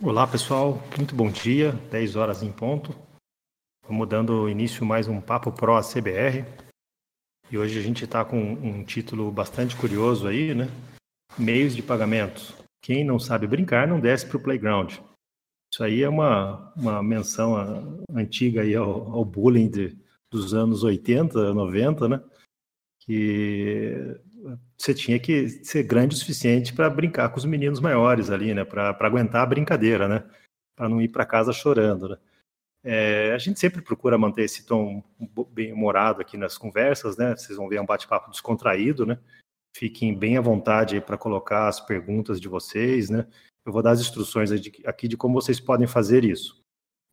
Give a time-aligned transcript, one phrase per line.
[0.00, 0.82] Olá, pessoal.
[0.96, 1.70] Muito bom dia.
[1.90, 2.92] 10 horas em ponto.
[3.80, 6.44] Estamos dando início mais um Papo Pro CBR.
[7.48, 10.66] E hoje a gente está com um título bastante curioso aí, né?
[11.38, 12.54] Meios de pagamento.
[12.82, 14.94] Quem não sabe brincar não desce para o playground.
[15.72, 19.96] Isso aí é uma, uma menção antiga aí ao, ao bullying de,
[20.28, 22.20] dos anos 80, 90, né?
[22.98, 24.20] Que
[24.76, 28.64] você tinha que ser grande o suficiente para brincar com os meninos maiores ali, né?
[28.64, 30.24] Para aguentar a brincadeira, né?
[30.76, 32.18] Para não ir para casa chorando, né?
[32.86, 35.02] É, a gente sempre procura manter esse tom
[35.50, 37.34] bem humorado aqui nas conversas, né?
[37.34, 39.18] Vocês vão ver um bate-papo descontraído, né?
[39.74, 43.26] Fiquem bem à vontade para colocar as perguntas de vocês, né?
[43.64, 44.50] Eu vou dar as instruções
[44.84, 46.62] aqui de como vocês podem fazer isso.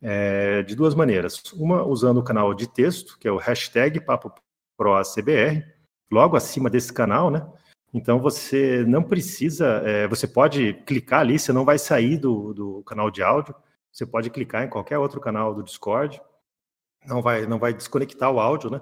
[0.02, 1.42] É, de duas maneiras.
[1.54, 5.71] Uma, usando o canal de texto, que é o hashtag PapoProACBR,
[6.12, 7.44] logo acima desse canal, né?
[7.92, 12.82] Então você não precisa, é, você pode clicar ali, você não vai sair do, do
[12.84, 13.54] canal de áudio,
[13.90, 16.20] você pode clicar em qualquer outro canal do Discord,
[17.06, 18.80] não vai, não vai desconectar o áudio, né?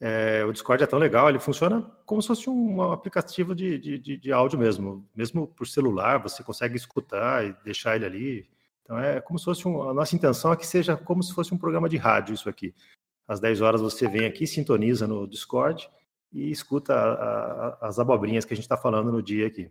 [0.00, 4.16] É, o Discord é tão legal, ele funciona como se fosse um aplicativo de, de,
[4.16, 5.06] de, áudio mesmo.
[5.14, 8.50] Mesmo por celular, você consegue escutar e deixar ele ali.
[8.82, 11.52] Então é como se fosse um, a nossa intenção é que seja como se fosse
[11.52, 12.72] um programa de rádio isso aqui.
[13.26, 15.90] Às 10 horas você vem aqui, sintoniza no Discord
[16.32, 19.70] e escuta a, a, as abobrinhas que a gente está falando no dia aqui.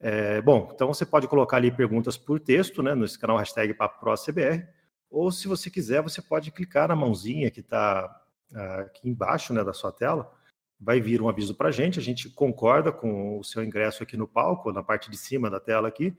[0.00, 4.66] É, bom, então você pode colocar ali perguntas por texto, né, nesse canal hashtag PapoProCBR,
[5.08, 8.20] ou se você quiser, você pode clicar na mãozinha que está
[8.52, 10.32] uh, aqui embaixo né, da sua tela,
[10.80, 14.16] vai vir um aviso para a gente, a gente concorda com o seu ingresso aqui
[14.16, 16.16] no palco, na parte de cima da tela aqui,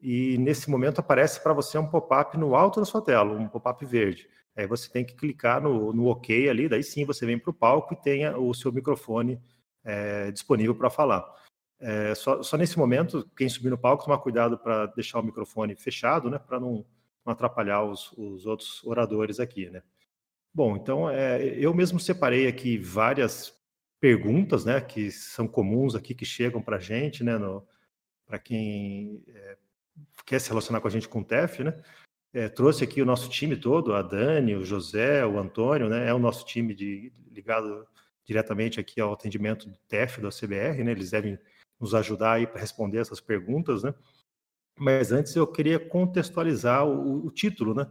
[0.00, 3.84] e nesse momento aparece para você um pop-up no alto da sua tela, um pop-up
[3.84, 4.28] verde.
[4.56, 7.54] Aí você tem que clicar no, no OK ali, daí sim você vem para o
[7.54, 9.38] palco e tenha o seu microfone
[9.84, 11.30] é, disponível para falar.
[11.78, 15.76] É, só, só, nesse momento, quem subir no palco, tomar cuidado para deixar o microfone
[15.76, 16.86] fechado, né, para não,
[17.24, 19.82] não, atrapalhar os, os, outros oradores aqui, né.
[20.54, 23.54] Bom, então é, eu mesmo separei aqui várias
[24.00, 27.34] perguntas, né, que são comuns aqui que chegam para a gente, né,
[28.24, 29.22] para quem
[30.24, 31.82] quer se relacionar com a gente com o TEF, né
[32.36, 36.06] é, trouxe aqui o nosso time todo, a Dani, o José, o Antônio, né?
[36.06, 37.86] É o nosso time de, ligado
[38.26, 40.90] diretamente aqui ao atendimento do TEF da CBR, né?
[40.90, 41.38] Eles devem
[41.80, 43.94] nos ajudar aí para responder essas perguntas, né?
[44.78, 47.90] Mas antes eu queria contextualizar o, o título, né?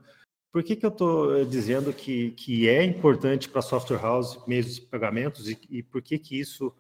[0.52, 4.76] Por que, que eu estou eh, dizendo que, que é importante para software house meios
[4.76, 6.72] de pagamentos e, e por que que isso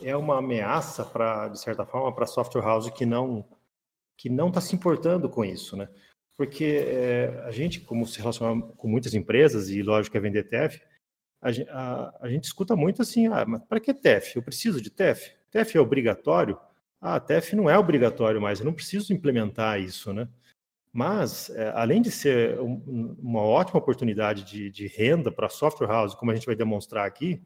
[0.00, 3.46] é uma ameaça para, de certa forma, para software house que não
[4.16, 5.88] que não está se importando com isso, né?
[6.36, 10.80] Porque é, a gente, como se relaciona com muitas empresas, e lógico é vender TEF,
[11.40, 14.36] a, a, a gente escuta muito assim, ah, mas para que TEF?
[14.36, 15.32] Eu preciso de TEF?
[15.50, 16.58] TEF é obrigatório?
[17.00, 20.28] Ah, TEF não é obrigatório mais, eu não preciso implementar isso, né?
[20.92, 26.14] Mas, é, além de ser um, uma ótima oportunidade de, de renda para software house,
[26.14, 27.42] como a gente vai demonstrar aqui,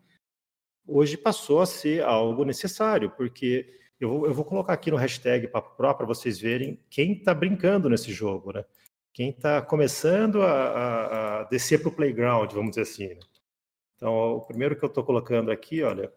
[0.86, 5.48] hoje passou a ser algo necessário, porque eu vou, eu vou colocar aqui no hashtag
[5.48, 8.64] para vocês verem quem está brincando nesse jogo, né?
[9.12, 13.08] Quem está começando a, a, a descer para o playground, vamos dizer assim.
[13.08, 13.20] Né?
[13.96, 16.12] Então, o primeiro que eu estou colocando aqui, olha,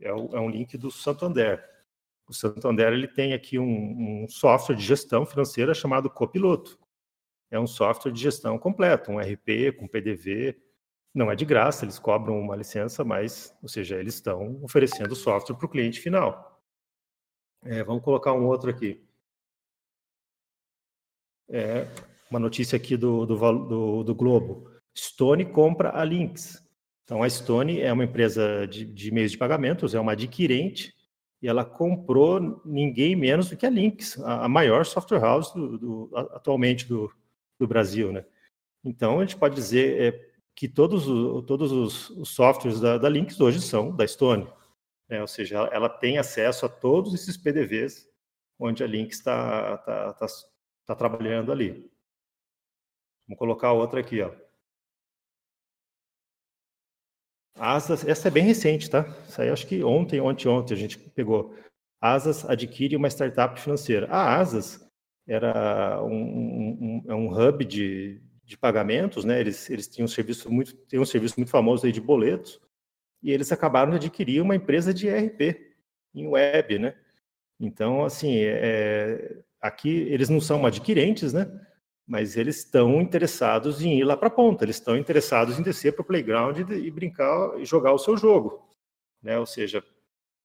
[0.00, 1.62] é, o, é, um link do Santander.
[2.26, 6.78] O Santander ele tem aqui um, um software de gestão financeira chamado Copiloto.
[7.50, 10.56] É um software de gestão completo, um RP com PDV.
[11.14, 15.56] Não é de graça, eles cobram uma licença, mas, ou seja, eles estão oferecendo software
[15.56, 16.51] para o cliente final.
[17.64, 19.00] É, vamos colocar um outro aqui.
[21.48, 21.86] É,
[22.30, 24.70] uma notícia aqui do, do, do, do, Globo.
[24.96, 26.62] Stone compra a Lynx.
[27.04, 30.94] Então, a Stone é uma empresa de, de meios de pagamentos, é uma adquirente,
[31.40, 35.78] e ela comprou ninguém menos do que a Lynx, a, a maior software house do,
[35.78, 37.12] do, atualmente do,
[37.58, 38.12] do Brasil.
[38.12, 38.24] Né?
[38.84, 41.04] Então, a gente pode dizer é, que todos,
[41.46, 44.46] todos os, os softwares da, da Lynx hoje são da Stone.
[45.08, 45.20] Né?
[45.20, 48.08] Ou seja, ela tem acesso a todos esses PDVs
[48.58, 50.26] onde a Lynx está tá, tá,
[50.86, 51.90] tá trabalhando ali.
[53.26, 54.32] Vamos colocar outra aqui, ó.
[57.54, 59.06] Asas, essa é bem recente, tá?
[59.28, 61.54] Isso aí acho que ontem, ontem, ontem a gente pegou.
[62.00, 64.08] Asas adquire uma startup financeira.
[64.10, 64.84] A Asas
[65.26, 69.40] era um, um, é um hub de, de pagamentos, né?
[69.40, 72.60] Eles, eles tinham um serviço muito, tem um serviço muito famoso aí de boletos,
[73.22, 75.56] e eles acabaram de adquirir uma empresa de ERP
[76.14, 76.94] em web, né?
[77.60, 81.48] Então, assim, é, aqui eles não são adquirentes, né?
[82.06, 85.92] Mas eles estão interessados em ir lá para a ponta, eles estão interessados em descer
[85.92, 88.68] para o playground e, e brincar e jogar o seu jogo,
[89.22, 89.38] né?
[89.38, 89.84] Ou seja,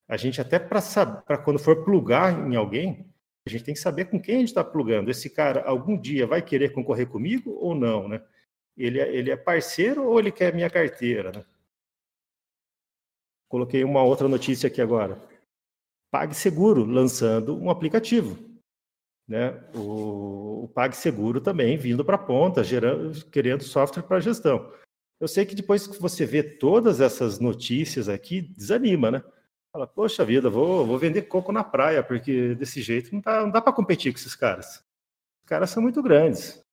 [0.08, 3.06] a gente até para quando for plugar em alguém,
[3.46, 5.10] A gente tem que saber com quem a gente está plugando.
[5.10, 8.22] Esse cara algum dia vai querer concorrer comigo ou não, né?
[8.78, 11.46] Ele é, ele é parceiro ou ele quer minha carteira, né?
[13.48, 15.22] Coloquei uma outra notícia aqui agora.
[16.12, 18.38] PagSeguro lançando um aplicativo.
[19.28, 19.52] Né?
[19.76, 24.72] O, o PagSeguro também vindo para a ponta, gerando, querendo software para gestão.
[25.20, 29.24] Eu sei que depois que você vê todas essas notícias aqui, desanima, né?
[29.72, 33.52] Fala, poxa vida, vou, vou vender coco na praia, porque desse jeito não, tá, não
[33.52, 34.78] dá para competir com esses caras.
[35.44, 36.64] Os caras são muito grandes.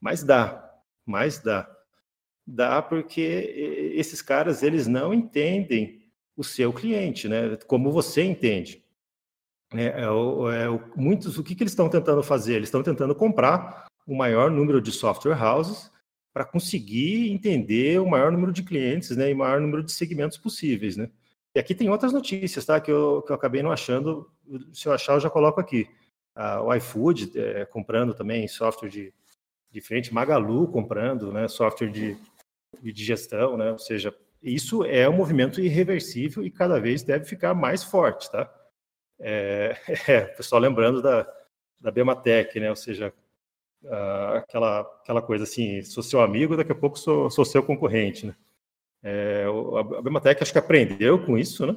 [0.00, 1.70] Mas dá, mas dá.
[2.46, 3.20] Dá porque
[3.94, 5.99] esses caras, eles não entendem
[6.40, 7.54] o seu cliente, né?
[7.66, 8.82] Como você entende.
[9.74, 12.54] É, é, é, muitos, o que, que eles estão tentando fazer?
[12.54, 15.92] Eles estão tentando comprar o maior número de software houses
[16.32, 20.96] para conseguir entender o maior número de clientes, né, e maior número de segmentos possíveis,
[20.96, 21.10] né?
[21.54, 24.30] E aqui tem outras notícias, tá, que eu, que eu acabei não achando.
[24.72, 25.86] Se eu achar, eu já coloco aqui.
[26.34, 29.12] Ah, o iFood é, comprando também software de,
[29.70, 32.16] de frente, Magalu comprando, né, software de,
[32.80, 33.72] de gestão, né?
[33.72, 38.52] Ou seja, isso é um movimento irreversível e cada vez deve ficar mais forte, tá?
[39.20, 39.76] É,
[40.08, 41.26] é pessoal lembrando da,
[41.80, 42.70] da Bematec, né?
[42.70, 43.12] Ou seja,
[43.84, 48.26] uh, aquela, aquela coisa assim, sou seu amigo, daqui a pouco sou, sou seu concorrente,
[48.26, 48.34] né?
[49.02, 49.44] É,
[49.96, 51.76] a Bematec acho que aprendeu com isso, né?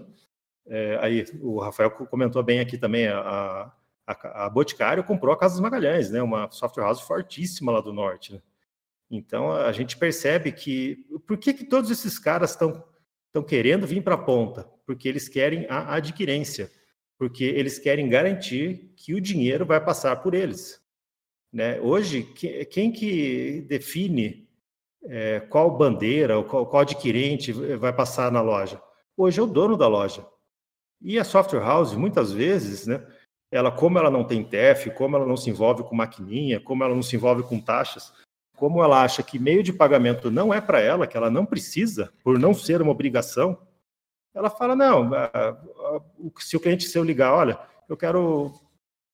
[0.65, 3.71] É, aí o Rafael comentou bem aqui também, a,
[4.07, 6.21] a, a Boticário comprou a Casas Magalhães, né?
[6.21, 8.41] Uma software house fortíssima lá do norte, né?
[9.15, 12.83] Então a gente percebe que por que, que todos esses caras estão
[13.27, 14.63] estão querendo vir para a ponta?
[14.85, 16.71] Porque eles querem a adquirência,
[17.17, 20.79] porque eles querem garantir que o dinheiro vai passar por eles.
[21.51, 21.79] Né?
[21.81, 24.47] Hoje, que, quem que define
[25.03, 28.81] é, qual bandeira ou qual, qual adquirente vai passar na loja?
[29.17, 30.25] Hoje é o dono da loja.
[31.01, 33.05] E a software house, muitas vezes, né,
[33.51, 36.95] ela, como ela não tem TEF, como ela não se envolve com maquininha, como ela
[36.95, 38.13] não se envolve com taxas,
[38.55, 42.13] como ela acha que meio de pagamento não é para ela, que ela não precisa,
[42.23, 43.57] por não ser uma obrigação,
[44.33, 45.11] ela fala: não,
[46.39, 48.53] se o cliente seu ligar, olha, eu quero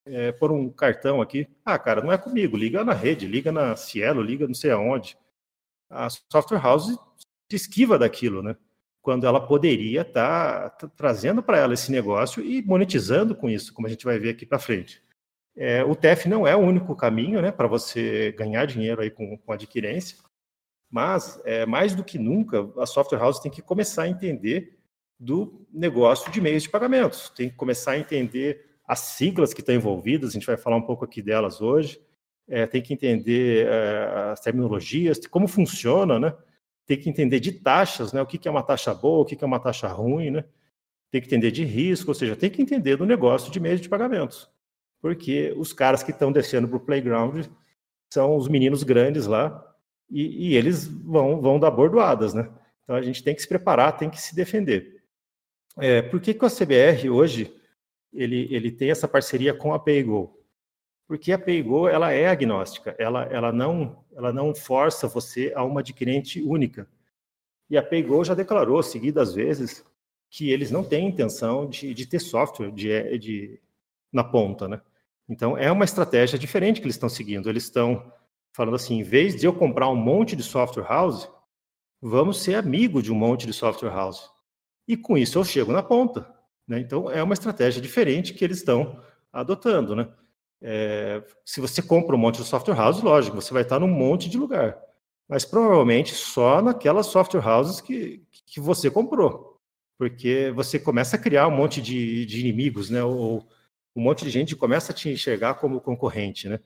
[0.05, 1.47] é, pôr um cartão aqui.
[1.65, 5.17] Ah, cara, não é comigo, liga na rede, liga na Cielo, liga não sei aonde.
[5.89, 6.97] A software house
[7.49, 8.55] se esquiva daquilo, né?
[9.01, 13.87] Quando ela poderia estar tá, trazendo para ela esse negócio e monetizando com isso, como
[13.87, 15.01] a gente vai ver aqui para frente.
[15.61, 19.37] É, o TEF não é o único caminho né, para você ganhar dinheiro aí com,
[19.37, 20.17] com adquirência,
[20.89, 24.79] mas é, mais do que nunca a software house tem que começar a entender
[25.19, 29.75] do negócio de meios de pagamentos, tem que começar a entender as siglas que estão
[29.75, 32.01] envolvidas, a gente vai falar um pouco aqui delas hoje,
[32.47, 36.33] é, tem que entender é, as terminologias, como funciona, né?
[36.87, 38.21] Tem que entender de taxas, né?
[38.21, 40.45] O que, que é uma taxa boa, o que, que é uma taxa ruim, né?
[41.11, 43.89] Tem que entender de risco, ou seja, tem que entender do negócio de meios de
[43.89, 44.49] pagamentos
[45.01, 47.45] porque os caras que estão descendo para o playground
[48.11, 49.65] são os meninos grandes lá
[50.09, 52.49] e, e, eles vão, vão dar bordoadas, né?
[52.83, 55.03] Então a gente tem que se preparar, tem que se defender.
[55.77, 57.53] É, por que, que o CBR hoje
[58.11, 60.35] ele, ele tem essa parceria com a PayGo?
[61.07, 65.81] Porque a PayGo ela é agnóstica, ela, ela, não, ela não força você a uma
[65.81, 66.87] adquirente única.
[67.69, 69.85] E a PayGo já declarou seguidas vezes
[70.29, 73.59] que eles não têm intenção de, de ter software de, de,
[74.11, 74.81] na ponta, né?
[75.29, 77.47] Então, é uma estratégia diferente que eles estão seguindo.
[77.47, 78.11] Eles estão
[78.51, 81.29] falando assim, em vez de eu comprar um monte de software house,
[82.01, 84.29] vamos ser amigo de um monte de software house.
[84.87, 86.27] E com isso eu chego na ponta.
[86.67, 86.79] Né?
[86.79, 88.99] Então, é uma estratégia diferente que eles estão
[89.31, 89.95] adotando.
[89.95, 90.09] Né?
[90.61, 94.27] É, se você compra um monte de software house, lógico, você vai estar num monte
[94.27, 94.77] de lugar.
[95.27, 99.59] Mas provavelmente só naquelas software houses que, que você comprou.
[99.95, 103.03] Porque você começa a criar um monte de, de inimigos, né?
[103.03, 103.45] Ou,
[103.95, 106.59] um monte de gente começa a te enxergar como concorrente, né?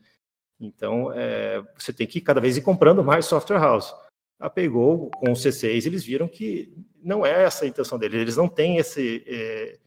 [0.60, 3.94] Então, é, você tem que cada vez ir comprando mais software house.
[4.40, 8.38] A Paygo, com o C6, eles viram que não é essa a intenção deles, eles
[8.38, 9.80] não têm esse, é,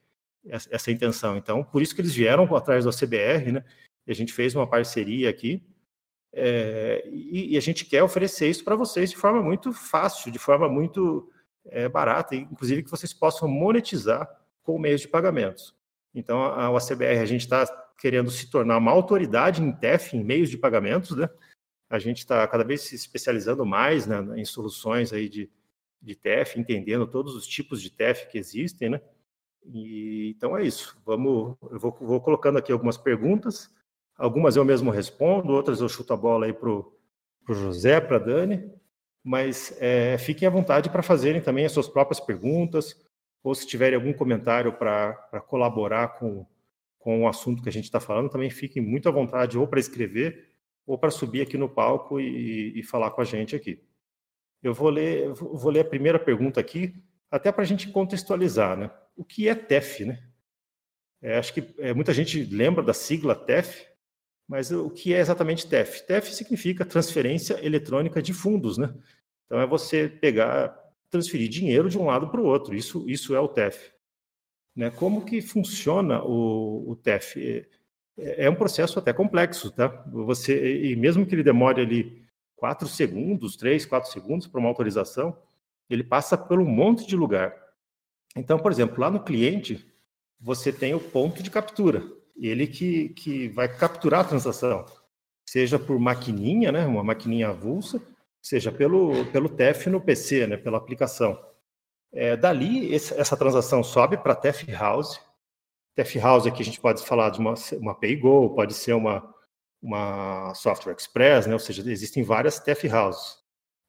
[0.48, 1.36] essa intenção.
[1.36, 3.64] Então, por isso que eles vieram atrás do CBR, né?
[4.06, 5.62] E a gente fez uma parceria aqui,
[6.38, 10.38] é, e, e, a gente quer oferecer isso para vocês de forma muito fácil, de
[10.38, 11.30] forma muito
[11.64, 14.28] é, barata, inclusive que vocês possam monetizar
[14.62, 15.74] com meios de pagamentos.
[16.16, 17.66] Então, a OCBR, a gente está
[17.98, 21.28] querendo se tornar uma autoridade em TEF, em meios de pagamentos, né?
[21.90, 25.50] A gente está cada vez se especializando mais né, em soluções aí de,
[26.00, 29.00] de TEF, entendendo todos os tipos de TEF que existem, né?
[29.66, 30.98] E, então é isso.
[31.04, 33.70] Vamos, eu vou, vou colocando aqui algumas perguntas.
[34.16, 36.92] Algumas eu mesmo respondo, outras eu chuto a bola aí para o
[37.50, 38.72] José, para a Dani.
[39.22, 42.96] Mas é, fiquem à vontade para fazerem também as suas próprias perguntas,
[43.46, 46.44] ou se tiverem algum comentário para colaborar com,
[46.98, 49.78] com o assunto que a gente está falando, também fiquem muito à vontade ou para
[49.78, 50.48] escrever
[50.84, 53.80] ou para subir aqui no palco e, e, falar com a gente aqui.
[54.60, 56.92] Eu vou ler, vou ler a primeira pergunta aqui,
[57.30, 58.90] até para a gente contextualizar, né?
[59.16, 60.20] O que é TEF, né?
[61.22, 63.86] É, acho que é, muita gente lembra da sigla TEF,
[64.48, 66.04] mas o que é exatamente TEF?
[66.04, 68.92] TEF significa transferência eletrônica de fundos, né?
[69.44, 70.76] Então é você pegar,
[71.10, 72.74] transferir dinheiro de um lado para o outro.
[72.74, 73.92] Isso, isso é o TEF.
[74.74, 74.90] Né?
[74.90, 77.36] Como que funciona o, o TEF?
[78.18, 79.88] É, é um processo até complexo, tá?
[80.12, 85.36] Você e mesmo que ele demore ali quatro segundos, três, quatro segundos para uma autorização,
[85.88, 87.54] ele passa por um monte de lugar.
[88.34, 89.86] Então, por exemplo, lá no cliente
[90.40, 94.84] você tem o ponto de captura ele que, que vai capturar a transação,
[95.48, 98.00] seja por maquininha, né, uma maquininha avulsa,
[98.46, 101.36] seja pelo, pelo TEF no PC, né, pela aplicação.
[102.12, 105.20] É, dali, esse, essa transação sobe para TEF House.
[105.96, 109.34] TEF House aqui a gente pode falar de uma, uma PayGo, pode ser uma,
[109.82, 113.38] uma Software Express, né, ou seja, existem várias TEF Houses.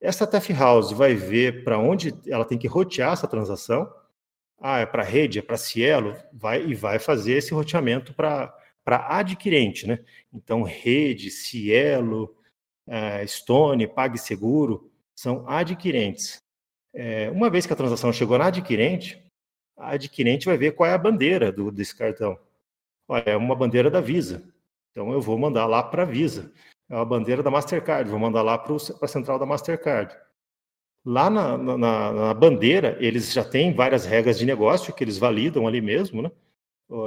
[0.01, 3.87] Essa TEF House vai ver para onde ela tem que rotear essa transação,
[4.59, 8.51] ah, é para rede, é para Cielo, vai e vai fazer esse roteamento para
[8.87, 9.99] adquirente, né?
[10.33, 12.36] Então, rede, Cielo,
[13.27, 16.41] Stone, PagSeguro, são adquirentes.
[16.93, 19.21] É, uma vez que a transação chegou na adquirente,
[19.77, 22.39] a adquirente vai ver qual é a bandeira do, desse cartão.
[23.07, 24.43] Olha, é uma bandeira da Visa.
[24.91, 26.51] Então, eu vou mandar lá para a Visa.
[26.89, 30.15] É uma bandeira da Mastercard, vou mandar lá para a central da Mastercard.
[31.05, 35.67] Lá na, na, na, bandeira, eles já têm várias regras de negócio que eles validam
[35.67, 36.31] ali mesmo, né?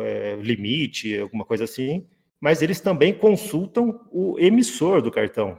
[0.02, 2.06] É, limite, alguma coisa assim,
[2.40, 5.58] mas eles também consultam o emissor do cartão.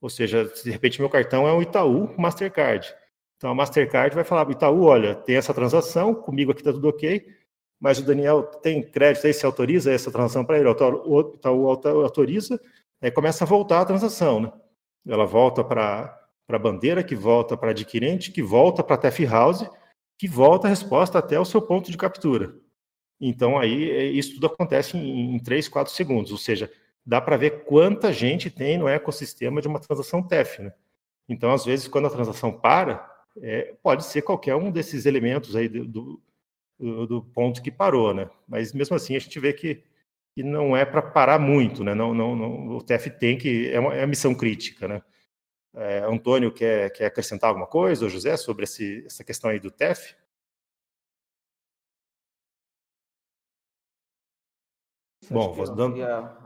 [0.00, 2.94] Ou seja, de repente meu cartão é um Itaú Mastercard.
[3.36, 7.26] Então a Mastercard vai falar, Itaú, olha, tem essa transação, comigo aqui está tudo ok,
[7.78, 12.60] mas o Daniel tem crédito aí, se autoriza essa transação para ele, o Itaú autoriza,
[13.00, 14.52] aí começa a voltar a transação, né?
[15.06, 19.24] Ela volta para para a bandeira, que volta para adquirente, que volta para a TF
[19.24, 19.70] House,
[20.18, 22.52] que volta a resposta até o seu ponto de captura.
[23.20, 26.68] Então, aí, é, isso tudo acontece em, em 3, 4 segundos, ou seja,
[27.04, 30.62] dá para ver quanta gente tem no ecossistema de uma transação TEF.
[30.62, 30.72] Né?
[31.28, 33.08] Então, às vezes, quando a transação para,
[33.40, 36.20] é, pode ser qualquer um desses elementos aí do,
[36.78, 38.28] do, do, ponto que parou, né?
[38.48, 39.82] Mas mesmo assim, a gente vê que,
[40.34, 41.94] que não é para parar muito, né?
[41.94, 45.02] Não, não, não, o TEF tem que é uma, é uma missão crítica, né?
[45.74, 49.70] É, Antônio quer, quer acrescentar alguma coisa, ou José, sobre esse, essa questão aí do
[49.70, 50.16] TEF?
[55.30, 55.96] Bom, vou dando...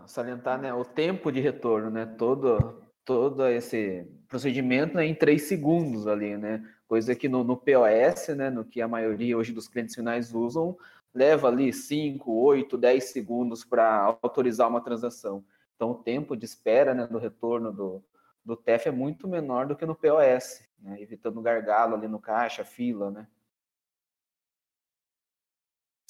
[0.07, 2.05] salientar né, o tempo de retorno, né?
[2.05, 6.63] Todo, todo esse procedimento né, em três segundos ali, né?
[6.87, 10.77] Coisa que no, no POS, né, no que a maioria hoje dos clientes finais usam,
[11.15, 15.43] leva ali 5, 8, 10 segundos para autorizar uma transação.
[15.75, 18.05] Então, o tempo de espera né, do retorno do,
[18.45, 21.01] do TEF é muito menor do que no POS, né?
[21.01, 23.27] evitando gargalo ali no caixa, fila, né?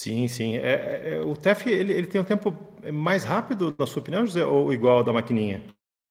[0.05, 0.57] Sim, sim.
[0.57, 2.55] É, é, é o TEF ele, ele tem um tempo
[2.93, 5.63] mais rápido, na sua opinião, José, ou igual ao da maquininha?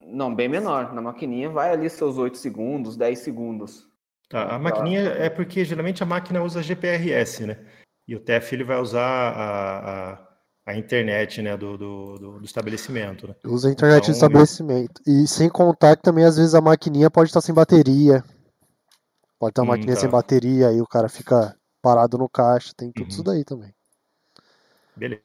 [0.02, 0.92] Não, bem menor.
[0.94, 3.88] Na maquininha vai ali seus 8 segundos, 10 segundos.
[4.30, 7.60] Tá, a maquininha é porque geralmente a máquina usa GPRS, né?
[8.08, 10.34] E o TEF ele vai usar a, a
[10.66, 13.28] a internet né, do, do, do, estabelecimento.
[13.28, 13.36] Né?
[13.46, 15.02] Usa a internet então, do estabelecimento.
[15.06, 18.24] E sem contar que também às vezes a maquininha pode estar sem bateria.
[19.38, 20.02] Pode estar uma hum, maquininha tá.
[20.02, 22.72] sem bateria, aí o cara fica parado no caixa.
[22.78, 23.10] Tem tudo uhum.
[23.10, 23.76] isso daí também.
[24.96, 25.24] Beleza.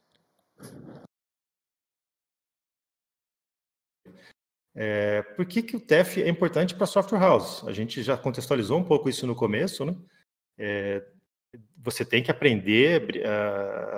[4.75, 7.67] É, por que, que o TEF é importante para software house?
[7.67, 9.97] A gente já contextualizou um pouco isso no começo, né?
[10.57, 11.05] É,
[11.77, 13.25] você tem que aprender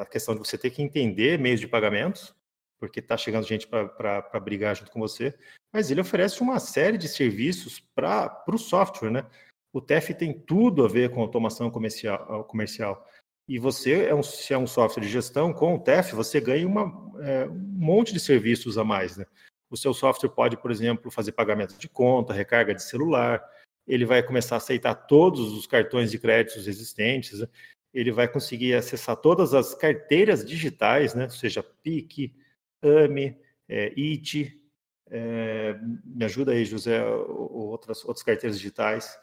[0.00, 2.34] a questão de você ter que entender meios de pagamentos,
[2.78, 5.34] porque está chegando gente para brigar junto com você,
[5.72, 9.26] mas ele oferece uma série de serviços para o software, né?
[9.72, 12.44] O TEF tem tudo a ver com automação comercial.
[12.44, 13.06] comercial.
[13.50, 16.64] E você, é um, se é um software de gestão, com o TEF, você ganha
[16.64, 16.84] uma,
[17.20, 19.26] é, um monte de serviços a mais, né?
[19.68, 23.44] O seu software pode, por exemplo, fazer pagamento de conta, recarga de celular,
[23.88, 27.48] ele vai começar a aceitar todos os cartões de créditos existentes, né?
[27.92, 31.24] ele vai conseguir acessar todas as carteiras digitais, né?
[31.24, 32.32] ou seja, PIC,
[32.80, 33.36] AME,
[33.68, 34.62] é, IT,
[35.10, 39.18] é, me ajuda aí, José, outras, outras carteiras digitais,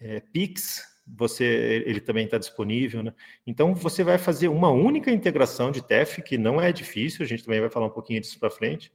[0.00, 3.14] é, PIX, você, ele também está disponível, né?
[3.46, 7.44] Então, você vai fazer uma única integração de TEF, que não é difícil, a gente
[7.44, 8.92] também vai falar um pouquinho disso para frente,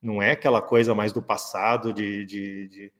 [0.00, 2.92] não é aquela coisa mais do passado de, de, de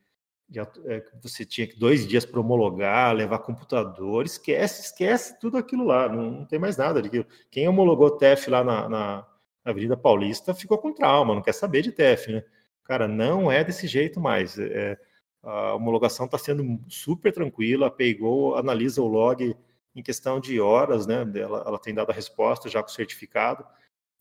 [0.87, 6.09] é, você tinha que dois dias para homologar, levar computador, esquece, esquece tudo aquilo lá,
[6.09, 7.01] não, não tem mais nada.
[7.01, 9.27] De, quem homologou TEF lá na, na,
[9.65, 12.45] Avenida Paulista ficou com trauma, não quer saber de TEF, né?
[12.85, 14.59] Cara, não é desse jeito mais.
[14.59, 14.99] É,
[15.43, 19.57] a homologação está sendo super tranquila, a Paygo analisa o log
[19.95, 21.27] em questão de horas, né?
[21.35, 23.65] Ela, ela tem dado a resposta já com o certificado.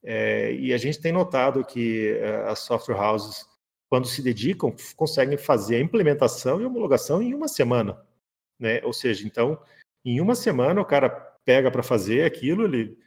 [0.02, 3.46] É, e a gente tem notado que é, as software houses,
[3.90, 8.02] quando se dedicam, conseguem fazer a implementação e homologação em uma semana.
[8.58, 8.82] Né?
[8.84, 9.60] Ou seja, então,
[10.04, 11.10] em uma semana o cara
[11.44, 12.98] pega para fazer aquilo, ele,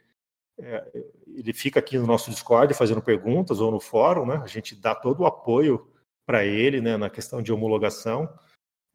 [0.59, 4.39] é, ele fica aqui no nosso Discord fazendo perguntas ou no fórum, né?
[4.43, 5.92] A gente dá todo o apoio
[6.25, 8.29] para ele né, na questão de homologação.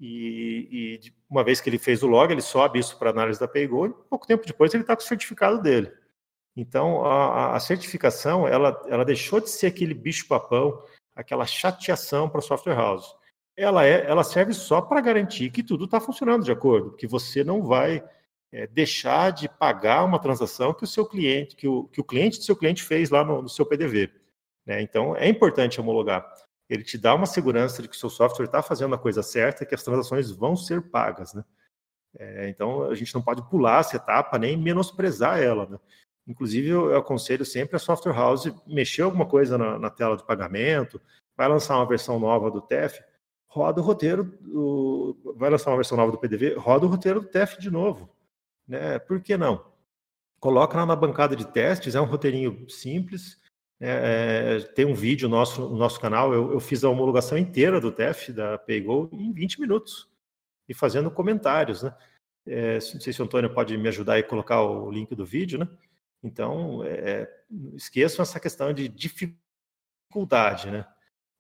[0.01, 3.49] E, e, uma vez que ele fez o log, ele sobe isso para análise da
[3.49, 5.93] Paygo e pouco tempo depois ele está com o certificado dele.
[6.57, 10.83] Então, a, a, certificação, ela, ela deixou de ser aquele bicho-papão,
[11.15, 13.15] aquela chateação para a software house.
[13.57, 17.43] Ela, é, ela serve só para garantir que tudo está funcionando de acordo, que você
[17.45, 18.03] não vai
[18.53, 22.39] é, deixar de pagar uma transação que o seu cliente, que o, que o cliente
[22.39, 24.11] do seu cliente fez lá no, no seu PDV.
[24.67, 24.83] Né?
[24.83, 26.27] Então, é importante homologar
[26.69, 29.65] ele te dá uma segurança de que o seu software está fazendo a coisa certa
[29.65, 31.45] e que as transações vão ser pagas, né?
[32.19, 35.79] É, então, a gente não pode pular essa etapa nem menosprezar ela, né?
[36.27, 40.27] Inclusive, eu, eu aconselho sempre a software house mexer alguma coisa na, na, tela de
[40.27, 41.01] pagamento,
[41.37, 43.03] vai lançar uma versão nova do TEF,
[43.47, 47.29] roda o roteiro, do, vai lançar uma versão nova do PDV, roda o roteiro do
[47.29, 48.11] TEF de novo,
[48.67, 48.99] né?
[48.99, 49.65] Por que não?
[50.39, 53.41] Coloca lá na bancada de testes, é um roteirinho simples,
[53.81, 57.81] é, é, tem um vídeo nosso no nosso canal, eu, eu, fiz a homologação inteira
[57.81, 60.09] do TEF da PayGo em 20 minutos
[60.69, 61.95] e fazendo comentários, né?
[62.47, 65.59] É, não sei se o Antônio pode me ajudar e colocar o link do vídeo,
[65.59, 65.69] né?
[66.23, 67.31] Então, é,
[67.75, 70.85] esqueçam essa questão de dificuldade, né?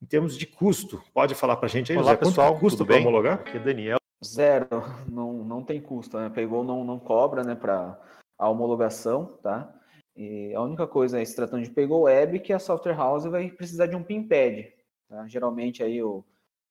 [0.00, 2.85] Em termos de custo, pode falar para a gente aí, Olá, José, pessoal, quanto custa
[2.85, 3.38] para homologar?
[3.38, 3.99] Porque Daniel...
[4.25, 4.68] Zero,
[5.09, 6.28] não, não tem custo, né?
[6.28, 7.99] Paygo não, não cobra, né, para
[8.38, 9.73] a homologação, tá?
[10.18, 13.87] E a única coisa, se tratando de Paygo Web, que a software house vai precisar
[13.87, 14.68] de um PIN pad.
[15.08, 15.28] Tá?
[15.28, 16.25] Geralmente aí o,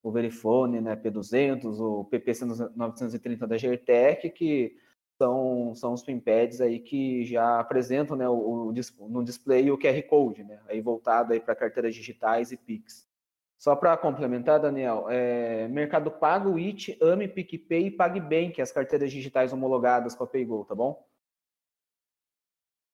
[0.04, 4.75] o Verifone, né, P200, o PP930 da Gertec, que
[5.18, 8.74] são, são os PIN pads aí que já apresentam né, o, o,
[9.07, 13.07] no display o QR Code, né, aí voltado aí para carteiras digitais e Pix.
[13.57, 19.53] Só para complementar, Daniel, é, Mercado Pago, IT, AME, PicPay e PagBank, as carteiras digitais
[19.53, 21.01] homologadas com a Paygo, tá bom?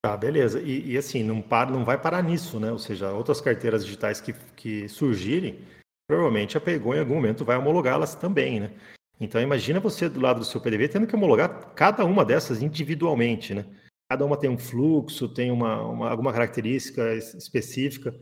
[0.05, 0.61] Tá, beleza.
[0.61, 2.69] E, e, assim, não, para, não vai parar nisso, né?
[2.69, 5.61] Ou seja, outras carteiras digitais que, que surgirem,
[6.05, 8.73] provavelmente a Paygo em algum momento vai homologá-las também, né?
[9.17, 13.53] Então imagina você do lado do seu PDV tendo que homologar cada uma dessas individualmente,
[13.53, 13.65] né?
[14.11, 18.13] Cada uma tem um fluxo, tem uma, uma alguma característica específica.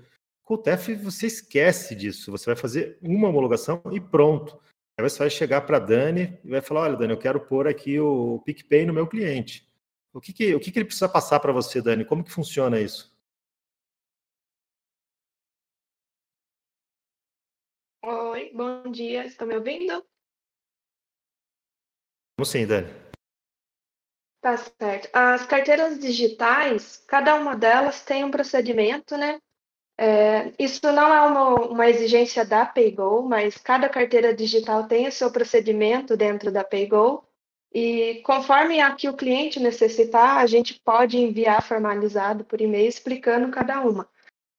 [0.43, 4.55] Com o TEF você esquece disso, você vai fazer uma homologação e pronto.
[4.99, 7.67] Aí você vai chegar para a Dani e vai falar, olha Dani, eu quero pôr
[7.67, 9.70] aqui o PicPay no meu cliente.
[10.13, 12.03] O que, que, o que, que ele precisa passar para você, Dani?
[12.03, 13.15] Como que funciona isso?
[18.03, 19.25] Oi, bom dia.
[19.25, 20.05] Estão me ouvindo?
[22.37, 22.89] Como sim, Dani?
[24.41, 25.07] Tá certo.
[25.13, 29.39] As carteiras digitais, cada uma delas tem um procedimento, né?
[29.97, 35.11] É, isso não é uma, uma exigência da PayGo, mas cada carteira digital tem o
[35.11, 37.23] seu procedimento dentro da PayGo.
[37.73, 43.49] E conforme a que o cliente necessitar, a gente pode enviar formalizado por e-mail explicando
[43.49, 44.09] cada uma.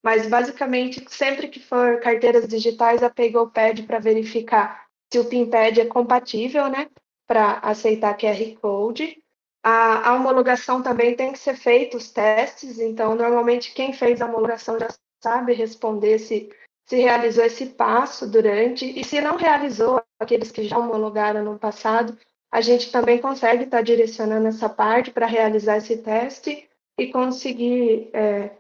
[0.03, 5.83] Mas basicamente, sempre que for carteiras digitais, a Paygo pede para verificar se o PINPAD
[5.83, 6.89] é compatível, né,
[7.27, 9.23] para aceitar QR Code.
[9.63, 14.27] A, a, homologação também tem que ser feita os testes, então normalmente quem fez a
[14.27, 14.89] homologação já
[15.23, 16.51] sabe responder se,
[16.87, 22.19] se realizou esse passo durante, e se não realizou, aqueles que já homologaram no passado,
[22.53, 28.11] a gente também consegue estar tá direcionando essa parte para realizar esse teste e conseguir
[28.13, 28.51] é,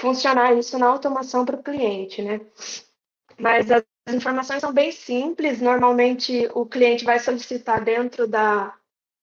[0.00, 2.40] funcionar isso na automação para o cliente, né?
[3.38, 5.60] Mas as informações são bem simples.
[5.60, 8.74] Normalmente o cliente vai solicitar dentro da,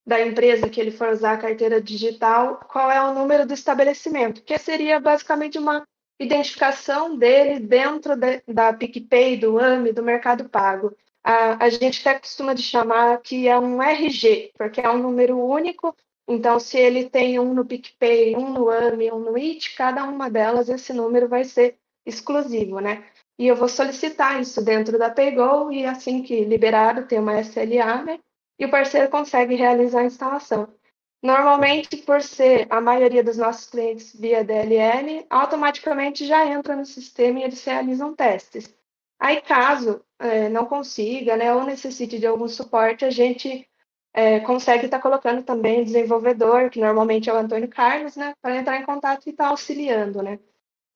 [0.07, 4.41] da empresa que ele for usar a carteira digital qual é o número do estabelecimento,
[4.41, 5.85] que seria basicamente uma
[6.17, 10.95] identificação dele dentro de, da PicPay, do AMI, do Mercado Pago
[11.27, 15.37] a, a gente até costuma de chamar que é um RG, porque é um número
[15.37, 15.93] único.
[16.25, 20.29] Então, se ele tem um no PicPay, um no AMI, um no IT, cada uma
[20.29, 23.03] delas, esse número vai ser exclusivo, né?
[23.37, 28.03] E eu vou solicitar isso dentro da Paygo e assim que liberado, tem uma SLA,
[28.03, 28.19] né?
[28.57, 30.73] E o parceiro consegue realizar a instalação.
[31.21, 37.39] Normalmente, por ser a maioria dos nossos clientes via DLL, automaticamente já entra no sistema
[37.39, 38.76] e eles realizam testes.
[39.19, 43.67] Aí, caso é, não consiga, né, ou necessite de algum suporte, a gente
[44.13, 48.55] é, consegue estar tá colocando também desenvolvedor, que normalmente é o Antônio Carlos, né, para
[48.55, 50.39] entrar em contato e estar tá auxiliando, né.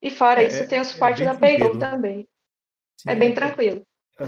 [0.02, 2.28] E fora é, isso, tem o suporte é da Payroll também.
[2.98, 3.86] Sim, é bem tranquilo.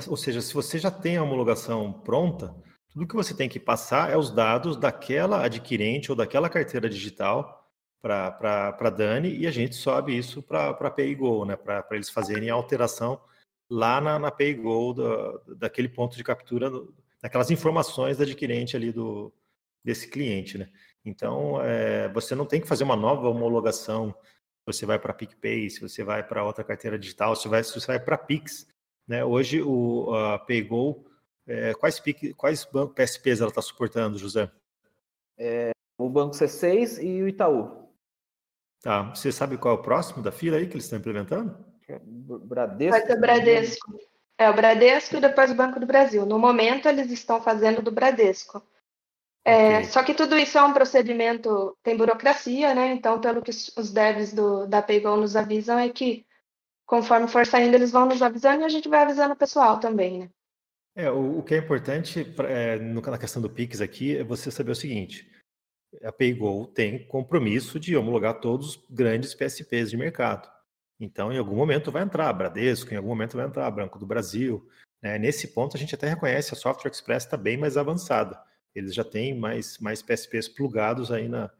[0.07, 2.55] Ou seja, se você já tem a homologação pronta,
[2.91, 7.67] tudo que você tem que passar é os dados daquela adquirente ou daquela carteira digital
[8.01, 11.55] para a Dani e a gente sobe isso para a PayGo, né?
[11.55, 13.19] para eles fazerem a alteração
[13.73, 16.69] lá na, na PayGo da, daquele ponto de captura,
[17.21, 19.33] daquelas informações da adquirente ali do,
[19.83, 20.57] desse cliente.
[20.57, 20.69] Né?
[21.03, 24.15] Então, é, você não tem que fazer uma nova homologação
[24.65, 27.87] você vai para PicPay, se você vai para outra carteira digital, se, vai, se você
[27.87, 28.65] vai para Pix.
[29.05, 29.23] Né?
[29.23, 31.05] Hoje, o a PayGo,
[31.45, 32.01] é, quais,
[32.37, 34.49] quais bancos PSPs ela está suportando, José?
[35.37, 37.89] É, o Banco C6 e o Itaú.
[38.81, 39.13] Tá.
[39.13, 41.72] Você sabe qual é o próximo da fila aí que eles estão implementando?
[41.95, 41.99] É,
[42.45, 42.91] Bradesco.
[42.91, 43.99] Vai ser o Bradesco.
[44.37, 46.25] É o Bradesco e depois o Banco do Brasil.
[46.25, 48.61] No momento, eles estão fazendo do Bradesco.
[49.45, 49.83] É, okay.
[49.85, 52.93] Só que tudo isso é um procedimento, tem burocracia, né?
[52.93, 56.25] Então, pelo que os devs do, da Paygo nos avisam, é que
[56.85, 60.19] conforme for saindo, eles vão nos avisando e a gente vai avisando o pessoal também,
[60.19, 60.29] né?
[60.95, 64.71] É, o, o que é importante é, na questão do Pix aqui é você saber
[64.71, 65.29] o seguinte:
[66.03, 70.52] a Paygo tem compromisso de homologar todos os grandes PSPs de mercado.
[70.99, 74.67] Então, em algum momento vai entrar Bradesco, em algum momento vai entrar Banco do Brasil.
[75.01, 75.17] Né?
[75.17, 78.41] Nesse ponto, a gente até reconhece a Software Express está bem mais avançada.
[78.73, 81.51] Eles já têm mais, mais PSPs plugados aí na,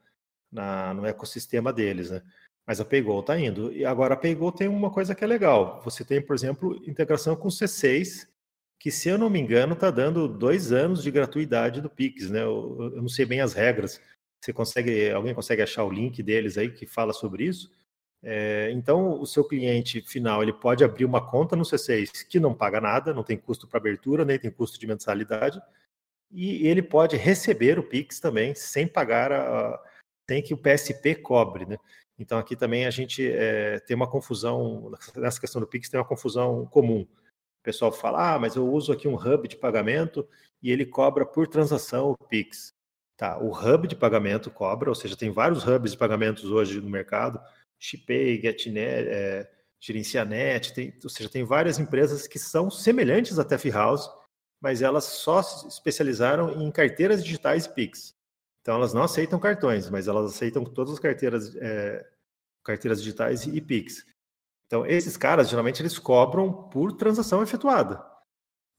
[0.50, 2.22] na, no ecossistema deles, né?
[2.66, 3.72] Mas a Paygo está indo.
[3.72, 5.82] E agora a Paygo tem uma coisa que é legal.
[5.84, 8.26] Você tem, por exemplo, integração com o C6,
[8.80, 12.42] que, se eu não me engano, está dando dois anos de gratuidade do Pix, né?
[12.42, 14.00] Eu, eu, não sei bem as regras.
[14.42, 17.70] Você consegue, alguém consegue achar o link deles aí que fala sobre isso?
[18.26, 22.54] É, então, o seu cliente final ele pode abrir uma conta no C6 que não
[22.54, 25.60] paga nada, não tem custo para abertura, nem tem custo de mensalidade
[26.34, 29.80] e ele pode receber o Pix também sem pagar, a,
[30.28, 31.78] sem que o PSP cobre, né?
[32.18, 36.06] Então aqui também a gente é, tem uma confusão, nessa questão do Pix tem uma
[36.06, 37.02] confusão comum.
[37.02, 40.28] O pessoal fala, ah, mas eu uso aqui um hub de pagamento
[40.60, 42.74] e ele cobra por transação o Pix.
[43.16, 46.90] Tá, o hub de pagamento cobra, ou seja, tem vários hubs de pagamentos hoje no
[46.90, 47.40] mercado,
[47.78, 53.70] Shipay, GetNet, é, Gerencianet, tem, ou seja, tem várias empresas que são semelhantes à Tef
[53.70, 54.08] House,
[54.60, 58.14] mas elas só se especializaram em carteiras digitais Pix.
[58.62, 62.02] Então elas não aceitam cartões, mas elas aceitam todas as carteiras, é,
[62.64, 64.06] carteiras digitais e Pix.
[64.66, 68.02] Então esses caras geralmente eles cobram por transação efetuada.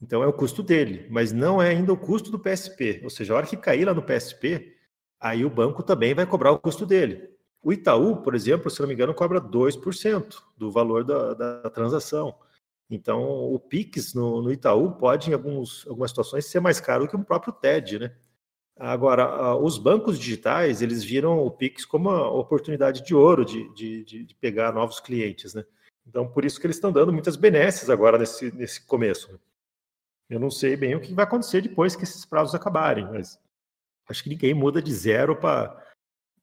[0.01, 3.01] Então é o custo dele, mas não é ainda o custo do PSP.
[3.03, 4.75] Ou seja, a hora que cair lá no PSP,
[5.19, 7.34] aí o banco também vai cobrar o custo dele.
[7.65, 12.35] O Itaú, por exemplo, se não me engano, cobra 2% do valor da, da transação.
[12.87, 17.15] Então, o Pix no, no Itaú pode, em alguns, algumas situações, ser mais caro que
[17.15, 18.15] o próprio TED, né?
[18.77, 24.03] Agora, os bancos digitais, eles viram o Pix como uma oportunidade de ouro de, de,
[24.03, 25.65] de pegar novos clientes, né?
[26.05, 29.31] Então, por isso que eles estão dando muitas benesses agora nesse, nesse começo.
[29.31, 29.39] Né?
[30.29, 33.39] Eu não sei bem o que vai acontecer depois que esses prazos acabarem, mas
[34.07, 35.83] acho que ninguém muda de zero para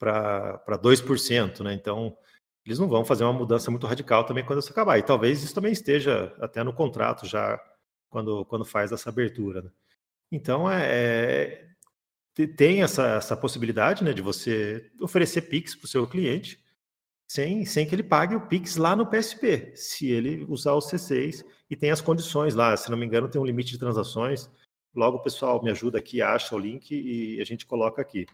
[0.02, 1.74] 2%, né?
[1.74, 2.16] Então,
[2.64, 4.98] eles não vão fazer uma mudança muito radical também quando isso acabar.
[4.98, 7.60] E talvez isso também esteja até no contrato já
[8.08, 9.62] quando, quando faz essa abertura.
[9.62, 9.70] Né?
[10.30, 11.66] Então, é,
[12.36, 16.62] é, tem essa, essa possibilidade né, de você oferecer PIX para o seu cliente
[17.28, 21.44] sem, sem que ele pague o PIX lá no PSP, se ele usar o C6
[21.70, 22.76] e tem as condições lá.
[22.76, 24.50] Se não me engano, tem um limite de transações.
[24.94, 28.26] Logo pessoal me ajuda aqui, acha o link e a gente coloca aqui.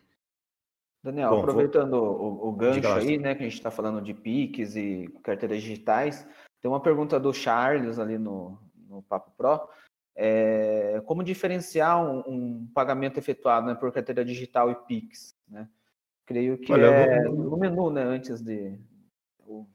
[1.03, 2.43] Daniel, Bom, aproveitando vou...
[2.43, 6.27] o, o, gancho aí, né, que a gente está falando de PIX e carteiras digitais,
[6.61, 8.59] tem uma pergunta do Charles ali no,
[8.89, 9.69] no Papo Pro.
[10.17, 15.37] É, como diferenciar um, um, pagamento efetuado né, por carteira digital e PIX?
[15.49, 15.69] Né?
[16.27, 18.77] Creio que Olha, é no, no menu, né, antes de.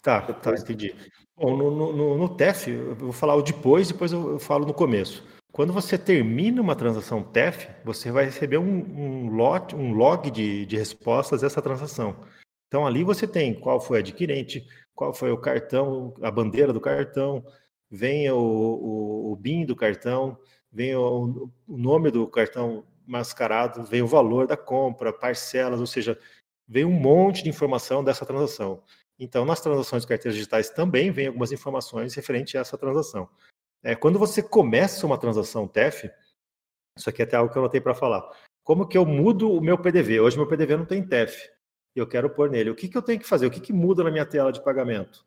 [0.02, 0.94] Tá, tá, entendi.
[1.36, 5.26] Bom, no, no, no, TEF, eu vou falar o depois, depois eu falo no começo.
[5.54, 10.66] Quando você termina uma transação TEF, você vai receber um, um, lot, um log de,
[10.66, 12.26] de respostas dessa transação.
[12.68, 16.82] Então ali você tem qual foi o adquirente, qual foi o cartão, a bandeira do
[16.82, 17.46] cartão,
[17.88, 20.36] vem o, o, o BIM do cartão,
[20.72, 26.18] vem o, o, nome do cartão mascarado, vem o valor da compra, parcelas, ou seja,
[26.68, 28.82] vem um monte de informação dessa transação.
[29.20, 33.30] Então, nas transações de carteiras digitais também vem algumas informações referentes a essa transação.
[33.84, 36.10] É, quando você começa uma transação TEF,
[36.98, 38.24] isso aqui é até algo que eu anotei para falar.
[38.64, 40.22] Como que eu mudo o meu PDV?
[40.22, 41.50] Hoje meu PDV não tem TEF.
[41.94, 42.70] Eu quero pôr nele.
[42.70, 43.46] O que, que eu tenho que fazer?
[43.46, 45.26] O que, que muda na minha tela de pagamento?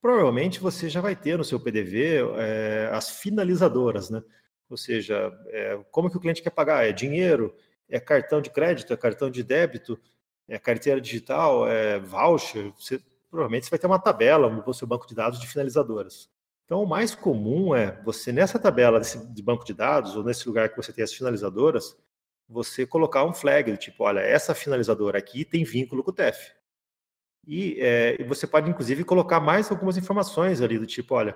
[0.00, 4.22] Provavelmente você já vai ter no seu PDV é, as finalizadoras, né?
[4.70, 6.86] Ou seja, é, como que o cliente quer pagar?
[6.86, 7.54] É dinheiro?
[7.88, 8.92] É cartão de crédito?
[8.92, 10.00] É cartão de débito?
[10.48, 11.68] É carteira digital?
[11.68, 12.72] É voucher?
[12.78, 16.30] Você provavelmente você vai ter uma tabela no seu banco de dados de finalizadoras.
[16.68, 20.68] Então, o mais comum é você, nessa tabela de banco de dados, ou nesse lugar
[20.68, 21.96] que você tem as finalizadoras,
[22.46, 26.52] você colocar um flag, tipo, olha, essa finalizadora aqui tem vínculo com o TEF.
[27.46, 31.34] E é, você pode, inclusive, colocar mais algumas informações ali, do tipo, olha,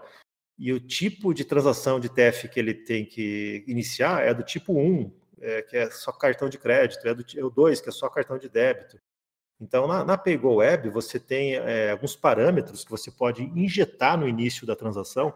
[0.59, 4.75] e o tipo de transação de TEF que ele tem que iniciar é do tipo
[4.79, 7.93] 1, é, que é só cartão de crédito, é do é o 2, que é
[7.93, 9.01] só cartão de débito.
[9.63, 14.27] Então, na, na Paygo Web, você tem é, alguns parâmetros que você pode injetar no
[14.27, 15.33] início da transação,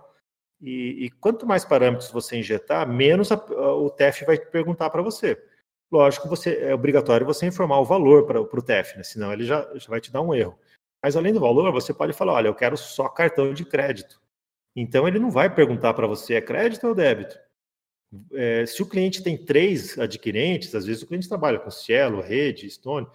[0.60, 5.00] e, e quanto mais parâmetros você injetar, menos a, a, o TEF vai perguntar para
[5.00, 5.40] você.
[5.92, 9.04] Lógico, você é obrigatório você informar o valor para o TEF, né?
[9.04, 10.58] senão ele já, já vai te dar um erro.
[11.00, 14.20] Mas além do valor, você pode falar: olha, eu quero só cartão de crédito.
[14.74, 17.38] Então ele não vai perguntar para você é crédito ou débito.
[18.32, 22.68] É, se o cliente tem três adquirentes, às vezes o cliente trabalha com Cielo, Rede,
[22.68, 23.06] Stone,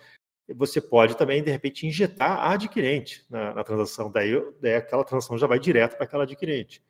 [0.50, 4.12] você pode também, de repente, injetar a adquirente na, na transação.
[4.12, 6.84] Daí, daí aquela transação já vai direto para aquela adquirente.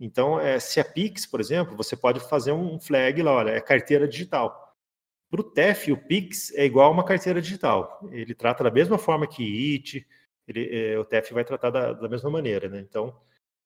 [0.00, 3.60] Então, é, se é Pix, por exemplo, você pode fazer um flag lá, olha, é
[3.60, 4.76] carteira digital.
[5.30, 8.00] Para o TEF, o Pix é igual a uma carteira digital.
[8.10, 10.06] Ele trata da mesma forma que IT,
[10.46, 12.68] ele, é, o TEF vai tratar da, da mesma maneira.
[12.68, 12.80] Né?
[12.80, 13.14] Então,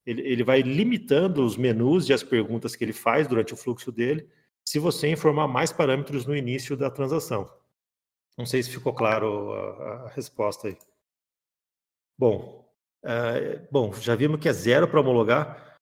[0.05, 3.93] ele, ele vai limitando os menus e as perguntas que ele faz durante o fluxo
[3.93, 4.29] dele,
[4.65, 7.49] se você informar mais parâmetros no início da transação.
[8.37, 10.79] Não sei se ficou claro a, a resposta aí.
[12.19, 12.69] Bom,
[13.05, 15.77] uh, bom, já vimos que é zero para homologar,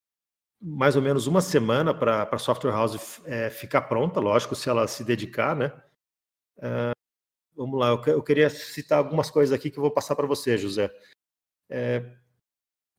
[0.61, 4.87] mais ou menos uma semana para a software house é, ficar pronta, lógico, se ela
[4.87, 5.69] se dedicar, né?
[6.59, 6.93] Uh,
[7.55, 10.59] vamos lá, eu, eu, queria citar algumas coisas aqui que eu vou passar para você,
[10.59, 10.91] José.
[11.69, 12.05] É,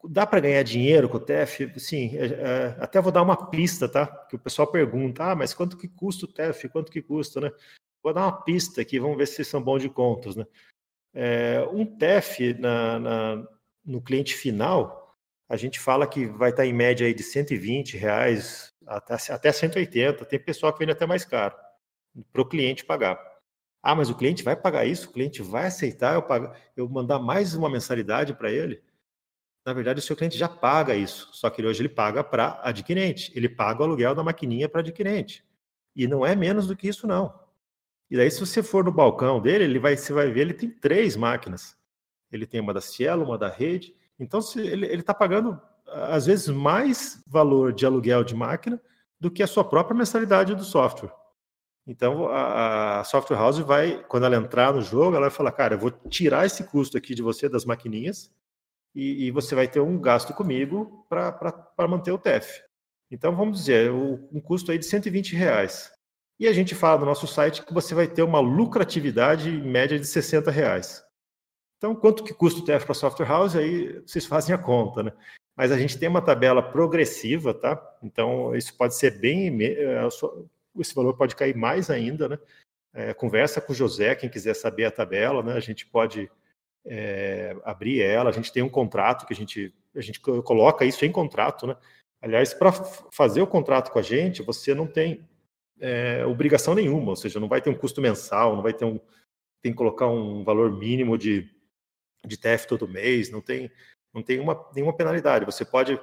[0.09, 1.71] dá para ganhar dinheiro com o TEF?
[1.79, 4.07] Sim, é, até vou dar uma pista, tá?
[4.07, 6.69] Que o pessoal pergunta, ah, mas quanto que custa o TEF?
[6.69, 7.51] Quanto que custa, né?
[8.03, 10.35] Vou dar uma pista aqui, vamos ver se são bons de contas.
[10.35, 10.45] Né?
[11.13, 13.47] É, um TEF na, na,
[13.85, 15.15] no cliente final,
[15.47, 20.25] a gente fala que vai estar em média aí de 120 reais até, até 180.
[20.25, 21.55] Tem pessoal que vende até mais caro
[22.31, 23.19] para o cliente pagar.
[23.83, 25.09] Ah, mas o cliente vai pagar isso?
[25.09, 28.81] O cliente vai aceitar eu, pagar, eu mandar mais uma mensalidade para ele?
[29.65, 33.31] Na verdade, o seu cliente já paga isso, só que hoje ele paga para adquirente.
[33.35, 35.45] Ele paga o aluguel da maquininha para adquirente.
[35.95, 37.40] E não é menos do que isso, não.
[38.11, 40.69] E daí, se você for no balcão dele, ele vai, você vai ver, ele tem
[40.69, 41.77] três máquinas.
[42.29, 43.95] Ele tem uma da Cielo, uma da rede.
[44.19, 48.81] Então, se ele está pagando, às vezes, mais valor de aluguel de máquina
[49.17, 51.13] do que a sua própria mensalidade do software.
[51.87, 55.75] Então, a, a software house vai, quando ela entrar no jogo, ela vai falar, cara,
[55.75, 58.29] eu vou tirar esse custo aqui de você, das maquininhas,
[58.93, 62.61] e, e você vai ter um gasto comigo para manter o TEF.
[63.09, 65.89] Então, vamos dizer, um custo aí de 120 reais.
[66.41, 70.07] E a gente fala no nosso site que você vai ter uma lucratividade média de
[70.07, 71.05] 60 reais.
[71.77, 73.55] Então, quanto que custa o TF para software house?
[73.55, 75.13] Aí vocês fazem a conta, né?
[75.55, 77.79] Mas a gente tem uma tabela progressiva, tá?
[78.01, 79.55] Então, isso pode ser bem.
[79.61, 80.07] Eh,
[80.79, 82.39] esse valor pode cair mais ainda, né?
[82.91, 85.53] É, conversa com o José, quem quiser saber a tabela, né?
[85.53, 86.27] A gente pode
[86.83, 91.05] é, abrir ela, a gente tem um contrato que a gente, a gente coloca isso
[91.05, 91.77] em contrato, né?
[92.19, 92.71] Aliás, para
[93.11, 95.23] fazer o contrato com a gente, você não tem
[95.81, 98.99] é, obrigação nenhuma, ou seja, não vai ter um custo mensal, não vai ter um.
[99.61, 101.49] Tem que colocar um valor mínimo de,
[102.25, 103.71] de TEF todo mês, não tem,
[104.13, 105.45] não tem uma, nenhuma penalidade.
[105.45, 105.99] Você pode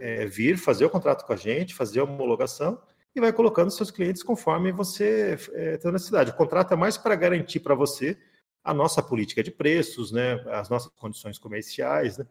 [0.00, 2.80] é, vir fazer o contrato com a gente, fazer a homologação
[3.14, 6.30] e vai colocando seus clientes conforme você é, tem necessidade.
[6.30, 8.18] O contrato é mais para garantir para você
[8.64, 12.26] a nossa política de preços, né, as nossas condições comerciais, né?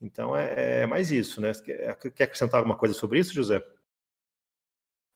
[0.00, 1.52] Então é, é mais isso, né?
[1.52, 3.62] Quer, quer acrescentar alguma coisa sobre isso, José?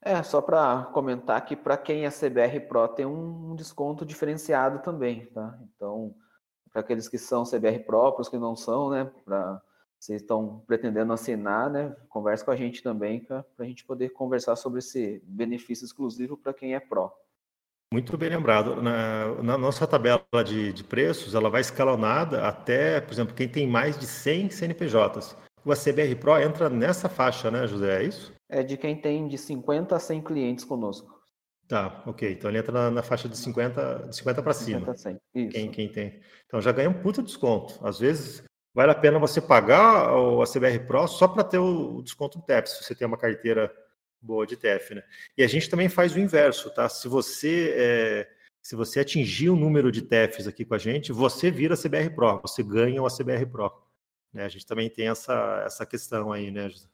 [0.07, 5.27] É, só para comentar que para quem é CBR Pro tem um desconto diferenciado também,
[5.27, 5.59] tá?
[5.75, 6.15] Então,
[6.71, 9.11] para aqueles que são CBR Pro, para os que não são, né?
[9.25, 9.61] Para
[9.99, 11.93] vocês estão pretendendo assinar, né?
[12.09, 16.55] Converse com a gente também para a gente poder conversar sobre esse benefício exclusivo para
[16.55, 17.11] quem é Pro.
[17.93, 18.81] Muito bem lembrado.
[18.81, 23.67] Na, na nossa tabela de, de, preços, ela vai escalonada até, por exemplo, quem tem
[23.67, 25.37] mais de 100 CNPJs.
[25.67, 28.03] O ACBR Pro entra nessa faixa, né, José?
[28.03, 28.37] É isso?
[28.49, 31.17] é de quem tem de 50 a 100 clientes conosco.
[31.69, 32.33] Tá, ok.
[32.33, 34.79] Então ele entra na, na faixa de 50, de 50 para cima.
[34.81, 35.21] 50 a 100.
[35.35, 35.49] Isso.
[35.51, 36.21] Quem, quem tem.
[36.47, 37.85] Então já ganha um puta desconto.
[37.85, 42.39] Às vezes vale a pena você pagar a CBR Pro só para ter o desconto
[42.39, 43.73] do TEP, se você tem uma carteira
[44.21, 45.03] boa de TEF, né?
[45.37, 46.89] E a gente também faz o inverso, tá?
[46.89, 48.29] Se você é,
[48.63, 52.41] se você atingir o número de TEFs aqui com a gente, você vira CBR Pro,
[52.43, 53.73] você ganha o CBR Pro.
[54.37, 54.45] Né?
[54.45, 56.87] A gente também tem essa, essa questão aí, né, José?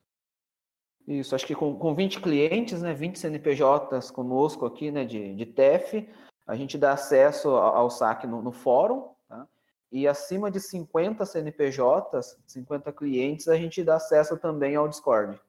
[1.07, 5.45] Isso, acho que com, com 20 clientes, né, 20 CNPJs conosco aqui, né, de, de
[5.45, 6.09] TEF,
[6.47, 9.49] a gente dá acesso ao, ao saque no, no fórum, tá?
[9.91, 15.41] e acima de 50 CNPJs, 50 clientes, a gente dá acesso também ao Discord.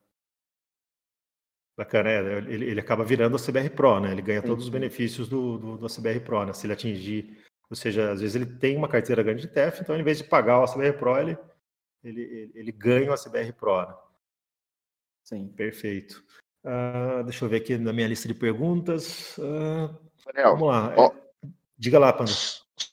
[1.77, 4.11] Bacana, é, ele, ele acaba virando a CBR Pro, né?
[4.11, 4.47] Ele ganha Sim.
[4.47, 6.53] todos os benefícios do, do, do CBR Pro, né?
[6.53, 7.37] Se ele atingir,
[7.69, 10.23] ou seja, às vezes ele tem uma carteira grande de TEF, então em vez de
[10.23, 11.37] pagar o CBR Pro, ele,
[12.03, 13.95] ele, ele, ele ganha o CBR Pro, né?
[15.23, 15.47] Sim.
[15.49, 16.23] Perfeito.
[16.63, 19.37] Uh, deixa eu ver aqui na minha lista de perguntas.
[19.37, 20.93] Uh, Daniel, vamos lá.
[20.97, 21.11] Ó,
[21.77, 22.31] Diga lá, Panda.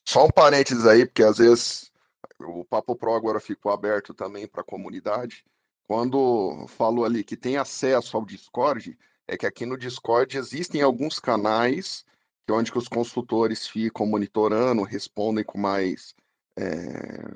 [0.04, 1.92] Só um parênteses aí, porque às vezes
[2.40, 5.44] o Papo Pro agora ficou aberto também para a comunidade.
[5.84, 11.20] Quando falou ali que tem acesso ao Discord, é que aqui no Discord existem alguns
[11.20, 12.04] canais
[12.44, 16.14] que é onde que os consultores ficam monitorando, respondem com mais,
[16.58, 17.32] é,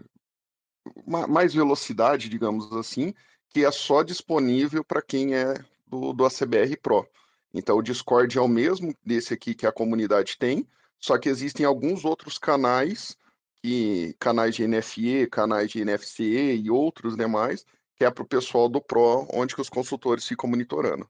[1.06, 3.14] mais velocidade, digamos assim,
[3.50, 5.54] que é só disponível para quem é
[5.86, 7.06] do, do ACBR Pro.
[7.52, 10.66] Então, o Discord é o mesmo desse aqui que a comunidade tem,
[10.98, 13.16] só que existem alguns outros canais,
[13.62, 17.64] que, canais de NFE, canais de NFCE e outros demais,
[17.96, 21.08] que é para o pessoal do Pro, onde que os consultores ficam monitorando.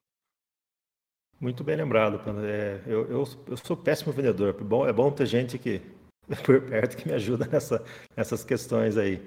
[1.41, 4.55] Muito bem lembrado, é, eu, eu, eu, sou péssimo vendedor.
[4.59, 5.81] É bom, é bom ter gente que
[6.45, 7.85] por perto que me ajuda nessa,
[8.17, 9.21] nessas questões aí.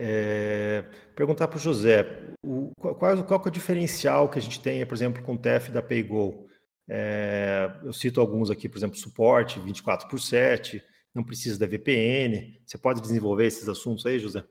[0.00, 0.84] É,
[1.16, 2.06] perguntar para o José,
[2.40, 5.72] o, qual, qual é o diferencial que a gente tem, por exemplo, com o TEF
[5.72, 6.46] da PayGo?
[6.88, 10.80] É, eu cito alguns aqui, por exemplo, suporte 24 por 7,
[11.12, 12.60] não precisa da VPN.
[12.64, 14.44] Você pode desenvolver esses assuntos aí, José?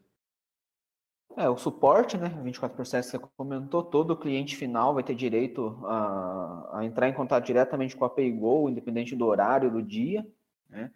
[1.38, 6.86] É, o suporte, né, 24x7 você comentou, todo cliente final vai ter direito a, a,
[6.86, 10.27] entrar em contato diretamente com a PayGo, independente do horário do dia,
[10.69, 10.91] né?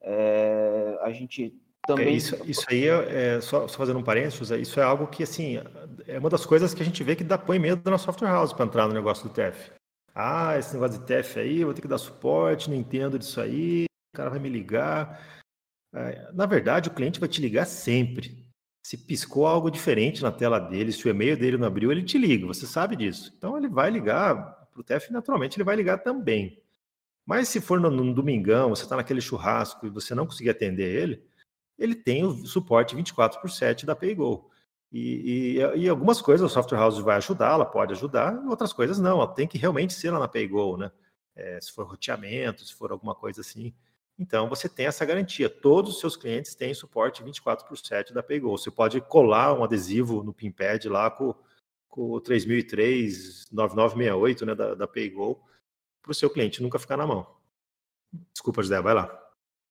[0.00, 1.58] É, a gente
[1.88, 2.08] também...
[2.08, 5.22] É, isso, isso aí, é, é, só, só, fazendo um parênteses, isso é algo que,
[5.22, 5.60] assim,
[6.06, 8.52] é uma das coisas que a gente vê que dá põe medo na software house
[8.52, 9.72] para entrar no negócio do TEF.
[10.14, 13.86] Ah, esse negócio de TEF aí, vou ter que dar suporte, não entendo disso aí,
[14.14, 15.20] o cara vai me ligar.
[15.94, 18.48] É, na verdade, o cliente vai te ligar sempre
[18.88, 22.16] se piscou algo diferente na tela dele, se o e-mail dele não abriu, ele te
[22.16, 23.34] liga, você sabe disso.
[23.36, 24.34] Então ele vai ligar
[24.72, 26.58] para o TEF, naturalmente ele vai ligar também.
[27.26, 30.90] Mas se for no, no domingão, você está naquele churrasco e você não conseguir atender
[30.90, 31.22] ele,
[31.78, 34.50] ele tem o suporte 24 por 7 da PayGo.
[34.90, 38.98] E, e, e, algumas coisas o Software House vai ajudar, ela pode ajudar, outras coisas
[38.98, 40.90] não, ela tem que realmente ser lá na PayGo, né?
[41.36, 43.72] É, se for roteamento, se for alguma coisa assim.
[44.18, 45.48] Então, você tem essa garantia.
[45.48, 48.50] Todos os seus clientes têm suporte 24 por 7 da PayGo.
[48.50, 51.32] Você pode colar um adesivo no PinPad lá com,
[51.88, 55.40] com o 3003 9968 né, da, da PayGo
[56.02, 57.26] para o seu cliente nunca ficar na mão.
[58.32, 59.27] Desculpa, José, vai lá.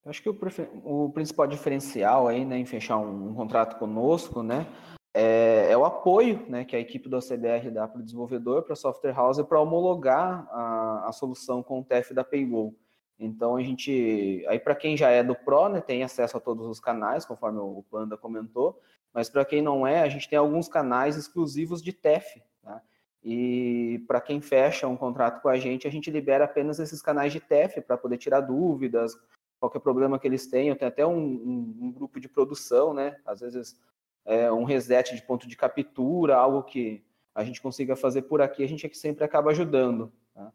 [0.07, 0.37] Acho que o,
[0.85, 4.65] o, principal diferencial aí, né, em fechar um, um contrato conosco, né,
[5.13, 8.73] é, é, o apoio, né, que a equipe do OCBR dá para o desenvolvedor, para
[8.73, 12.73] a software house, para homologar a, a, solução com o TF da PayGo.
[13.19, 16.67] Então a gente, aí para quem já é do Pro, né, tem acesso a todos
[16.67, 18.79] os canais, conforme o Panda comentou,
[19.13, 22.81] mas para quem não é, a gente tem alguns canais exclusivos de TEF, tá?
[23.23, 27.33] E para quem fecha um contrato com a gente, a gente libera apenas esses canais
[27.33, 29.17] de TEF para poder tirar dúvidas,
[29.59, 30.75] qualquer problema que eles tenham.
[30.75, 33.17] Tem até um, um, um grupo de produção, né?
[33.25, 33.79] Às vezes
[34.27, 38.63] é, um reset de ponto de captura, algo que a gente consiga fazer por aqui,
[38.63, 40.11] a gente é sempre acaba ajudando.
[40.33, 40.51] Tá?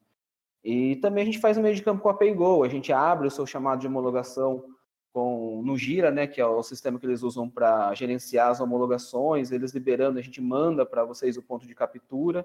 [0.62, 3.26] E também a gente faz o meio de campo com a PayGo, a gente abre
[3.26, 4.64] o seu chamado de homologação
[5.12, 9.52] com, no Gira, né, que é o sistema que eles usam para gerenciar as homologações,
[9.52, 12.44] eles liberando, a gente manda para vocês o ponto de captura.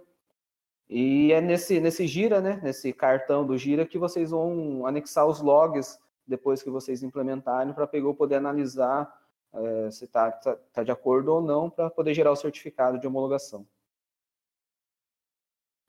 [0.89, 5.41] E é nesse, nesse Gira, né, nesse cartão do Gira, que vocês vão anexar os
[5.41, 9.11] logs depois que vocês implementarem para a poder analisar
[9.53, 13.07] é, se está tá, tá de acordo ou não para poder gerar o certificado de
[13.07, 13.65] homologação.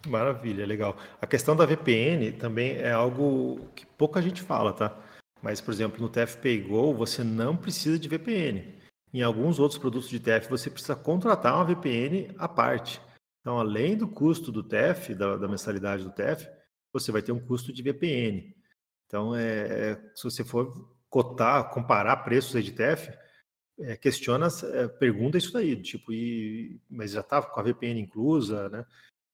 [0.07, 0.97] Maravilha, legal.
[1.21, 4.97] A questão da VPN também é algo que pouca gente fala, tá?
[5.43, 8.79] Mas, por exemplo, no TFP Go você não precisa de VPN.
[9.13, 13.01] Em alguns outros produtos de TF você precisa contratar uma VPN à parte.
[13.41, 16.49] Então, além do custo do TF, da, da mensalidade do TF,
[16.93, 18.55] você vai ter um custo de VPN.
[19.09, 23.11] Então, é, é, se você for cotar, comparar preços de TF,
[23.81, 28.69] é, questiona, é, pergunta isso daí, tipo, e, mas já estava com a VPN inclusa,
[28.69, 28.85] né?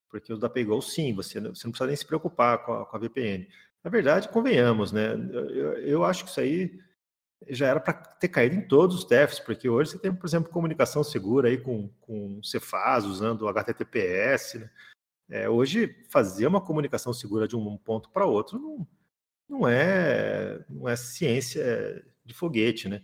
[0.09, 2.97] Porque o da PayGo, sim, você, você não precisa nem se preocupar com a, com
[2.97, 3.49] a VPN.
[3.83, 5.15] Na verdade, convenhamos, né?
[5.33, 6.79] Eu, eu acho que isso aí
[7.49, 10.53] já era para ter caído em todos os TEFs, porque hoje você tem, por exemplo,
[10.53, 14.71] comunicação segura aí com, com Cefaz, usando o HTTPS, né?
[15.29, 18.87] É, hoje, fazer uma comunicação segura de um ponto para outro não,
[19.49, 23.03] não, é, não é ciência de foguete, né?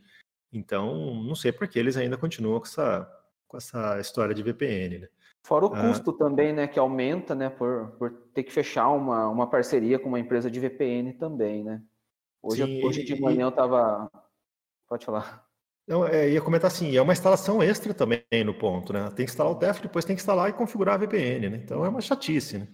[0.53, 3.09] Então, não sei por que eles ainda continuam com essa,
[3.47, 5.09] com essa história de VPN, né?
[5.43, 5.81] Fora o ah.
[5.81, 10.09] custo também, né, que aumenta, né, por, por ter que fechar uma, uma parceria com
[10.09, 11.83] uma empresa de VPN também, né?
[12.43, 14.11] Hoje, Sim, hoje de manhã eu estava...
[14.89, 15.47] Pode falar.
[15.85, 19.07] Então, é, ia comentar assim, é uma instalação extra também no ponto, né?
[19.09, 21.61] Tem que instalar o TEF, depois tem que instalar e configurar a VPN, né?
[21.65, 22.69] Então é uma chatice, né?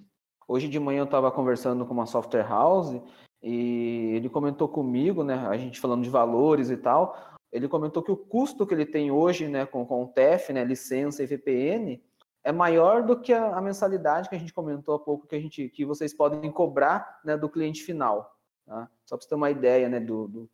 [0.49, 3.01] Hoje de manhã eu estava conversando com uma software house
[3.43, 5.35] e ele comentou comigo, né?
[5.47, 7.37] A gente falando de valores e tal.
[7.53, 10.65] Ele comentou que o custo que ele tem hoje, né, com, com o TEF, né,
[10.65, 12.03] licença e VPN,
[12.43, 15.41] é maior do que a, a, mensalidade que a gente comentou há pouco que a
[15.41, 18.37] gente que vocês podem cobrar, né, do cliente final.
[18.67, 18.91] Tá?
[19.05, 20.51] Só para ter uma ideia, né, do, do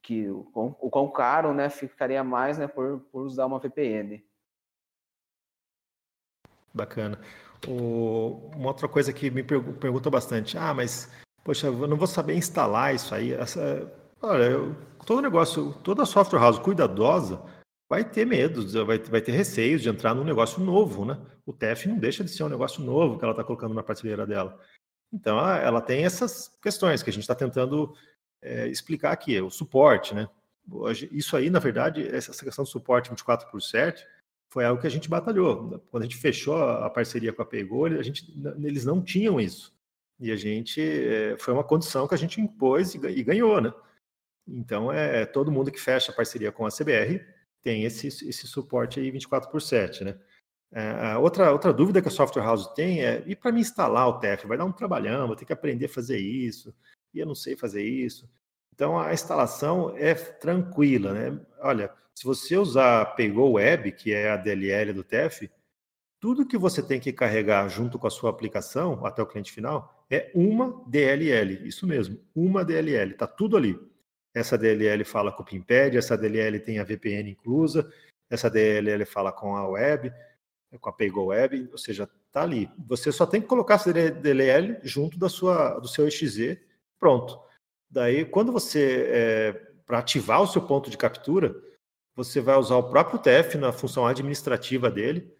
[0.00, 4.24] que o, o quão caro, né, ficaria mais, né, por, por usar uma VPN.
[6.72, 7.20] Bacana.
[7.68, 11.10] O, uma outra coisa que me pergunta bastante, ah, mas
[11.44, 13.32] poxa, eu não vou saber instalar isso aí.
[13.32, 13.90] Essa,
[14.20, 17.42] olha, eu, todo negócio, toda software house cuidadosa
[17.88, 21.18] vai ter medo, vai, vai ter receios de entrar num negócio novo, né?
[21.44, 24.26] O TEF não deixa de ser um negócio novo que ela está colocando na prateleira
[24.26, 24.58] dela.
[25.12, 27.94] Então, ela tem essas questões que a gente está tentando
[28.40, 30.28] é, explicar aqui, o suporte, né?
[31.10, 34.06] Isso aí, na verdade, essa questão do suporte 24 por 7
[34.48, 35.82] foi algo que a gente batalhou.
[35.90, 38.32] Quando a gente fechou a parceria com a Pegou, a gente,
[38.62, 39.74] eles não tinham isso.
[40.22, 43.74] E a gente, é, foi uma condição que a gente impôs e ganhou, né?
[44.46, 47.20] Então, é, todo mundo que fecha parceria com a CBR
[47.60, 50.16] tem esse, esse suporte aí 24 por 7, né?
[50.72, 54.20] É, outra, outra dúvida que a Software House tem é, e para me instalar o
[54.20, 54.46] TEF?
[54.46, 56.72] Vai dar um trabalhão, vou ter que aprender a fazer isso
[57.12, 58.30] e eu não sei fazer isso.
[58.72, 61.40] Então a instalação é tranquila, né?
[61.58, 65.50] Olha, se você usar Pegou Web, que é a DLL do TEF,
[66.18, 70.01] tudo que você tem que carregar junto com a sua aplicação até o cliente final
[70.12, 73.78] é uma DLL, isso mesmo, uma DLL, tá tudo ali.
[74.34, 77.90] Essa DLL fala com o Pimped, essa DLL tem a VPN inclusa,
[78.30, 80.12] essa DLL fala com a web,
[80.78, 82.68] com a Paygo Web, ou seja, tá ali.
[82.86, 86.60] Você só tem que colocar essa DLL junto da sua, do seu EXE
[87.02, 87.40] Pronto.
[87.90, 89.52] Daí, quando você, é,
[89.84, 91.52] para ativar o seu ponto de captura,
[92.14, 95.34] você vai usar o próprio TF na função administrativa dele,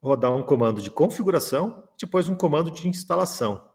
[0.00, 3.67] rodar um comando de configuração, depois um comando de instalação.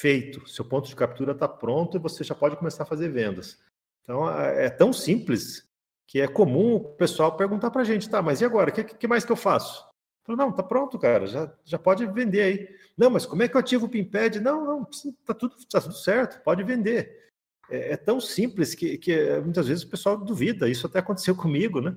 [0.00, 0.48] Feito.
[0.48, 3.58] Seu ponto de captura está pronto e você já pode começar a fazer vendas.
[4.02, 5.68] Então, é, é tão simples
[6.06, 8.70] que é comum o pessoal perguntar para a gente, tá, mas e agora?
[8.70, 9.80] O que, que, mais que eu faço?
[9.82, 12.76] Eu falo, não, tá pronto, cara, já, já pode vender aí.
[12.96, 14.40] Não, mas como é que eu ativo o Pimped?
[14.40, 14.88] Não, não,
[15.26, 17.30] tá tudo, tá tudo certo, pode vender.
[17.70, 20.66] É, é tão simples que, que, muitas vezes o pessoal duvida.
[20.66, 21.94] Isso até aconteceu comigo, né?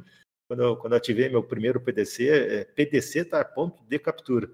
[0.47, 4.51] Quando eu, quando eu ativei meu primeiro PDC, é, PDC tá ponto de captura.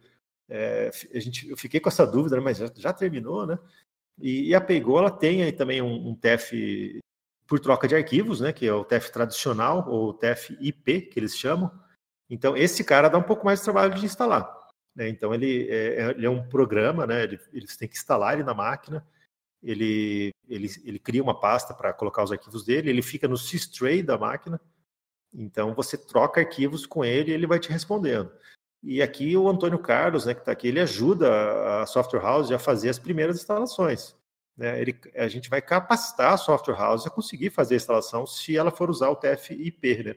[0.49, 3.59] É, a gente, eu fiquei com essa dúvida, né, mas já, já terminou, né?
[4.19, 6.99] E, e, a Pegou, ela tem aí também um, um TF
[7.47, 8.51] por troca de arquivos, né?
[8.51, 11.71] Que é o TF tradicional, ou TF IP, que eles chamam.
[12.29, 14.59] Então, esse cara dá um pouco mais de trabalho de instalar.
[14.95, 15.07] Né?
[15.07, 17.23] Então ele é, é, ele é, um programa, né?
[17.23, 19.05] Ele, eles têm que instalar ele na máquina.
[19.63, 22.89] Ele, ele, ele cria uma pasta para colocar os arquivos dele.
[22.89, 24.59] Ele fica no systray da máquina.
[25.33, 28.31] Então você troca arquivos com ele e ele vai te respondendo.
[28.81, 32.59] E aqui o Antônio Carlos, né, que está aqui, ele ajuda a software house a
[32.59, 34.15] fazer as primeiras instalações.
[34.55, 34.81] Né?
[34.81, 38.71] Ele, a gente vai capacitar a software house a conseguir fazer a instalação se ela
[38.71, 40.03] for usar o TF-IP.
[40.03, 40.15] Né?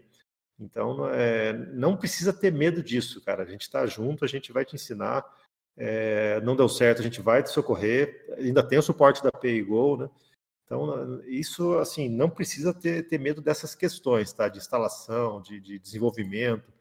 [0.59, 3.43] Então, é, não precisa ter medo disso, cara.
[3.43, 5.25] A gente está junto, a gente vai te ensinar.
[5.77, 8.27] É, não deu certo, a gente vai te socorrer.
[8.39, 10.11] Ainda tem o suporte da PayGo, né?
[10.65, 14.49] Então, isso, assim, não precisa ter, ter medo dessas questões, tá?
[14.49, 16.73] De instalação, de, de desenvolvimento.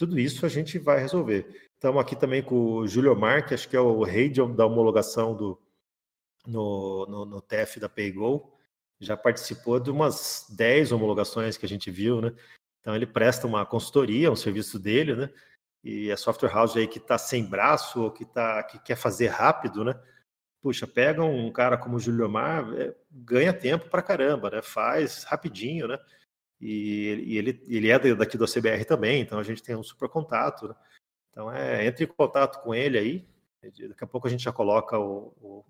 [0.00, 1.68] Tudo isso a gente vai resolver.
[1.74, 4.64] Estamos aqui também com o Júlio Mar, que acho que é o rei de, da
[4.64, 5.60] homologação do,
[6.46, 8.50] no, no, no TF da PayGo.
[8.98, 12.32] Já participou de umas 10 homologações que a gente viu, né?
[12.80, 15.30] Então ele presta uma consultoria, um serviço dele, né?
[15.84, 19.26] E a software house aí que está sem braço ou que, tá, que quer fazer
[19.26, 20.00] rápido, né?
[20.62, 24.62] Puxa, pega um cara como o Júlio Mar, é, ganha tempo para caramba, né?
[24.62, 25.98] Faz rapidinho, né?
[26.60, 30.68] E, ele, ele é daqui do CBR também, então a gente tem um super contato.
[30.68, 30.74] Né?
[31.30, 33.28] Então é, entre em contato com ele aí.
[33.62, 35.64] Daqui a pouco a gente já coloca o, o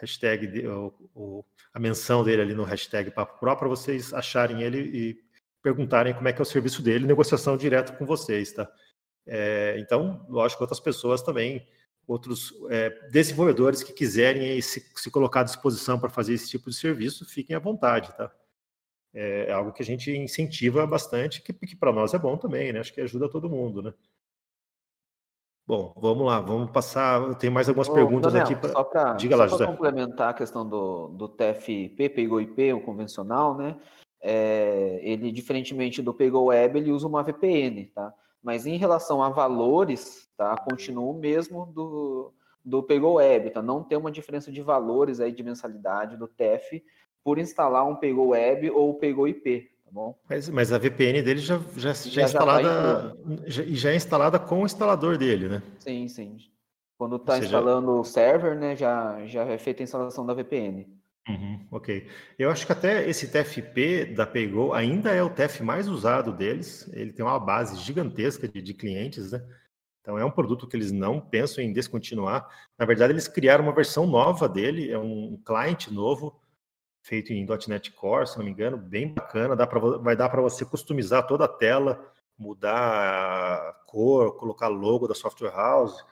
[0.00, 4.78] hashtag, o, o, a menção dele ali no hashtag Papo Pro para vocês acharem ele
[4.78, 5.26] e
[5.62, 8.70] perguntarem como é que é o serviço dele, negociação direto com vocês, tá?
[9.26, 11.66] É, então, lógico, outras pessoas também,
[12.06, 16.76] outros é, desenvolvedores que quiserem se, se, colocar à disposição para fazer esse tipo de
[16.76, 18.32] serviço, fiquem à vontade, tá?
[19.14, 22.72] É, é algo que a gente incentiva bastante, que, que para nós é bom também,
[22.72, 22.80] né?
[22.80, 23.94] Acho que ajuda todo mundo, né?
[25.66, 27.34] Bom, vamos lá, vamos passar.
[27.36, 28.60] Tem mais algumas Ô, perguntas Daniel, aqui.
[28.60, 28.70] Pra...
[28.70, 29.66] Só para Diga lá, José.
[29.66, 33.76] complementar a questão do, do TFP, pegou IP, o convencional, né?
[34.28, 38.12] é, ele, diferentemente do Pegou Web, ele usa uma VPN, tá?
[38.42, 40.56] Mas em relação a valores, tá?
[40.56, 42.32] Continua o mesmo do,
[42.64, 42.84] do
[43.14, 43.62] Web, tá?
[43.62, 46.82] Não tem uma diferença de valores aí de mensalidade do TEF
[47.26, 50.16] por instalar um Pegou Web ou Pegou IP, tá bom?
[50.30, 53.16] Mas, mas a VPN dele já, já, já, já é instalada
[53.46, 55.62] já, já, é instalada com o instalador dele, né?
[55.80, 56.36] Sim, sim.
[56.96, 60.86] Quando está instalando o server, né, já, já é feita a instalação da VPN.
[61.28, 62.06] Uhum, ok.
[62.38, 66.88] Eu acho que até esse TFP da PayGo ainda é o TF mais usado deles.
[66.92, 69.44] Ele tem uma base gigantesca de, de clientes, né?
[70.00, 72.48] Então é um produto que eles não pensam em descontinuar.
[72.78, 76.40] Na verdade, eles criaram uma versão nova dele, é um cliente novo,
[77.06, 79.56] feito em .NET Core, se não me engano, bem bacana.
[79.56, 85.06] Dá pra, vai dar para você customizar toda a tela, mudar a cor, colocar logo
[85.06, 86.04] da software house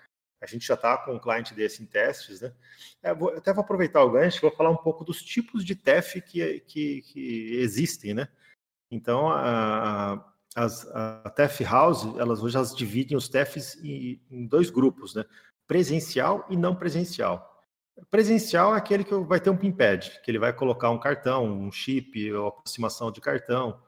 [0.45, 2.53] a gente já está com um cliente desse em testes, né?
[3.03, 6.21] É, vou, até vou aproveitar o gancho, vou falar um pouco dos tipos de TEF
[6.21, 8.29] que, que, que existem, né?
[8.91, 10.23] Então, a,
[10.55, 10.67] a,
[11.25, 15.25] a TEF House, elas hoje elas dividem os TEFs em, em dois grupos, né?
[15.67, 17.54] Presencial e não presencial.
[18.11, 21.71] Presencial é aquele que vai ter um pinpad, que ele vai colocar um cartão, um
[21.71, 23.81] chip, ou aproximação de cartão,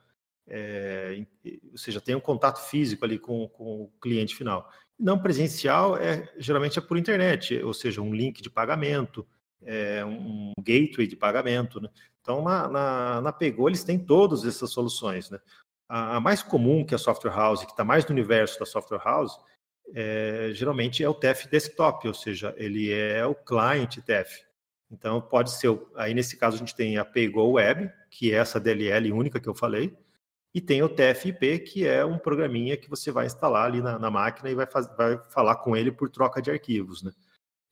[0.49, 1.27] é,
[1.73, 4.71] ou seja, tem um contato físico ali com, com o cliente final.
[4.99, 9.27] Não presencial é geralmente é por internet, ou seja, um link de pagamento,
[9.63, 11.81] é, um gateway de pagamento.
[11.81, 11.89] Né?
[12.21, 15.31] Então, na, na, na Pegou, eles têm todas essas soluções.
[15.31, 15.39] Né?
[15.89, 18.67] A, a, mais comum, que é a Software House, que está mais no universo da
[18.67, 19.37] Software House,
[19.95, 24.45] é, geralmente é o TEF Desktop, ou seja, ele é o client TEF.
[24.91, 28.61] Então, pode ser, aí nesse caso a gente tem a Paygo Web, que é essa
[28.61, 29.97] DLL única que eu falei,
[30.55, 34.11] e tem o TFP, que é um programinha que você vai instalar ali na, na
[34.11, 37.03] máquina e vai, faz, vai, falar com ele por troca de arquivos.
[37.03, 37.12] Né?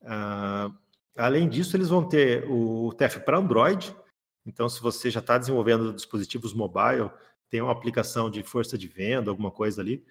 [0.02, 0.70] Ah,
[1.16, 3.96] além disso, eles vão ter o TF para Android.
[4.44, 7.10] Então, se você já está desenvolvendo dispositivos mobile,
[7.48, 10.04] tem uma aplicação de força de venda, alguma coisa ali,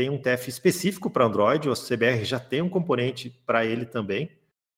[0.00, 4.30] tem um TF específico para Android, o CBR já tem um componente para ele também,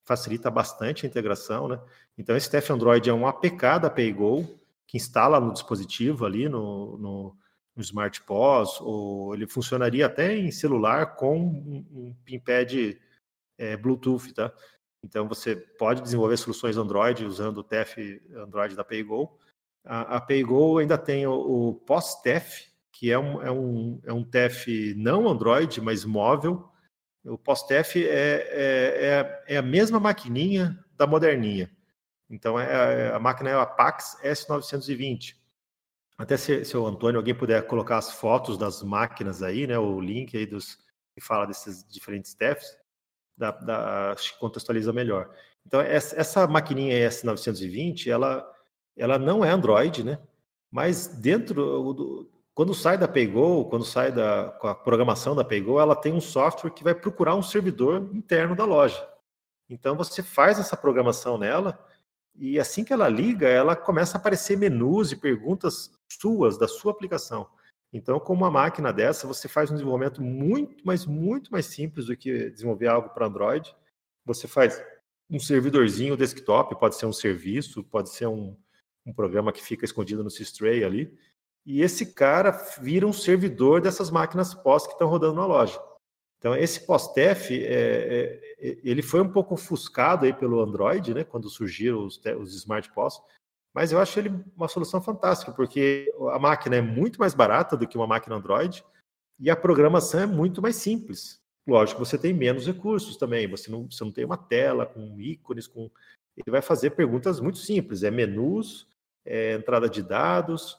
[0.03, 1.79] facilita bastante a integração, né?
[2.17, 6.97] Então, esse TF Android é um APK da PayGo, que instala no dispositivo ali, no,
[6.97, 7.37] no,
[7.73, 12.99] no Smart POS, ou ele funcionaria até em celular com um, um pinpad
[13.57, 14.51] é, Bluetooth, tá?
[15.01, 19.39] Então você pode desenvolver soluções Android usando o TEF Android da PayGo.
[19.85, 22.72] A, a PayGo ainda tem o, o POS-TEF,
[23.03, 26.71] que é um, é, um, é um TEF não Android, mas móvel.
[27.25, 31.69] O POS-TEF é, é, é, é, a mesma maquininha da moderninha.
[32.29, 35.35] Então é, a máquina é a Pax S920.
[36.17, 39.99] Até se, se o Antônio, alguém puder colocar as fotos das máquinas aí, né, o
[39.99, 40.77] link aí dos
[41.13, 42.73] que fala desses diferentes staffs,
[43.37, 45.29] da, da, contextualiza melhor.
[45.67, 48.49] Então, essa, essa maquininha S920, ela,
[48.95, 50.17] ela não é Android, né?
[50.71, 55.79] Mas dentro do, quando sai da Paygo, quando sai da com a programação da Paygo,
[55.79, 59.07] ela tem um software que vai procurar um servidor interno da loja.
[59.69, 61.79] Então você faz essa programação nela
[62.35, 66.91] e assim que ela liga, ela começa a aparecer menus e perguntas suas, da sua
[66.91, 67.47] aplicação.
[67.91, 72.17] Então, com uma máquina dessa, você faz um desenvolvimento muito, mas muito mais simples do
[72.17, 73.73] que desenvolver algo para Android.
[74.25, 74.83] Você faz
[75.29, 78.57] um servidorzinho desktop, pode ser um serviço, pode ser um,
[79.05, 81.15] um programa que fica escondido no Systray ali.
[81.65, 82.51] E esse cara
[82.81, 85.79] vira um servidor dessas máquinas POS que estão rodando na loja.
[86.37, 91.49] Então, esse POS-TEF, é, é, ele foi um pouco ofuscado aí pelo Android, né, quando
[91.49, 93.21] surgiram os, os Smart POS,
[93.73, 97.87] mas eu acho ele uma solução fantástica, porque a máquina é muito mais barata do
[97.87, 98.83] que uma máquina Android
[99.39, 101.41] e a programação é muito mais simples.
[101.65, 105.65] Lógico, você tem menos recursos também, você não, você não tem uma tela com ícones,
[105.65, 105.89] com
[106.35, 108.87] ele vai fazer perguntas muito simples, é menus,
[109.25, 110.77] é entrada de dados,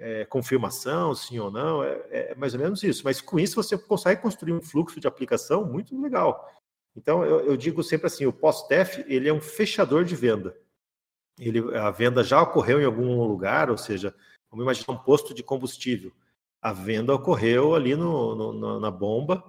[0.00, 3.02] é confirmação, sim ou não, é, é, mais ou menos isso.
[3.04, 6.50] Mas com isso você consegue construir um fluxo de aplicação muito legal.
[6.96, 10.56] Então eu, eu digo sempre assim, o post-TEF ele é um fechador de venda
[11.40, 14.14] ele, a venda já ocorreu em algum lugar, ou seja,
[14.50, 16.12] vamos imaginar um posto de combustível.
[16.60, 19.42] A venda ocorreu ali no, no, na bomba,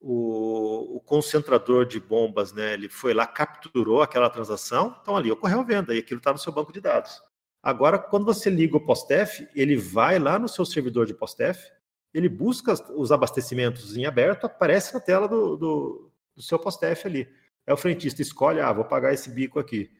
[0.00, 5.60] o, o, concentrador de bombas, né, ele foi lá, capturou aquela transação, então ali ocorreu
[5.60, 7.20] a venda e aquilo está no seu banco de dados.
[7.66, 11.68] Agora, quando você liga o POSTEF, ele vai lá no seu servidor de POSTEF,
[12.14, 17.28] ele busca os abastecimentos em aberto, aparece na tela do, do, do seu POSTEF ali.
[17.66, 19.90] Aí o frentista escolhe, ah, vou pagar esse bico aqui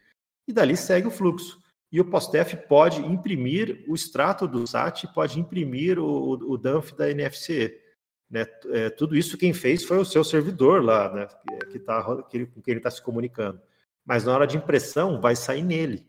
[0.47, 1.61] e dali segue o fluxo.
[1.91, 7.11] E o POSTEF pode imprimir o extrato do SAT, pode imprimir o, o DANF da
[7.11, 7.83] NFC.
[8.31, 8.47] Né?
[8.67, 11.27] É, tudo isso quem fez foi o seu servidor lá, né?
[11.73, 13.61] que, tá, que, com quem ele está se comunicando.
[14.05, 16.07] Mas na hora de impressão, vai sair nele.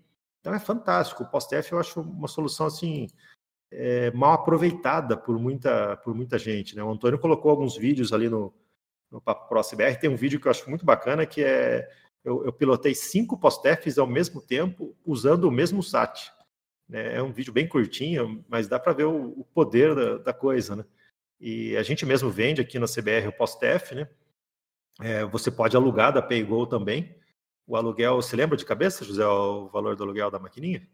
[0.47, 1.23] Então é fantástico.
[1.23, 3.07] O POSTEF eu acho uma solução assim
[3.69, 6.73] é, mal aproveitada por muita, por muita gente.
[6.73, 6.81] Né?
[6.81, 8.53] O Antônio colocou alguns vídeos ali no,
[9.11, 9.99] no Papo Pro CBR.
[9.99, 11.85] Tem um vídeo que eu acho muito bacana que é
[12.23, 16.31] eu, eu pilotei cinco POSTEFs ao mesmo tempo usando o mesmo SAT.
[16.87, 17.15] Né?
[17.17, 20.85] É um vídeo bem curtinho, mas dá para ver o, poder da, da, coisa, né?
[21.41, 24.09] E a gente mesmo vende aqui na CBR o PostF, né?
[25.01, 27.17] É, você pode alugar da PayGo também.
[27.67, 30.87] O aluguel, você lembra de cabeça, José, o valor do aluguel da maquininha?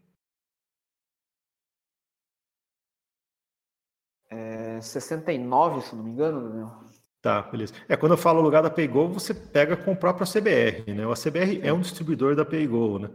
[4.28, 6.84] É 69, se não me engano, Daniel.
[7.22, 7.72] Tá, beleza.
[7.88, 11.06] É, quando eu falo alugar da PayGo, você pega com o próprio CBR, né?
[11.06, 13.10] O CBR é um distribuidor da PayGo, né?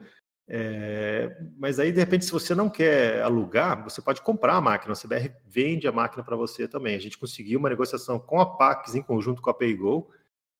[0.48, 4.94] É, mas aí, de repente, se você não quer alugar, você pode comprar a máquina.
[4.94, 6.96] A CBR vende a máquina para você também.
[6.96, 10.10] A gente conseguiu uma negociação com a Pax em conjunto com a PayGo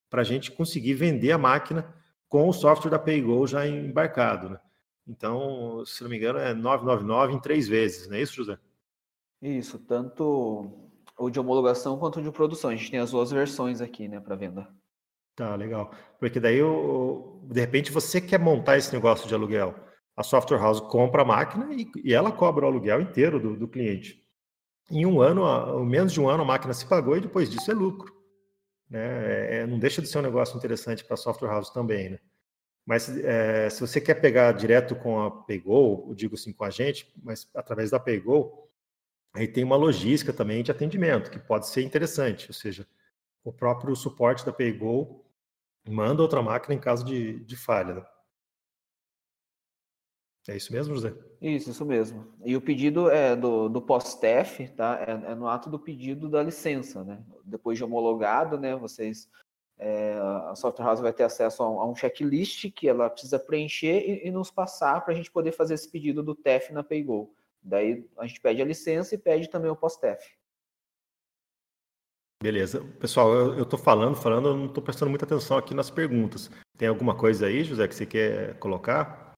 [0.10, 1.96] para a gente conseguir vender a máquina
[2.30, 4.50] com o software da PayGo já embarcado.
[4.52, 4.60] Né?
[5.08, 8.58] Então, se não me engano, é 999 em três vezes, não é isso, José?
[9.42, 12.70] Isso, tanto o de homologação quanto o de produção.
[12.70, 14.68] A gente tem as duas versões aqui, né, para venda.
[15.36, 15.92] Tá, legal.
[16.20, 19.74] Porque daí, eu, de repente, você quer montar esse negócio de aluguel.
[20.16, 23.68] A software house compra a máquina e, e ela cobra o aluguel inteiro do, do
[23.68, 24.22] cliente.
[24.92, 27.74] Em um ano, menos de um ano, a máquina se pagou e depois disso é
[27.74, 28.19] lucro.
[28.90, 29.00] Né?
[29.00, 32.20] É, é não deixa de ser um negócio interessante para software house também, né?
[32.86, 37.14] Mas é, se você quer pegar direto com a Paygo, digo assim com a gente,
[37.22, 38.68] mas através da Paygo,
[39.34, 42.88] aí tem uma logística também de atendimento que pode ser interessante, ou seja,
[43.44, 45.24] o próprio suporte da Paygo
[45.88, 47.94] manda outra máquina em caso de, de falha.
[47.96, 48.06] Né?
[50.50, 51.14] É isso mesmo, José?
[51.40, 52.26] Isso, isso mesmo.
[52.44, 55.00] E o pedido é do, do POSTEF, tá?
[55.00, 57.24] É, é, no ato do pedido da licença, né?
[57.46, 58.76] Depois de homologado, né?
[58.76, 59.30] Vocês,
[59.78, 60.16] é,
[60.48, 64.00] a software house vai ter acesso a um, a um checklist que ela precisa preencher
[64.00, 67.32] e, e nos passar para a gente poder fazer esse pedido do TEF na PayGo.
[67.62, 70.32] Daí a gente pede a licença e pede também o POSTEF.
[72.42, 72.84] Beleza.
[73.00, 76.50] Pessoal, eu estou falando, falando, eu não estou prestando muita atenção aqui nas perguntas.
[76.76, 79.29] Tem alguma coisa aí, José, que você quer colocar?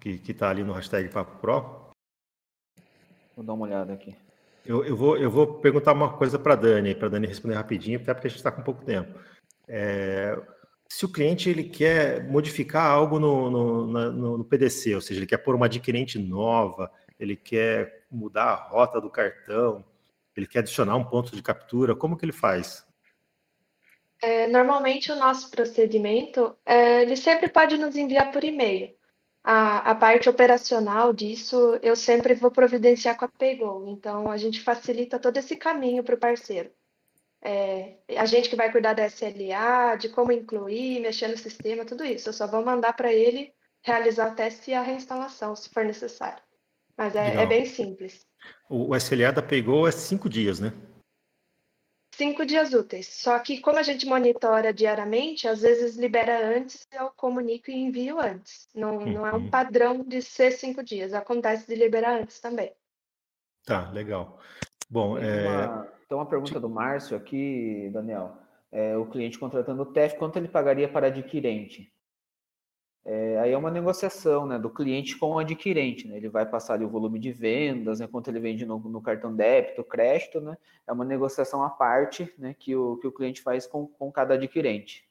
[0.00, 1.92] Que está ali no hashtag Papo Pro?
[3.36, 4.16] Vou dar uma olhada aqui.
[4.64, 7.54] Eu, eu, vou, eu vou perguntar uma coisa para a Dani, para a Dani responder
[7.54, 9.18] rapidinho, até porque a gente está com pouco tempo.
[9.68, 10.38] É,
[10.88, 15.26] se o cliente ele quer modificar algo no, no, no, no, PDC, ou seja, ele
[15.26, 19.84] quer pôr uma adquirente nova, ele quer mudar a rota do cartão,
[20.36, 22.86] ele quer adicionar um ponto de captura, como que ele faz?
[24.22, 28.94] É, normalmente o nosso procedimento, é, ele sempre pode nos enviar por e-mail.
[29.42, 34.60] A, a, parte operacional disso eu sempre vou providenciar com a Paygo, então a gente
[34.60, 36.70] facilita todo esse caminho para o parceiro.
[37.42, 42.04] É, a gente que vai cuidar da SLA, de como incluir, mexer no sistema, tudo
[42.04, 42.28] isso.
[42.28, 46.42] Eu só vou mandar para ele realizar o teste e a reinstalação, se for necessário.
[46.96, 48.26] Mas é, é bem simples.
[48.68, 50.72] O, SLA da Paygo é cinco dias, né?
[52.20, 53.06] Cinco dias úteis.
[53.06, 58.20] Só que como a gente monitora diariamente, às vezes libera antes, eu comunico e envio
[58.20, 58.68] antes.
[58.74, 59.10] Não, uhum.
[59.10, 59.48] não é um uhum.
[59.48, 61.14] padrão de ser cinco dias.
[61.14, 62.74] Acontece de liberar antes também.
[63.64, 64.38] Tá, legal.
[64.90, 65.48] Bom, tem, é...
[65.48, 68.36] uma, tem uma pergunta do Márcio aqui, Daniel.
[68.70, 71.90] É, o cliente contratando o TEF, quanto ele pagaria para adquirente?
[73.04, 76.06] É, aí é uma negociação né, do cliente com o adquirente.
[76.06, 76.16] Né?
[76.16, 79.34] Ele vai passar ali o volume de vendas, né, quanto ele vende no, no, cartão
[79.34, 80.40] débito, crédito.
[80.40, 80.56] Né?
[80.86, 84.34] É uma negociação à parte né, que, o, que o cliente faz com, com cada
[84.34, 85.08] adquirente.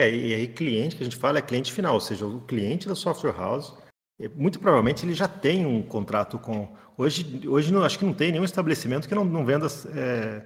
[0.00, 2.88] É, e aí cliente que a gente fala é cliente final, ou seja, o cliente
[2.88, 3.76] da software house,
[4.20, 6.76] é, muito provavelmente ele já tem um contrato com...
[6.96, 10.42] Hoje, hoje não, acho que não tem nenhum estabelecimento que não, não venda é,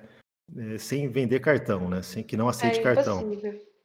[0.57, 2.01] é, sem vender cartão, né?
[2.01, 3.30] Sem, que não aceite é cartão.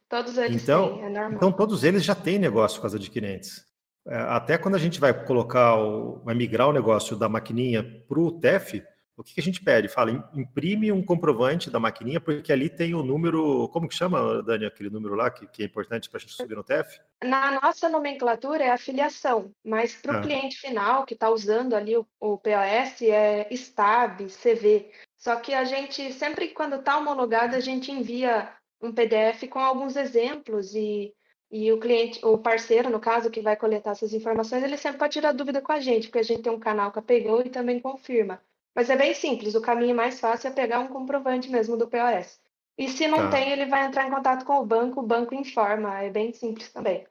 [0.08, 1.32] Todos eles então, têm, é normal.
[1.32, 3.64] Então, todos eles já têm negócio com as adquirentes.
[4.06, 8.20] É, até quando a gente vai colocar, o, vai migrar o negócio da maquininha para
[8.20, 8.82] o TEF,
[9.16, 9.86] o que, que, a gente pede?
[9.86, 14.66] Fala, imprime um comprovante da maquininha, porque ali tem o número, como que chama, Dani,
[14.66, 16.98] aquele número lá que, que é importante para a gente subir no TEF?
[17.22, 20.20] Na nossa nomenclatura é afiliação, mas para o ah.
[20.20, 24.90] cliente final que está usando ali o, o POS é STAB, CV.
[25.16, 29.96] Só que a gente, sempre quando está homologado, a gente envia um PDF com alguns
[29.96, 31.14] exemplos e,
[31.50, 35.12] e o cliente, o parceiro, no caso, que vai coletar essas informações, ele sempre pode
[35.12, 37.80] tirar dúvida com a gente, porque a gente tem um canal que pegou e também
[37.80, 38.40] confirma.
[38.74, 42.40] Mas é bem simples, o caminho mais fácil é pegar um comprovante mesmo do POS.
[42.76, 43.30] E se não tá.
[43.30, 46.72] tem, ele vai entrar em contato com o banco, o banco informa, é bem simples
[46.72, 47.06] também.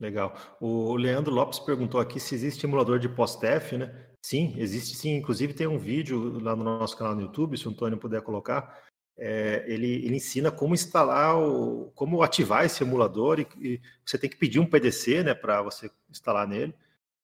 [0.00, 0.36] Legal.
[0.60, 4.06] O Leandro Lopes perguntou aqui se existe emulador de POSTEF, né?
[4.24, 5.16] Sim, existe sim.
[5.16, 8.82] Inclusive tem um vídeo lá no nosso canal no YouTube, se o Antônio puder colocar,
[9.16, 14.28] é, ele, ele, ensina como instalar, o, como ativar esse emulador e, e você tem
[14.28, 16.74] que pedir um PDC, né, para você instalar nele.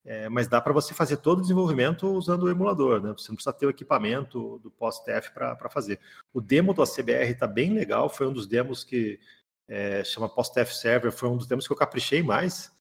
[0.02, 3.12] É, mas dá para você fazer todo o desenvolvimento usando o emulador, né?
[3.12, 6.00] Você não precisa ter o equipamento do POSTF para fazer.
[6.32, 9.20] O demo do ACBR está bem legal, foi um dos demos que
[9.68, 12.72] é, chama POSTF Server, foi um dos demos que eu caprichei mais.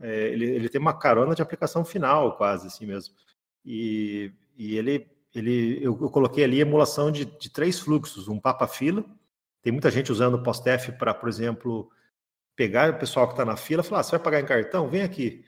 [0.00, 3.12] É, ele, ele tem uma carona de aplicação final, quase assim mesmo.
[3.64, 9.04] E, e ele, ele eu, eu, coloquei ali emulação de, de três fluxos, um papa-fila.
[9.62, 11.90] Tem muita gente usando o PostF para, por exemplo,
[12.56, 14.88] pegar o pessoal que está na fila e falar: ah, você vai pagar em cartão?
[14.88, 15.44] Vem aqui.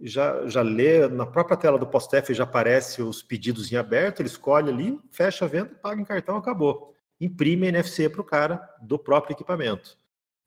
[0.00, 4.28] Já, já lê na própria tela do PostF, já aparece os pedidos em aberto, ele
[4.28, 6.94] escolhe ali, fecha a venda, paga em cartão, acabou.
[7.20, 9.98] Imprime NFC para o cara do próprio equipamento.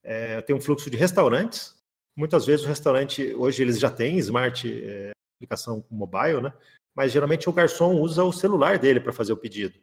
[0.03, 1.75] É, tem um fluxo de restaurantes.
[2.15, 5.11] Muitas vezes o restaurante, hoje eles já têm smart é,
[5.41, 6.53] aplicação mobile, né?
[6.95, 9.75] Mas geralmente o garçom usa o celular dele para fazer o pedido.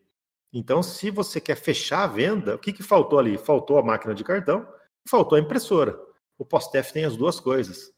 [0.53, 3.37] Então, se você quer fechar a venda, o que, que faltou ali?
[3.37, 4.67] Faltou a máquina de cartão
[5.09, 5.99] faltou a impressora.
[6.37, 7.93] O PostF tem as duas coisas.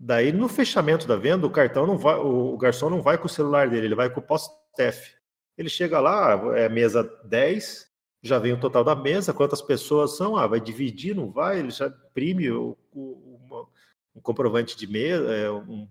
[0.00, 3.30] Daí, no fechamento da venda, o cartão não vai, o garçom não vai com o
[3.30, 5.14] celular dele, ele vai com o PostF.
[5.56, 7.88] Ele chega lá, é mesa 10,
[8.22, 11.70] já vem o total da mesa, quantas pessoas são, ah, vai dividir, não vai, ele
[11.70, 13.68] já imprime o, o,
[14.16, 15.88] um comprovante de mesa, é, um,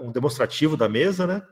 [0.00, 1.46] um demonstrativo da mesa, né?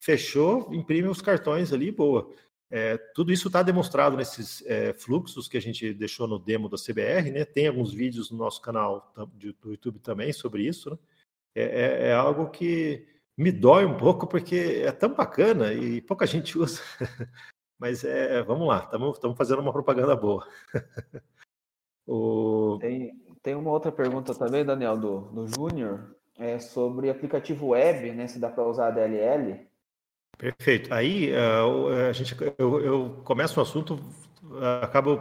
[0.00, 2.32] Fechou, imprime os cartões ali, boa.
[2.70, 6.76] É, tudo isso está demonstrado nesses é, fluxos que a gente deixou no demo da
[6.76, 7.44] CBR, né?
[7.44, 10.98] Tem alguns vídeos no nosso canal do YouTube também sobre isso, né?
[11.54, 13.06] É, é, é, algo que
[13.36, 16.82] me dói um pouco porque é tão bacana e pouca gente usa.
[17.78, 20.46] Mas é, vamos lá, estamos fazendo uma propaganda boa.
[22.06, 22.78] o...
[22.80, 23.12] tem,
[23.42, 28.26] tem uma outra pergunta também, Daniel, do, do Júnior, é sobre aplicativo web, né?
[28.26, 29.66] Se dá para usar a DLL.
[30.36, 30.94] Perfeito.
[30.94, 33.98] Aí uh, a gente, eu, eu começo um assunto,
[34.80, 35.20] acabo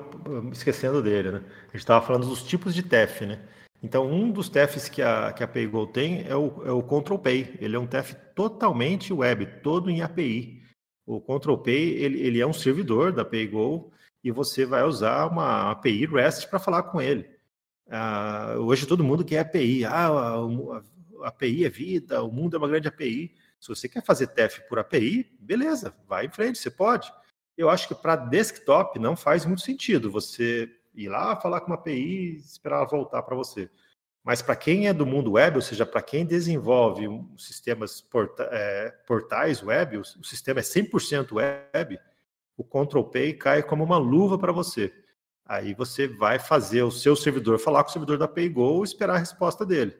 [0.51, 1.43] esquecendo dele, né?
[1.63, 3.41] A gente estava falando dos tipos de TEF, né?
[3.81, 7.19] Então, um dos TEFs que a, que a PayGo tem é o, é o Control
[7.19, 7.57] Pay.
[7.59, 10.61] Ele é um TEF totalmente web, todo em API.
[11.05, 13.91] O Control Pay, ele, ele é um servidor da PayGo
[14.23, 17.29] e você vai usar uma API REST para falar com ele.
[17.87, 19.85] Uh, hoje todo mundo quer API.
[19.85, 20.35] Ah,
[21.23, 23.35] API é vida, o mundo é uma grande API.
[23.59, 27.11] Se você quer fazer TEF por API, beleza, vai em frente, você pode.
[27.57, 31.75] Eu acho que para desktop não faz muito sentido você ir lá falar com uma
[31.75, 33.69] API e esperar ela voltar para você.
[34.23, 37.07] Mas para quem é do mundo web, ou seja, para quem desenvolve
[37.37, 41.97] sistemas porta, é, portais web, o, o, sistema é 100% web,
[42.57, 44.93] o Control Pay cai como uma luva para você.
[45.45, 49.15] Aí você vai fazer o seu servidor falar com o servidor da PayGo e esperar
[49.15, 49.95] a resposta dele.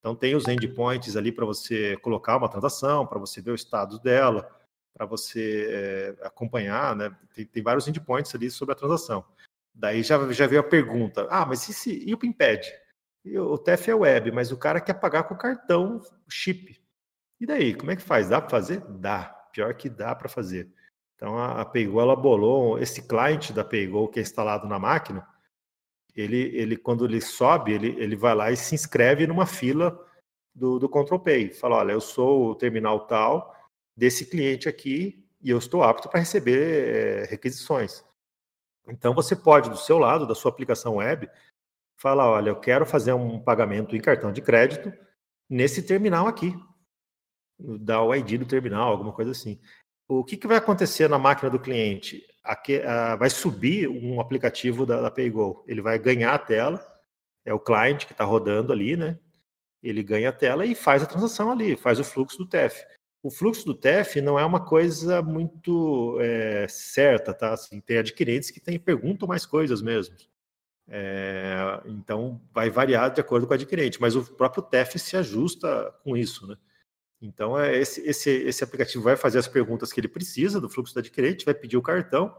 [0.00, 4.00] Então tem os endpoints ali para você colocar uma transação, para você ver o status
[4.00, 4.50] dela,
[4.94, 7.14] para você é, acompanhar, né?
[7.34, 9.24] Tem, tem, vários endpoints ali sobre a transação.
[9.74, 12.72] Daí já, já veio a pergunta: ah, mas e, se, e o PIMPED?
[13.24, 16.82] E o TEF é web, mas o cara quer pagar com o cartão chip.
[17.38, 18.28] E daí, como é que faz?
[18.28, 18.80] Dá para fazer?
[18.88, 19.24] Dá.
[19.52, 20.72] Pior que dá para fazer.
[21.16, 25.26] Então a, a PayGo ela bolou esse cliente da PayGo que é instalado na máquina,
[26.16, 29.98] ele, ele quando ele sobe, ele, ele vai lá e se inscreve numa fila
[30.54, 31.52] do, do Control Pay.
[31.52, 33.54] Fala, olha, eu sou o terminal tal
[33.96, 38.04] desse cliente aqui e eu estou apto para receber é, requisições.
[38.88, 41.28] Então você pode, do seu lado, da sua aplicação web,
[41.96, 44.92] falar, olha, eu quero fazer um pagamento em cartão de crédito
[45.48, 46.54] nesse terminal aqui.
[47.58, 49.60] Dá o ID do terminal, alguma coisa assim.
[50.08, 52.26] O que, que vai acontecer na máquina do cliente?
[52.42, 55.64] Aqui, uh, vai subir um aplicativo da, da PayGo.
[55.66, 56.84] Ele vai ganhar a tela,
[57.44, 59.18] é o cliente que está rodando ali, né?
[59.82, 62.84] Ele ganha a tela e faz a transação ali, faz o fluxo do TEF.
[63.22, 67.52] O fluxo do TEF não é uma coisa muito é, certa, tá?
[67.52, 70.16] Assim, tem adquirentes que tem, perguntam mais coisas mesmo.
[70.88, 75.94] É, então, vai variar de acordo com o adquirente, mas o próprio TEF se ajusta
[76.02, 76.56] com isso, né?
[77.20, 80.94] Então, é esse, esse, esse aplicativo vai fazer as perguntas que ele precisa do fluxo
[80.94, 82.34] do adquirente, vai pedir o cartão,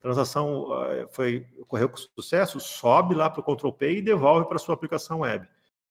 [0.00, 0.68] transação
[1.10, 4.74] foi, ocorreu com sucesso, sobe lá para o Control Pay e devolve para a sua
[4.74, 5.46] aplicação web.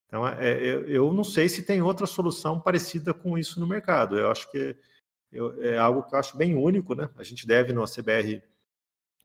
[0.08, 4.18] Então, é, é, eu não sei se tem outra solução parecida com isso no mercado.
[4.18, 4.76] Eu acho que
[5.62, 7.10] é algo que eu acho bem único, né?
[7.16, 8.44] A gente deve no ACBR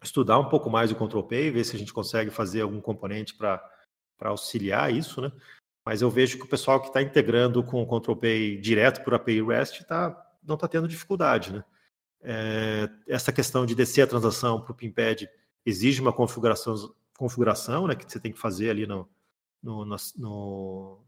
[0.01, 3.35] estudar um pouco mais o Control Pay, ver se a gente consegue fazer algum componente
[3.35, 3.61] para
[4.21, 5.33] auxiliar isso, né?
[5.87, 9.15] Mas eu vejo que o pessoal que está integrando com o Control Pay direto por
[9.15, 11.53] API REST tá, não está tendo dificuldade.
[11.53, 11.65] Né?
[12.23, 15.31] É, essa questão de descer a transação para o PIMPAD
[15.65, 19.09] exige uma configuração, configuração né, que você tem que fazer ali no,
[19.63, 19.85] no,
[20.17, 21.05] no,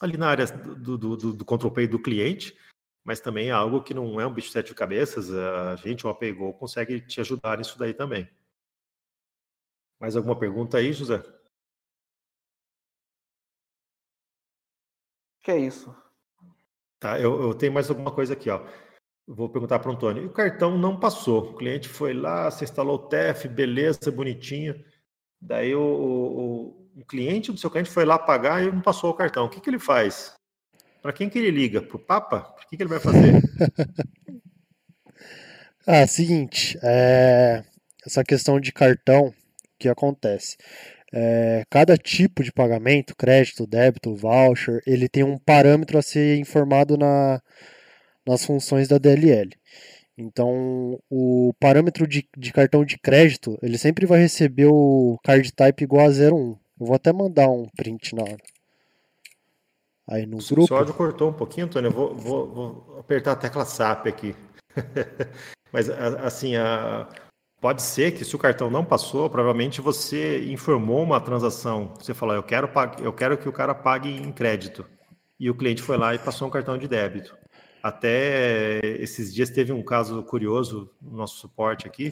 [0.00, 2.58] ali na área do, do, do, do Control Pay do cliente,
[3.04, 6.10] mas também é algo que não é um bicho de sete cabeças, a gente, o
[6.10, 8.28] APGO, consegue te ajudar nisso daí também.
[10.00, 11.22] Mais alguma pergunta aí, José?
[15.46, 15.94] Que é isso.
[16.98, 18.66] Tá, eu, eu tenho mais alguma coisa aqui, ó.
[19.28, 20.24] Vou perguntar para o Antônio.
[20.24, 21.52] E o cartão não passou.
[21.52, 24.84] O cliente foi lá, você instalou o TEF, beleza, bonitinho.
[25.40, 29.14] Daí o, o, o cliente do seu cliente foi lá pagar e não passou o
[29.14, 29.46] cartão.
[29.46, 30.34] O que, que ele faz
[31.00, 31.80] para quem que ele liga?
[31.80, 32.52] Para o Papa?
[32.56, 33.40] O que, que ele vai fazer?
[35.86, 37.62] ah, seguinte, é...
[38.04, 39.34] essa questão de cartão, o
[39.78, 40.56] que acontece?
[41.12, 46.96] É, cada tipo de pagamento, crédito, débito, voucher, ele tem um parâmetro a ser informado
[46.96, 47.40] na,
[48.26, 49.50] nas funções da DLL.
[50.18, 55.84] Então, o parâmetro de, de cartão de crédito, ele sempre vai receber o card type
[55.84, 56.56] igual a 01.
[56.80, 58.24] Eu vou até mandar um print na
[60.08, 60.62] aí no grupo.
[60.62, 61.88] O seu áudio cortou um pouquinho, Antônio.
[61.88, 64.34] Eu vou, vou, vou apertar a tecla SAP aqui.
[65.72, 67.08] Mas, assim, a,
[67.60, 71.94] pode ser que se o cartão não passou, provavelmente você informou uma transação.
[71.98, 72.70] Você falou, eu quero,
[73.02, 74.84] eu quero que o cara pague em crédito.
[75.38, 77.36] E o cliente foi lá e passou um cartão de débito.
[77.82, 82.10] Até esses dias teve um caso curioso no nosso suporte aqui,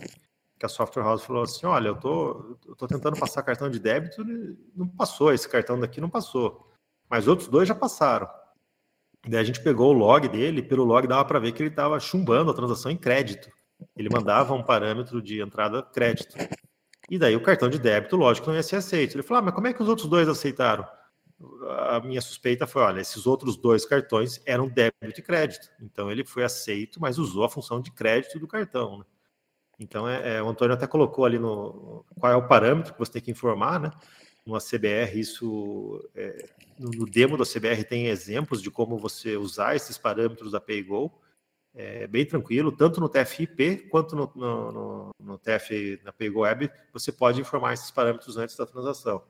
[0.58, 3.80] que a Software House falou assim: olha, eu tô, eu tô tentando passar cartão de
[3.80, 4.24] débito,
[4.76, 6.70] não passou, esse cartão daqui não passou.
[7.08, 8.28] Mas outros dois já passaram.
[9.26, 11.98] Daí a gente pegou o log dele, pelo log dava para ver que ele estava
[11.98, 13.50] chumbando a transação em crédito.
[13.96, 16.36] Ele mandava um parâmetro de entrada crédito.
[17.10, 19.14] E daí o cartão de débito, lógico, não ia ser aceito.
[19.14, 20.86] Ele falou: ah, mas como é que os outros dois aceitaram?
[21.90, 25.68] a minha suspeita foi: olha, esses outros dois cartões eram débito e crédito.
[25.80, 28.98] Então ele foi aceito, mas usou a função de crédito do cartão.
[28.98, 29.04] Né?
[29.78, 33.12] Então é, é, o Antônio até colocou ali no qual é o parâmetro que você
[33.12, 33.90] tem que informar, né?
[34.46, 39.96] No CBR, isso é, no demo da CBR tem exemplos de como você usar esses
[39.96, 41.10] parâmetros da PayGo.
[41.76, 46.70] É bem tranquilo, tanto no TFIP quanto no, no, no, no TF na PayGo Web,
[46.92, 49.22] você pode informar esses parâmetros antes da transação.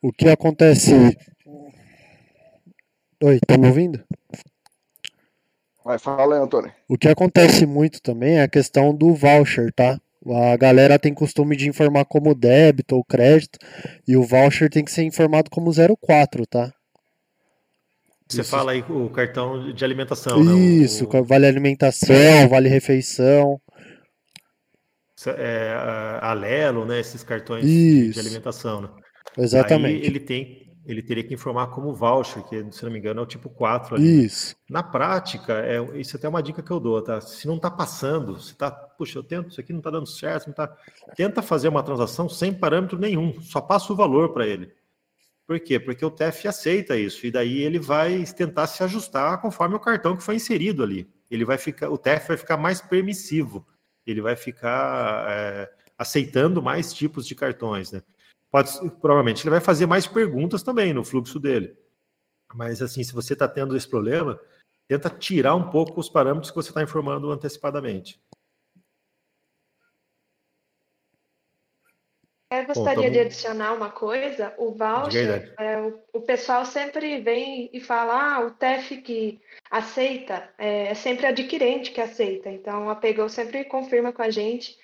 [0.00, 0.92] O que acontece.
[3.22, 4.02] Oi, tá me ouvindo?
[5.84, 6.72] Vai, fala aí, Antônio.
[6.88, 10.00] O que acontece muito também é a questão do voucher, tá?
[10.26, 13.58] A galera tem costume de informar como débito ou crédito,
[14.06, 16.72] e o voucher tem que ser informado como 04, tá?
[18.32, 18.50] Você Isso.
[18.50, 21.20] fala aí o cartão de alimentação, Isso, né?
[21.20, 21.24] o...
[21.24, 23.60] vale alimentação, vale refeição.
[25.26, 26.98] É, Alelo, né?
[26.98, 28.14] Esses cartões Isso.
[28.14, 28.88] de alimentação, né?
[29.36, 30.02] Exatamente.
[30.02, 33.22] Aí ele tem, ele teria que informar como voucher, que se não me engano é
[33.22, 34.24] o tipo 4 ali.
[34.24, 34.56] Isso.
[34.68, 37.20] Na prática, é, isso é até uma dica que eu dou, tá?
[37.20, 40.46] Se não está passando, se tá, puxa, eu tento, isso aqui não está dando certo,
[40.46, 40.74] não tá,
[41.14, 44.72] tenta fazer uma transação sem parâmetro nenhum, só passa o valor para ele.
[45.52, 45.78] Por quê?
[45.78, 50.16] Porque o TF aceita isso, e daí ele vai tentar se ajustar conforme o cartão
[50.16, 51.06] que foi inserido ali.
[51.30, 53.66] Ele vai ficar, o TF vai ficar mais permissivo,
[54.06, 58.02] ele vai ficar é, aceitando mais tipos de cartões, né?
[58.50, 61.76] Pode, provavelmente ele vai fazer mais perguntas também no fluxo dele.
[62.54, 64.40] Mas assim, se você está tendo esse problema,
[64.88, 68.18] tenta tirar um pouco os parâmetros que você está informando antecipadamente.
[72.52, 74.54] Eu gostaria Bom, de adicionar uma coisa.
[74.58, 79.40] O voucher, é, o, o, pessoal sempre vem e fala, ah, o TEF que
[79.70, 82.50] aceita é, é sempre adquirente que aceita.
[82.50, 84.78] Então, a Pegou sempre confirma com a gente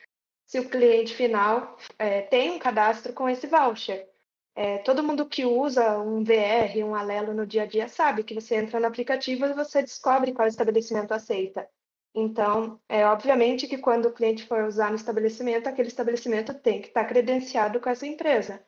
[0.46, 4.08] se o cliente final é, tem um cadastro com esse voucher.
[4.56, 8.34] É, todo mundo que usa um VR, um Alelo no dia a dia, sabe que
[8.34, 11.68] você entra no aplicativo e você descobre qual estabelecimento aceita.
[12.14, 16.88] Então, é obviamente que quando o cliente for usar no estabelecimento, aquele estabelecimento tem que
[16.88, 18.61] estar credenciado com essa empresa.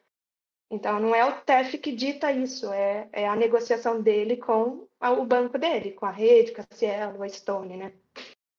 [0.71, 5.25] Então, não é o TEF que dita isso, é, é a negociação dele com o
[5.25, 7.93] banco dele, com a rede, com a Cielo, a Stone, né?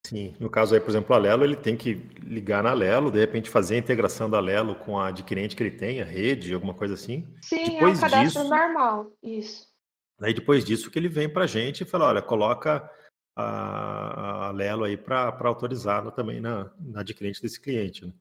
[0.05, 3.19] Sim, no caso aí, por exemplo, a Lelo, ele tem que ligar na Lelo, de
[3.19, 6.73] repente fazer a integração da Lelo com a adquirente que ele tem, a rede, alguma
[6.73, 7.33] coisa assim.
[7.41, 9.67] Sim, depois é um cadastro disso, normal, isso.
[10.19, 12.91] Aí depois disso que ele vem para a gente e fala, olha, coloca
[13.41, 18.05] a, a Lelo aí para autorizar também na, na adquirente desse cliente.
[18.05, 18.13] Né?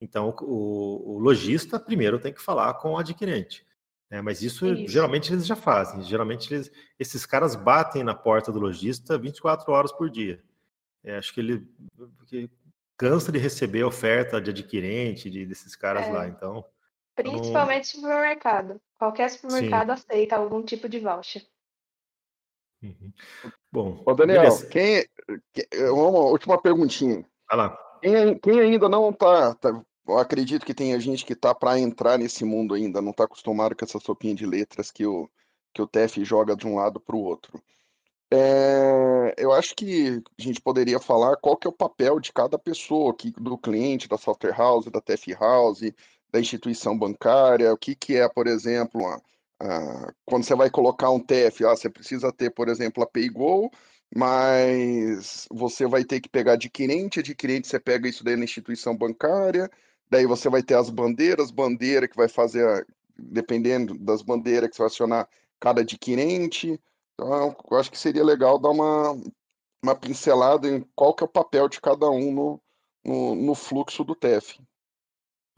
[0.00, 3.66] Então, o, o, lojista primeiro tem que falar com o adquirente.
[4.10, 4.22] Né?
[4.22, 6.02] Mas isso, isso, geralmente eles já fazem.
[6.02, 10.42] Geralmente eles, esses caras batem na porta do lojista 24 horas por dia.
[11.04, 11.66] É, acho que ele
[12.26, 12.50] que
[12.96, 16.64] cansa de receber oferta de adquirente de, desses caras é, lá, então.
[17.14, 18.02] Principalmente não...
[18.02, 18.80] supermercado.
[18.98, 19.92] Qualquer supermercado Sim.
[19.92, 21.42] aceita algum tipo de voucher.
[22.82, 23.12] Uhum.
[23.70, 25.06] Bom, Ô, Daniel, quem,
[25.52, 27.24] quem, uma última perguntinha.
[27.48, 27.78] Vai lá.
[28.00, 32.18] Quem, quem ainda não está, tá, eu acredito que tem gente que está para entrar
[32.18, 35.28] nesse mundo ainda, não está acostumado com essa sopinha de letras que o,
[35.72, 37.62] que o TF joga de um lado para o outro.
[38.32, 42.58] É, eu acho que a gente poderia falar qual que é o papel de cada
[42.58, 45.80] pessoa, aqui, do cliente, da software house, da TF house,
[46.30, 49.20] da instituição bancária, o que, que é, por exemplo, a,
[49.60, 53.70] a, quando você vai colocar um TF, ah, você precisa ter, por exemplo, a PayGo,
[54.14, 59.70] mas você vai ter que pegar adquirente, adquirente você pega isso daí na instituição bancária,
[60.10, 62.86] daí você vai ter as bandeiras, bandeira que vai fazer,
[63.16, 65.28] dependendo das bandeiras que você vai acionar,
[65.60, 66.80] cada adquirente.
[67.14, 69.12] Então, eu acho que seria legal dar uma,
[69.82, 72.62] uma pincelada em qual que é o papel de cada um no,
[73.04, 74.58] no, no fluxo do TEF.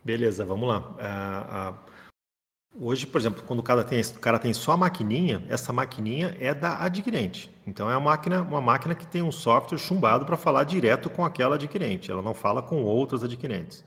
[0.05, 0.81] Beleza, vamos lá.
[0.81, 1.92] Uh, uh,
[2.79, 6.37] hoje, por exemplo, quando o cara, tem, o cara tem só a maquininha, essa maquininha
[6.39, 7.51] é da adquirente.
[7.67, 11.25] Então é uma máquina, uma máquina que tem um software chumbado para falar direto com
[11.25, 12.11] aquela adquirente.
[12.11, 13.85] Ela não fala com outras adquirentes.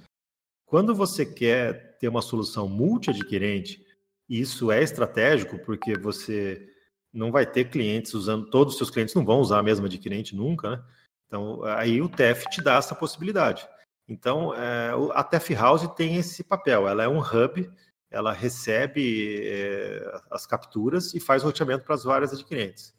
[0.65, 3.83] Quando você quer ter uma solução multi-adquirente,
[4.27, 6.67] isso é estratégico porque você
[7.13, 10.35] não vai ter clientes usando, todos os seus clientes não vão usar a mesma adquirente
[10.35, 10.83] nunca, né?
[11.27, 13.67] Então, aí o TEF te dá essa possibilidade.
[14.07, 17.69] Então, é, a TEF House tem esse papel, ela é um hub,
[18.09, 22.93] ela recebe é, as capturas e faz roteamento para as várias adquirentes.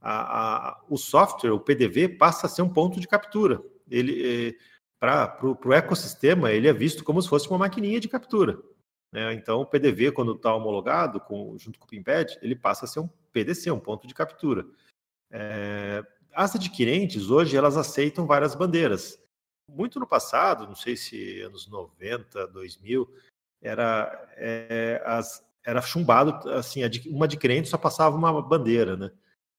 [0.00, 3.62] A, a, o software, o PDV, passa a ser um ponto de captura.
[3.90, 4.54] Ele, é,
[4.98, 8.58] para o ecossistema, ele é visto como se fosse uma maquininha de captura.
[9.12, 9.34] Né?
[9.34, 13.00] Então, o PDV, quando está homologado com, junto com o PIMPED, ele passa a ser
[13.00, 14.64] um PDC, um ponto de captura.
[15.30, 19.20] É, as adquirentes, hoje, elas aceitam várias bandeiras.
[19.68, 23.08] Muito no passado, não sei se anos 90, 2000,
[23.62, 29.10] era, é, as, era chumbado, assim, uma adquirente só passava uma bandeira, né?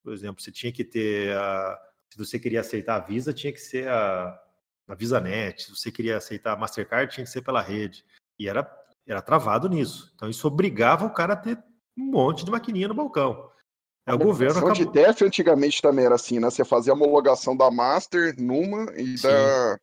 [0.02, 1.80] Por exemplo, você tinha que ter, a,
[2.12, 4.38] se você queria aceitar a Visa, tinha que ser a,
[4.86, 8.04] na VisaNet, se você queria aceitar a Mastercard, tinha que ser pela rede.
[8.38, 8.70] E era,
[9.06, 10.12] era travado nisso.
[10.14, 11.58] Então isso obrigava o cara a ter
[11.96, 13.50] um monte de maquininha no balcão.
[14.06, 14.74] É, o governo acabou...
[14.74, 16.50] de TEF antigamente também era assim, né?
[16.50, 19.78] Você fazia a homologação da Master numa e da,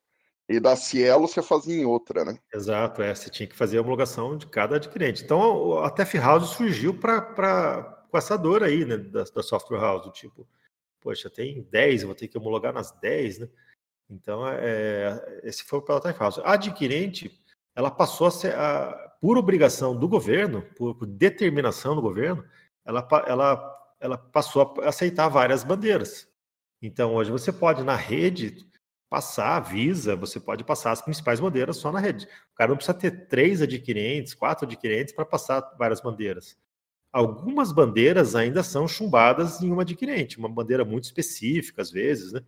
[0.51, 2.37] e da Cielo você fazia em outra, né?
[2.53, 3.13] Exato, é.
[3.13, 5.23] Você tinha que fazer a homologação de cada adquirente.
[5.23, 8.97] Então a TEF House surgiu para com essa dor aí, né?
[8.97, 10.47] Da, da software house, do tipo,
[10.99, 13.49] poxa, tem 10, eu vou ter que homologar nas 10, né?
[14.09, 16.39] Então, é, esse foi o Peloton House.
[16.39, 17.31] A adquirente,
[17.73, 18.91] ela passou a ser, a,
[19.21, 22.43] por obrigação do governo, por, por, determinação do governo,
[22.83, 26.27] ela, ela, ela passou a aceitar várias bandeiras.
[26.81, 28.57] Então, hoje você pode, na rede,
[29.11, 32.25] passar a Visa, você pode passar as principais bandeiras só na rede.
[32.53, 36.57] O cara não precisa ter três adquirentes, quatro adquirentes para passar várias bandeiras.
[37.11, 42.41] Algumas bandeiras ainda são chumbadas em uma adquirente, uma bandeira muito específica, às vezes, né?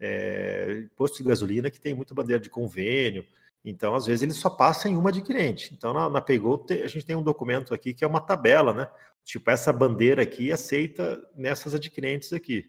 [0.00, 3.24] é, posto de gasolina que tem muita bandeira de convênio.
[3.64, 5.72] Então, às vezes, ele só passa em uma adquirente.
[5.72, 8.90] Então, na, na Paygo, a gente tem um documento aqui que é uma tabela, né?
[9.22, 12.68] Tipo, essa bandeira aqui aceita nessas adquirentes aqui.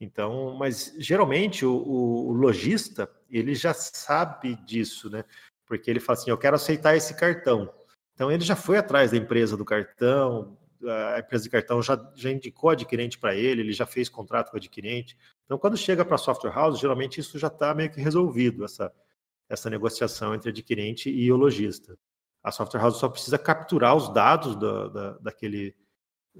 [0.00, 5.24] Então, mas geralmente o, o, o lojista, ele já sabe disso, né?
[5.66, 7.72] Porque ele fala assim, eu quero aceitar esse cartão.
[8.14, 12.30] Então, ele já foi atrás da empresa do cartão, a empresa de cartão já, já
[12.30, 15.16] indicou adquirente para ele, ele já fez contrato com o adquirente.
[15.44, 18.92] Então, quando chega para a software house, geralmente isso já está meio que resolvido, essa,
[19.48, 21.98] essa negociação entre adquirente e o lojista.
[22.42, 25.74] A software house só precisa capturar os dados da, da, daquele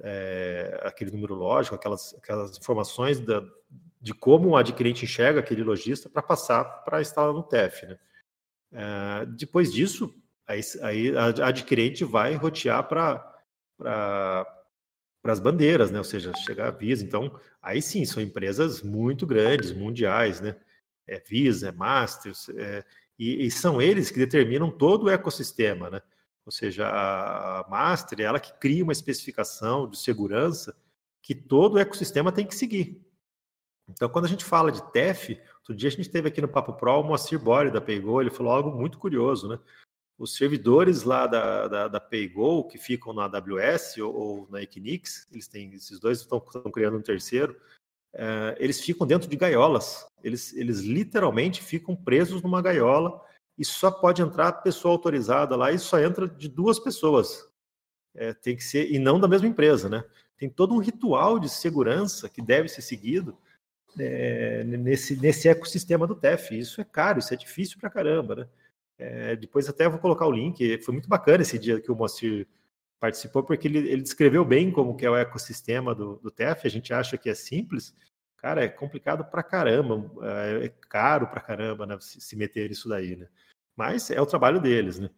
[0.02, 3.42] é, aquele número lógico, aquelas, aquelas informações da,
[4.00, 7.86] de como o adquirente enxerga aquele lojista para passar para instalar no TEF.
[7.86, 7.98] Né?
[8.72, 10.14] É, depois disso,
[10.46, 13.32] aí, aí a adquirente vai rotear para
[15.26, 15.98] para as bandeiras, né?
[15.98, 17.04] Ou seja, chegar a Visa.
[17.04, 20.54] Então, aí sim, são empresas muito grandes, mundiais, né?
[21.04, 22.84] É Visa, é Master, é,
[23.18, 26.00] e, e, são eles que determinam todo o ecossistema, né?
[26.46, 30.74] Ou seja, a Master é ela que cria uma especificação de segurança
[31.20, 33.04] que todo o ecossistema tem que seguir.
[33.88, 36.72] Então, quando a gente fala de TEF, outro dia a gente teve aqui no Papo
[36.72, 39.58] Pro o Moacir Bori da Pegou, ele falou algo muito curioso, né?
[40.18, 45.28] os servidores lá da, da, da PayGo, que ficam na AWS ou, ou, na Equinix,
[45.30, 47.56] eles têm, esses dois estão, estão criando um terceiro,
[48.14, 50.06] é, eles ficam dentro de gaiolas.
[50.24, 53.20] Eles, eles literalmente ficam presos numa gaiola
[53.58, 57.48] e só pode entrar pessoa autorizada lá e só entra de duas pessoas.
[58.14, 60.04] É, tem que ser, e não da mesma empresa, né?
[60.36, 63.36] Tem todo um ritual de segurança que deve ser seguido
[63.98, 66.58] é, nesse, nesse ecossistema do TEF.
[66.58, 68.48] Isso é caro, isso é difícil pra caramba, né?
[68.98, 70.78] É, depois até vou colocar o link.
[70.82, 72.46] Foi muito bacana esse dia que o Moacir
[72.98, 76.66] participou, porque ele, ele descreveu bem como que é o ecossistema do, do TEF.
[76.66, 77.94] A gente acha que é simples.
[78.36, 82.88] Cara, é complicado pra caramba, é, é caro pra caramba né, se, se meter isso
[82.88, 83.26] daí, né?
[83.76, 85.10] Mas é o trabalho deles, né?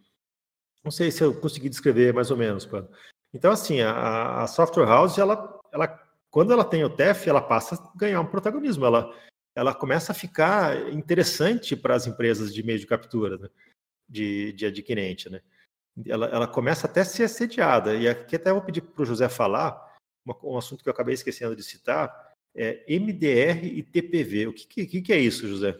[0.85, 2.91] Não sei se eu consegui descrever mais ou menos, quando.
[3.33, 5.89] Então, assim, a, a software house, ela, ela,
[6.31, 8.85] quando ela tem o TEF, ela passa a ganhar um protagonismo.
[8.85, 9.15] Ela,
[9.55, 13.37] ela começa a ficar interessante para as empresas de meio de captura.
[13.39, 13.49] Né?
[14.09, 15.43] de, de adquirente, né?
[16.07, 19.29] Ela, ela começa até a ser assediada, e aqui até vou pedir para o José
[19.29, 19.77] falar,
[20.25, 24.47] uma, um assunto que eu acabei esquecendo de citar, é MDR e TPV.
[24.47, 25.77] O que, que, que é isso, José?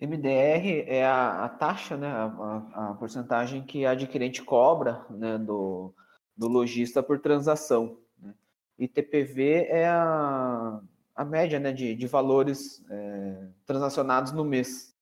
[0.00, 5.92] MDR é a, a taxa, né, a, a, porcentagem que a adquirente cobra né, do,
[6.36, 7.98] do lojista por transação.
[8.20, 8.32] Né?
[8.78, 10.80] E TPV é a,
[11.14, 14.94] a média né, de, de valores é, transacionados no mês.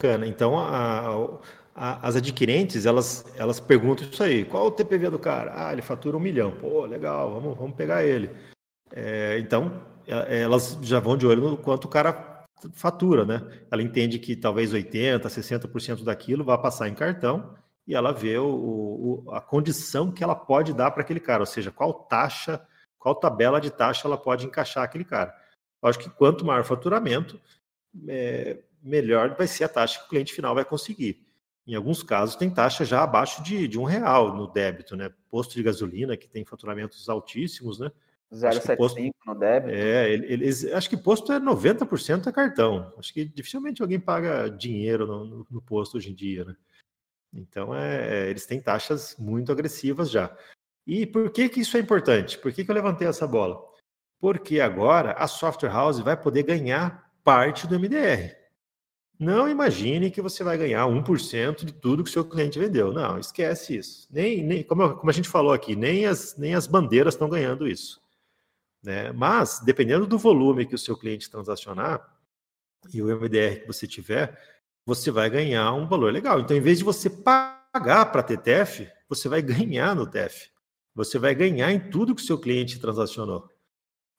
[0.00, 0.26] Bacana.
[0.26, 1.20] Então, a,
[1.74, 4.44] as adquirentes, elas, elas perguntam isso aí.
[4.44, 5.52] Qual o TPV do cara?
[5.54, 6.50] Ah, ele fatura um milhão.
[6.50, 8.30] Pô, legal, vamos, vamos pegar ele.
[8.92, 12.12] É, então, é, elas já vão de olho no quanto o cara
[12.72, 13.42] fatura, né?
[13.70, 17.54] Ela entende que talvez 80%, 60% daquilo vai passar em cartão
[17.86, 21.46] e ela vê o, o, a condição que ela pode dar para aquele cara, ou
[21.46, 22.60] seja, qual taxa,
[22.98, 25.34] qual tabela de taxa ela pode encaixar aquele cara.
[25.82, 27.40] Eu acho que quanto maior o faturamento,
[28.06, 31.26] é, melhor vai ser a taxa que o cliente final vai conseguir.
[31.66, 35.10] Em alguns casos, tem taxa já abaixo de, de um real no débito, né?
[35.30, 37.90] Posto de gasolina, que tem faturamentos altíssimos, né?
[38.32, 39.74] 0,75 no débito.
[39.74, 42.92] É, eles, acho que posto é 90% é cartão.
[42.98, 46.54] Acho que dificilmente alguém paga dinheiro no, no, no posto hoje em dia, né?
[47.32, 50.34] Então, é, é, eles têm taxas muito agressivas já.
[50.86, 52.38] E por que, que isso é importante?
[52.38, 53.62] Por que, que eu levantei essa bola?
[54.20, 58.34] Porque agora a software house vai poder ganhar parte do MDR.
[59.18, 62.92] Não imagine que você vai ganhar 1% de tudo que o seu cliente vendeu.
[62.92, 64.06] Não, esquece isso.
[64.10, 67.66] Nem, nem como, como a gente falou aqui, nem as, nem as bandeiras estão ganhando
[67.66, 68.00] isso.
[68.82, 69.12] Né?
[69.12, 72.06] Mas, dependendo do volume que o seu cliente transacionar
[72.92, 74.38] e o MDR que você tiver,
[74.86, 76.40] você vai ganhar um valor legal.
[76.40, 80.50] Então, em vez de você pagar para ter TEF, você vai ganhar no TEF.
[80.94, 83.48] Você vai ganhar em tudo que o seu cliente transacionou.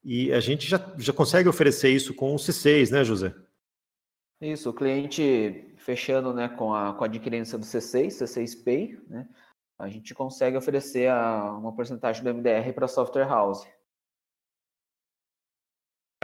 [0.03, 3.33] E a gente já, já consegue oferecer isso com o C6, né, José?
[4.41, 9.27] Isso, o cliente fechando né, com, a, com a adquirência do C6, C6 Pay, né,
[9.77, 13.65] a gente consegue oferecer a, uma porcentagem do MDR para software house.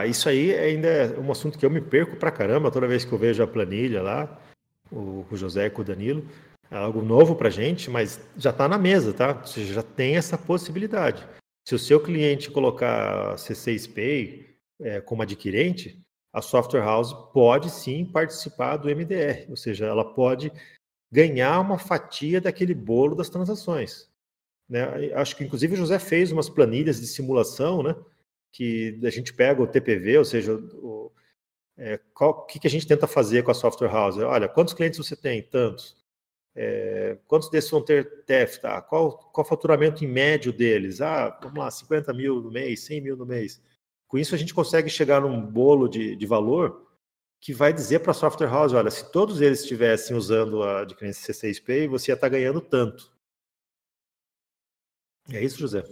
[0.04, 3.12] Isso aí ainda é um assunto que eu me perco pra caramba toda vez que
[3.12, 4.38] eu vejo a planilha lá,
[4.92, 6.26] o, o José com o Danilo.
[6.70, 9.32] É algo novo pra gente, mas já está na mesa, tá?
[9.32, 11.26] Você já tem essa possibilidade.
[11.66, 16.00] Se o seu cliente colocar C6 Pay é, como adquirente,
[16.32, 20.52] a software house pode sim participar do MDR, ou seja, ela pode
[21.10, 24.08] ganhar uma fatia daquele bolo das transações.
[24.68, 25.12] Né?
[25.14, 27.96] Acho que inclusive o José fez umas planilhas de simulação, né?
[28.56, 31.12] Que a gente pega o TPV, ou seja, o
[31.78, 34.16] é, qual, que, que a gente tenta fazer com a software house?
[34.16, 35.42] Olha, quantos clientes você tem?
[35.42, 35.94] Tantos.
[36.54, 38.60] É, quantos desses vão ter TEF?
[38.60, 38.80] Tá?
[38.80, 41.02] Qual, qual o faturamento em médio deles?
[41.02, 43.62] Ah, vamos lá, 50 mil no mês, 100 mil no mês.
[44.08, 46.86] Com isso, a gente consegue chegar num bolo de, de valor
[47.40, 51.34] que vai dizer para a software house: olha, se todos eles estivessem usando a adquirência
[51.34, 53.12] C6 Pay, você ia estar tá ganhando tanto.
[55.30, 55.84] É isso, José?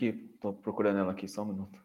[0.00, 1.84] Estou procurando ela aqui, só um minuto.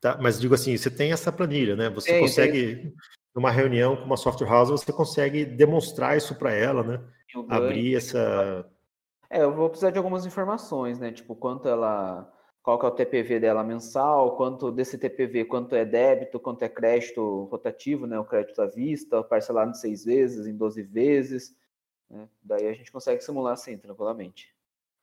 [0.00, 1.88] Tá, mas digo assim, você tem essa planilha, né?
[1.90, 2.92] Você consegue,
[3.32, 7.00] numa reunião com uma software house, você consegue demonstrar isso para ela, né?
[7.48, 8.68] Abrir essa.
[9.30, 11.12] É, eu vou precisar de algumas informações, né?
[11.12, 12.30] Tipo, quanto ela.
[12.62, 16.68] Qual que é o TPV dela mensal, quanto desse TPV, quanto é débito, quanto é
[16.68, 18.18] crédito rotativo, né?
[18.18, 21.56] O crédito à vista, parcelado em seis vezes, em 12 vezes.
[22.10, 22.28] Né?
[22.42, 24.51] Daí a gente consegue simular assim, tranquilamente.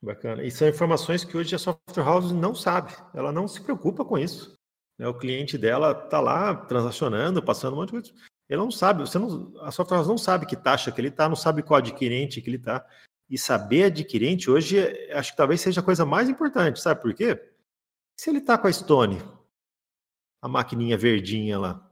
[0.02, 0.44] Bacana.
[0.44, 2.94] E são informações que hoje a software house não sabe.
[3.14, 4.58] Ela não se preocupa com isso.
[4.98, 5.08] Né?
[5.08, 8.14] O cliente dela está lá transacionando, passando um monte de coisa.
[8.48, 9.02] Ele não sabe.
[9.02, 11.80] Você não, a software house não sabe que taxa que ele está, não sabe qual
[11.80, 12.86] adquirente que ele está.
[13.30, 14.80] E saber adquirente hoje,
[15.12, 16.80] acho que talvez seja a coisa mais importante.
[16.80, 17.40] Sabe por quê?
[18.18, 19.22] Se ele está com a Stone,
[20.42, 21.86] a maquininha verdinha lá.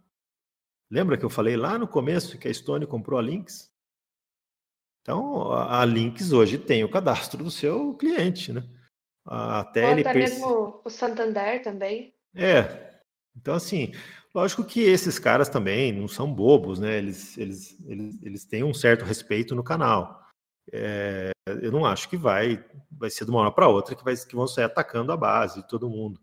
[0.89, 3.69] Lembra que eu falei lá no começo que a Stone comprou a Lynx?
[5.07, 8.61] Então, a Lynx hoje tem o cadastro do seu cliente, né?
[9.25, 10.33] Até Ou ele até perce...
[10.33, 12.13] mesmo o Santander também.
[12.35, 12.99] É.
[13.33, 13.93] Então, assim,
[14.35, 16.97] lógico que esses caras também não são bobos, né?
[16.97, 20.27] Eles, eles, eles, eles têm um certo respeito no canal.
[20.73, 21.31] É,
[21.61, 22.61] eu não acho que vai,
[22.91, 25.61] vai ser de uma hora para outra que, vai, que vão sair atacando a base
[25.61, 26.19] de todo mundo.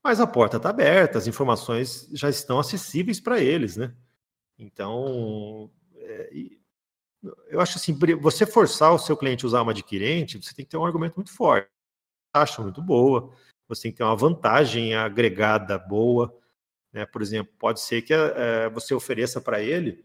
[0.00, 3.92] Mas a porta está aberta, as informações já estão acessíveis para eles, né?
[4.56, 6.30] Então, é,
[7.48, 10.70] eu acho assim, você forçar o seu cliente a usar uma adquirente, você tem que
[10.70, 11.68] ter um argumento muito forte,
[12.32, 13.32] taxa muito boa,
[13.68, 16.34] você tem que ter uma vantagem agregada boa,
[16.92, 17.06] né?
[17.06, 20.02] Por exemplo, pode ser que é, você ofereça para ele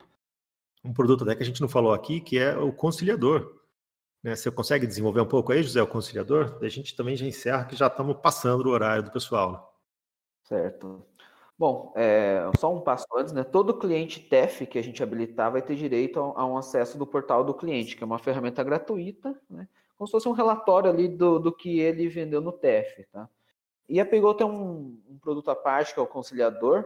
[0.83, 3.59] um produto até que a gente não falou aqui, que é o conciliador.
[4.23, 4.35] Né?
[4.35, 6.57] Você consegue desenvolver um pouco aí, José, o conciliador?
[6.61, 9.51] A gente também já encerra, que já estamos passando o horário do pessoal.
[9.51, 9.59] Né?
[10.43, 11.05] Certo.
[11.57, 13.43] Bom, é, só um passo antes, né?
[13.43, 17.07] Todo cliente TEF que a gente habilitar vai ter direito a, a, um acesso do
[17.07, 19.67] portal do cliente, que é uma ferramenta gratuita, né?
[19.97, 23.27] Como se fosse um relatório ali do, do que ele vendeu no TEF, tá?
[23.89, 26.85] E a Paygo tem um, um, produto à parte que é o conciliador,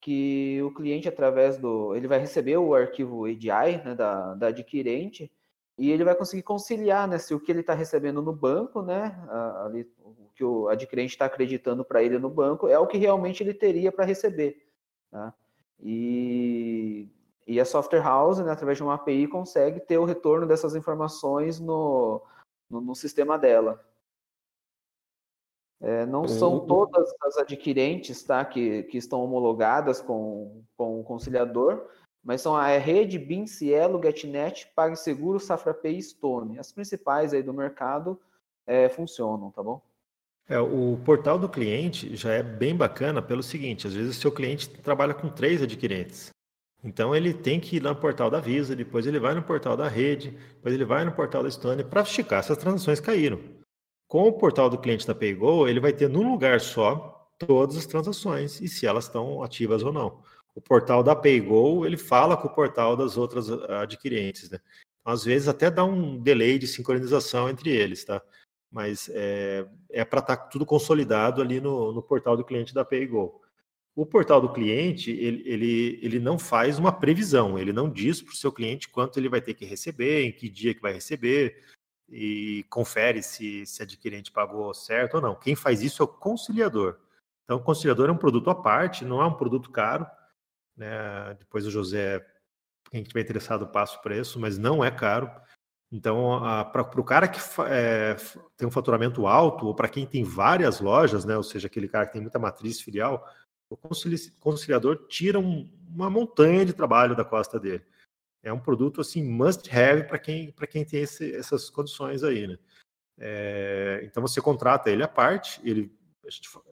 [0.00, 5.32] que o cliente através do, ele vai receber o arquivo ADI né, da, da adquirente
[5.76, 9.16] e ele vai conseguir conciliar, né, se o que ele está recebendo no banco, né,
[9.64, 13.42] ali, o que o adquirente está acreditando para ele no banco é o que realmente
[13.42, 14.68] ele teria para receber.
[15.10, 15.34] Tá?
[15.80, 17.08] E,
[17.46, 21.58] e a software house, né, através de uma API, consegue ter o retorno dessas informações
[21.58, 22.22] no,
[22.70, 23.84] no, no sistema dela.
[25.80, 31.86] É, não são todas as adquirentes tá, que, que estão homologadas com, com o conciliador,
[32.24, 36.58] mas são a Rede, BIM, Cielo, GetNet, PagSeguro, SafraPay e Stone.
[36.58, 38.18] As principais aí do mercado
[38.66, 39.80] é, funcionam, tá bom?
[40.48, 44.32] É, o portal do cliente já é bem bacana pelo seguinte, às vezes o seu
[44.32, 46.30] cliente trabalha com três adquirentes.
[46.82, 49.88] Então ele tem que ir no portal da Visa, depois ele vai no portal da
[49.88, 53.40] rede, depois ele vai no portal da Stone para esticar se as transações caíram.
[54.06, 57.86] Com o portal do cliente da PayGo, ele vai ter num lugar só todas as
[57.86, 60.22] transações e se elas estão ativas ou não.
[60.54, 64.60] O portal da PayGo, ele fala com o portal das outras adquirentes, né?
[65.04, 68.22] Às vezes até dá um delay de sincronização entre eles, tá?
[68.74, 72.84] mas é, é para estar tá tudo consolidado ali no, no portal do cliente da
[72.84, 73.40] PayGo.
[73.94, 78.32] O portal do cliente, ele, ele, ele não faz uma previsão, ele não diz para
[78.32, 81.62] o seu cliente quanto ele vai ter que receber, em que dia que vai receber,
[82.10, 85.36] e confere se, se adquirente pagou certo ou não.
[85.36, 86.98] Quem faz isso é o conciliador.
[87.44, 90.04] Então, o conciliador é um produto à parte, não é um produto caro.
[90.76, 91.34] Né?
[91.38, 92.24] Depois o José,
[92.90, 95.30] quem estiver interessado, passa o preço, mas não é caro.
[95.92, 96.40] Então,
[96.72, 97.38] para o cara que
[97.68, 98.16] é,
[98.56, 102.06] tem um faturamento alto, ou para quem tem várias lojas, né, ou seja, aquele cara
[102.06, 103.28] que tem muita matriz filial,
[103.70, 103.76] o
[104.40, 107.84] conciliador tira um, uma montanha de trabalho da costa dele.
[108.42, 112.58] É um produto assim must have para quem, quem tem esse, essas condições aí, né?
[113.18, 115.96] É, então você contrata ele à parte, ele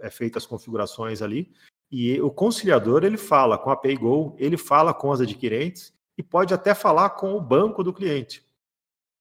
[0.00, 1.54] é feito as configurações ali
[1.92, 6.54] e o conciliador ele fala com a PayGo, ele fala com as adquirentes e pode
[6.54, 8.42] até falar com o banco do cliente.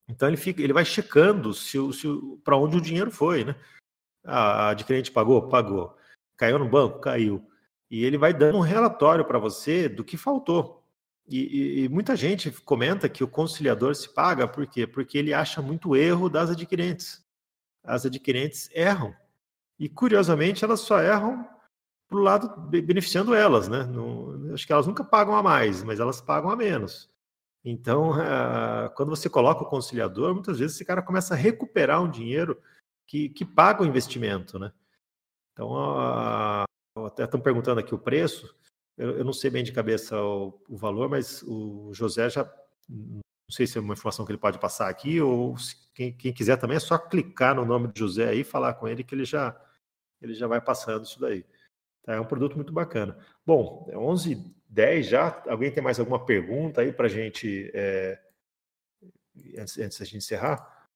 [0.08, 2.08] Então ele fica, ele vai checando se, se
[2.42, 3.54] para onde o dinheiro foi, né?
[4.24, 5.94] A adquirente pagou, pagou.
[6.34, 7.46] Caiu no banco, caiu.
[7.90, 10.82] E ele vai dando um relatório para você do que faltou.
[11.28, 14.86] E, e, e, muita gente comenta que o conciliador se paga, por quê?
[14.86, 17.22] Porque ele acha muito erro das adquirentes.
[17.84, 19.14] As adquirentes erram.
[19.78, 21.46] E curiosamente elas só erram
[22.12, 23.84] para o lado beneficiando elas, né?
[23.84, 27.10] Não, acho que elas nunca pagam a mais, mas elas pagam a menos.
[27.64, 32.10] Então, uh, quando você coloca o conciliador, muitas vezes esse cara começa a recuperar um
[32.10, 32.60] dinheiro
[33.06, 34.72] que, que paga o investimento, né?
[35.52, 36.64] Então, uh,
[37.06, 38.54] até estão perguntando aqui o preço,
[38.96, 42.44] eu, eu não sei bem de cabeça o, o, valor, mas o José já,
[42.88, 43.20] não
[43.50, 45.54] sei se é uma informação que ele pode passar aqui, ou
[45.94, 48.86] quem, quem, quiser também é só clicar no nome de José aí e falar com
[48.86, 49.58] ele que ele já,
[50.20, 51.44] ele já vai passando isso daí.
[52.02, 52.14] Tá?
[52.14, 53.16] É um produto muito bacana.
[53.46, 55.42] Bom, é 11 10 já.
[55.46, 58.18] Alguém tem mais alguma pergunta aí para a gente, é,
[59.58, 60.88] antes, antes da gente encerrar?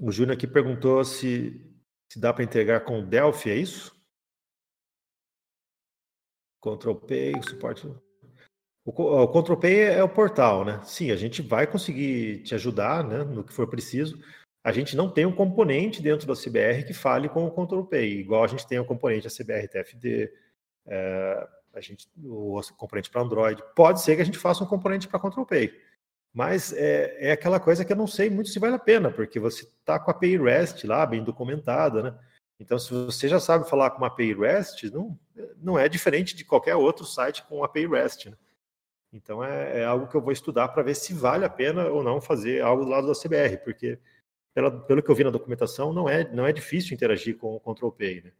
[0.00, 1.64] O Júnior aqui perguntou se,
[2.10, 3.94] se dá para integrar com o Delphi, é isso?
[6.60, 7.86] Control P, suporte.
[8.84, 10.82] O, o é o portal, né?
[10.82, 14.18] Sim, a gente vai conseguir te ajudar né, no que for preciso.
[14.64, 18.02] A gente não tem um componente dentro da CBR que fale com o Control P,
[18.06, 20.32] igual a gente tem o componente da CBR TFD,
[20.86, 23.62] é, a gente, o componente para Android.
[23.76, 25.70] Pode ser que a gente faça um componente para Control Pay,
[26.32, 29.38] mas é, é, aquela coisa que eu não sei muito se vale a pena, porque
[29.38, 32.18] você está com a API REST lá, bem documentada, né?
[32.58, 35.18] Então, se você já sabe falar com uma API REST, não,
[35.58, 38.30] não é diferente de qualquer outro site com API REST.
[38.30, 38.36] Né?
[39.12, 42.02] Então, é, é, algo que eu vou estudar para ver se vale a pena ou
[42.02, 43.98] não fazer algo do lado da CBR, porque
[44.54, 47.60] pela, pelo que eu vi na documentação, não é, não é difícil interagir com o
[47.60, 48.22] Control Pay.
[48.22, 48.32] Né?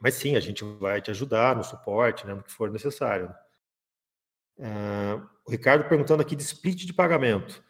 [0.00, 3.34] Mas sim, a gente vai te ajudar no suporte, né, no que for necessário.
[4.58, 7.64] Uh, o Ricardo perguntando aqui de split de pagamento.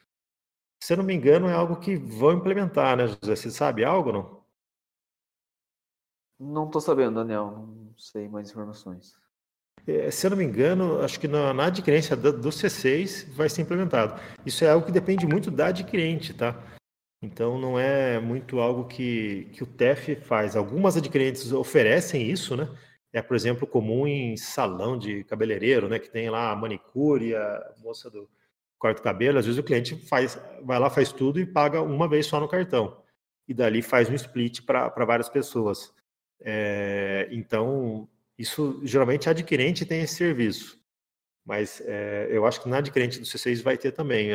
[0.82, 3.36] Se eu não me engano, é algo que vão implementar, né, José?
[3.36, 4.43] Você sabe algo ou não?
[6.40, 7.68] Não estou sabendo, Daniel.
[7.68, 9.16] Não sei mais informações.
[9.86, 13.48] É, se eu não me engano, acho que na, na adquirência do, do C6 vai
[13.48, 14.20] ser implementado.
[14.44, 16.60] Isso é algo que depende muito da adquirente, tá?
[17.23, 20.57] Então não é muito algo que, que o TEF faz.
[20.57, 22.69] Algumas adquirentes oferecem isso, né?
[23.12, 26.01] É, por exemplo, comum em salão de cabeleireiro, né?
[26.01, 28.28] Que tem lá a manicure, a moça do
[28.77, 29.39] corte cabelo.
[29.39, 32.49] Às vezes o cliente faz, vai lá, faz tudo e paga uma vez só no
[32.49, 33.01] cartão.
[33.47, 35.94] E dali faz um split para várias pessoas.
[36.40, 40.81] É, então, isso geralmente a adquirente tem esse serviço.
[41.44, 44.31] Mas é, eu acho que na adquirente do C6 vai ter também.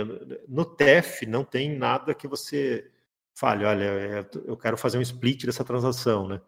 [0.48, 2.92] No TEF não tem nada que você
[3.38, 6.42] fale, olha, é, eu quero fazer um split dessa transação, né?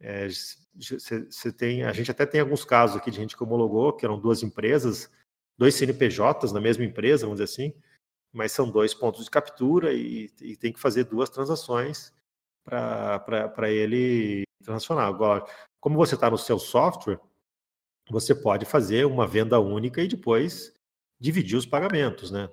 [0.00, 4.04] É, você tem, a gente até tem alguns casos aqui de gente que homologou, que
[4.04, 5.10] eram duas empresas,
[5.58, 7.74] dois CNPJs na mesma empresa, vamos dizer assim,
[8.32, 12.14] mas são dois pontos de captura e, e tem que fazer duas transações
[12.64, 15.06] para ele transacionar.
[15.08, 15.44] Agora,
[15.80, 17.18] como você está no seu software,
[18.12, 20.72] você pode fazer uma venda única e depois
[21.20, 22.48] dividir os pagamentos, né?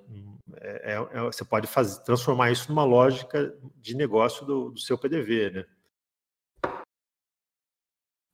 [0.60, 4.98] É, é, é você pode fazer, transformar isso numa lógica de negócio do, do seu
[4.98, 5.66] PDV, né?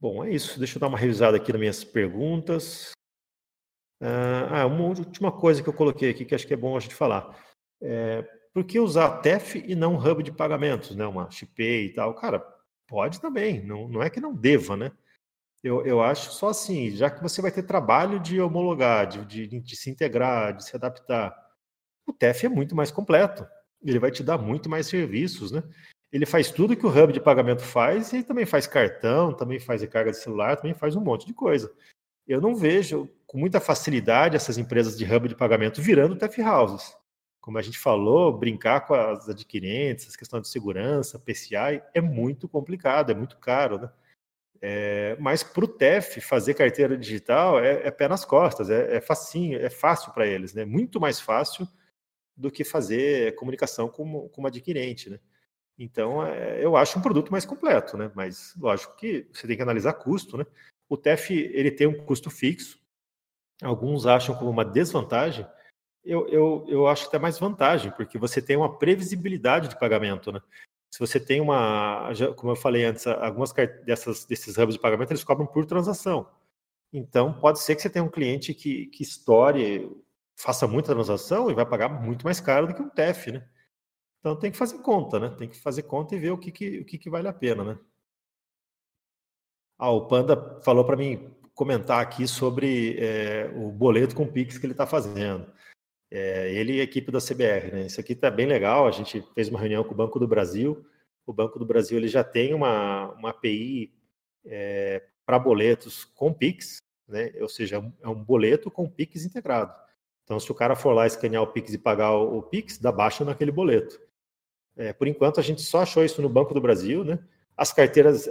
[0.00, 0.58] Bom, é isso.
[0.58, 2.90] Deixa eu dar uma revisada aqui nas minhas perguntas.
[4.00, 6.80] Ah, ah, uma última coisa que eu coloquei aqui que acho que é bom a
[6.80, 7.38] gente falar.
[7.80, 8.22] É,
[8.52, 11.06] por que usar TEF e não hub de pagamentos, né?
[11.06, 12.12] Uma Shipay e tal?
[12.14, 12.40] Cara,
[12.88, 13.64] pode também.
[13.64, 14.90] Não, não é que não deva, né?
[15.62, 19.60] Eu, eu acho só assim, já que você vai ter trabalho de homologar, de, de,
[19.60, 21.36] de se integrar, de se adaptar,
[22.06, 23.46] o TEF é muito mais completo.
[23.82, 25.62] Ele vai te dar muito mais serviços, né?
[26.12, 29.80] Ele faz tudo que o hub de pagamento faz e também faz cartão, também faz
[29.80, 31.72] recarga de celular, também faz um monte de coisa.
[32.26, 36.94] Eu não vejo com muita facilidade essas empresas de hub de pagamento virando TEF houses.
[37.40, 42.48] Como a gente falou, brincar com as adquirentes, as questões de segurança, PCI, é muito
[42.48, 43.90] complicado, é muito caro, né?
[44.64, 49.00] É, mas para o TEF fazer carteira digital é, é pé nas costas, é, é
[49.00, 50.64] facinho, é fácil para eles, né?
[50.64, 51.66] Muito mais fácil
[52.36, 55.18] do que fazer comunicação com, com uma adquirente, né?
[55.76, 58.12] Então, é, eu acho um produto mais completo, né?
[58.14, 60.46] Mas, lógico que você tem que analisar custo, né?
[60.88, 62.80] O TEF, ele tem um custo fixo.
[63.60, 65.44] Alguns acham como uma desvantagem.
[66.04, 70.40] Eu, eu, eu acho até mais vantagem, porque você tem uma previsibilidade de pagamento, né?
[70.92, 73.50] Se você tem uma, como eu falei antes, algumas
[73.86, 76.28] dessas, desses hubs de pagamento eles cobram por transação.
[76.92, 79.90] Então, pode ser que você tenha um cliente que, que estoure,
[80.36, 83.48] faça muita transação e vai pagar muito mais caro do que um TEF, né?
[84.20, 85.30] Então, tem que fazer conta, né?
[85.30, 87.64] Tem que fazer conta e ver o que, que, o que, que vale a pena,
[87.64, 87.78] né?
[89.78, 94.66] Ah, o Panda falou para mim comentar aqui sobre é, o boleto com Pix que
[94.66, 95.50] ele está fazendo.
[96.14, 97.86] É, ele e a equipe da CBR, né?
[97.86, 98.86] Isso aqui está bem legal.
[98.86, 100.84] A gente fez uma reunião com o Banco do Brasil.
[101.26, 103.90] O Banco do Brasil ele já tem uma, uma API
[104.44, 107.32] é, para boletos com Pix, né?
[107.40, 109.74] Ou seja, é um boleto com Pix integrado.
[110.22, 112.92] Então, se o cara for lá escanear o Pix e pagar o, o Pix, dá
[112.92, 113.98] baixa naquele boleto.
[114.76, 117.18] É, por enquanto, a gente só achou isso no Banco do Brasil, né?
[117.56, 118.28] As carteiras,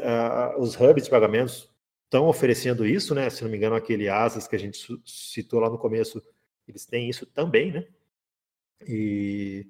[0.60, 1.68] os hubs de pagamentos
[2.04, 3.28] estão oferecendo isso, né?
[3.32, 6.22] Se não me engano, aquele Asas que a gente citou lá no começo
[6.72, 7.88] eles têm isso também, né?
[8.88, 9.68] E,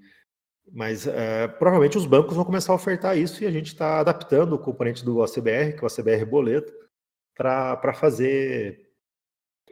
[0.72, 4.54] mas é, provavelmente os bancos vão começar a ofertar isso e a gente está adaptando
[4.54, 6.74] o componente do ACBR, que é o ACBR boleto,
[7.36, 8.88] para fazer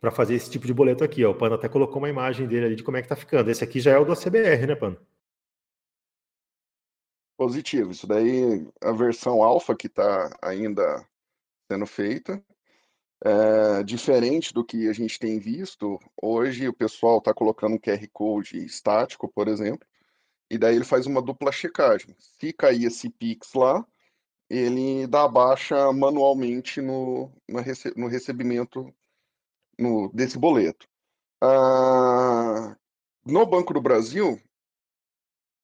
[0.02, 1.26] para fazer esse tipo de boleto aqui.
[1.26, 1.32] Ó.
[1.32, 3.52] O Pano até colocou uma imagem dele ali de como é que está ficando.
[3.52, 4.98] Esse aqui já é o do ACBR, né, Pano?
[7.38, 7.92] Positivo.
[7.92, 11.06] Isso daí, a versão alfa que está ainda
[11.70, 12.44] sendo feita.
[13.22, 18.08] É, diferente do que a gente tem visto, hoje o pessoal está colocando um QR
[18.14, 19.86] Code estático, por exemplo,
[20.50, 22.16] e daí ele faz uma dupla checagem.
[22.18, 23.86] Se cair esse Pix lá,
[24.50, 28.94] ele dá baixa manualmente no, no, rece no recebimento
[29.78, 30.88] no, desse boleto.
[31.42, 32.76] Ah,
[33.26, 34.42] no Banco do Brasil,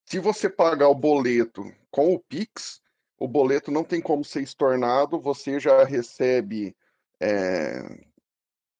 [0.05, 2.81] se você pagar o boleto com o Pix,
[3.17, 6.75] o boleto não tem como ser estornado, você já recebe
[7.21, 7.81] é,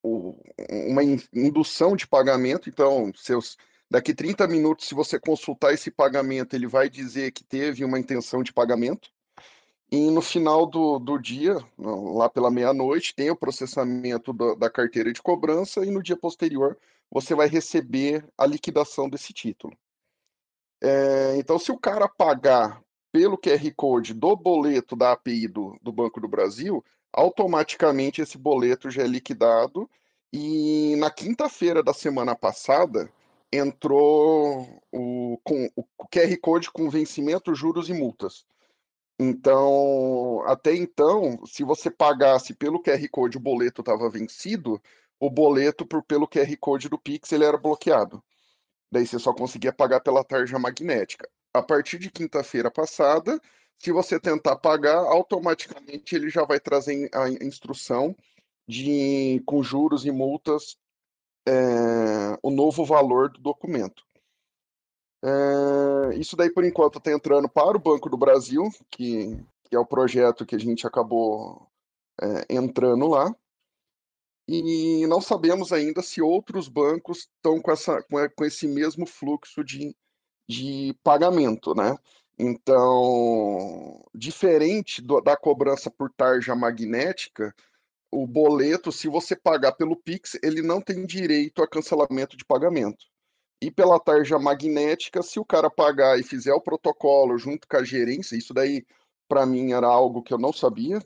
[0.04, 0.36] o,
[0.70, 3.58] uma indução de pagamento, então, seus,
[3.90, 8.44] daqui 30 minutos, se você consultar esse pagamento, ele vai dizer que teve uma intenção
[8.44, 9.10] de pagamento.
[9.92, 15.14] E no final do, do dia, lá pela meia-noite, tem o processamento do, da carteira
[15.14, 16.78] de cobrança e no dia posterior
[17.10, 19.78] você vai receber a liquidação desse título.
[20.82, 25.92] É, então, se o cara pagar pelo QR Code do boleto da API do, do
[25.92, 26.84] Banco do Brasil,
[27.16, 29.90] automaticamente esse boleto já é liquidado.
[30.34, 33.10] E na quinta-feira da semana passada
[33.52, 38.46] entrou o, com, o QR Code com vencimento, juros e multas.
[39.18, 44.82] Então, até então, se você pagasse pelo QR Code o boleto estava vencido,
[45.18, 48.22] o boleto por, pelo QR Code do Pix ele era bloqueado.
[48.92, 51.30] Daí você só conseguia pagar pela tarja magnética.
[51.54, 53.40] A partir de quinta-feira passada,
[53.80, 58.16] se você tentar pagar, automaticamente ele já vai trazer a instrução
[58.68, 60.78] de, com juros e multas,
[61.48, 64.04] é, o novo valor do documento.
[65.24, 69.80] É, isso daí, por enquanto, está entrando para o Banco do Brasil, que, que, é
[69.80, 71.68] o projeto que a gente acabou
[72.22, 73.36] é, entrando lá.
[74.48, 79.96] E não sabemos ainda se outros bancos estão com, essa, com esse mesmo fluxo de,
[80.48, 81.98] de pagamento, né?
[82.38, 87.56] Então, diferente do, da cobrança por tarja magnética,
[88.12, 93.06] o boleto, se você pagar pelo Pix, ele não tem direito a cancelamento de pagamento.
[93.62, 97.84] E pela tarja magnética, se o cara pagar e fizer o protocolo junto com a
[97.84, 98.86] gerência, isso daí
[99.28, 101.00] para mim era algo que eu não sabia.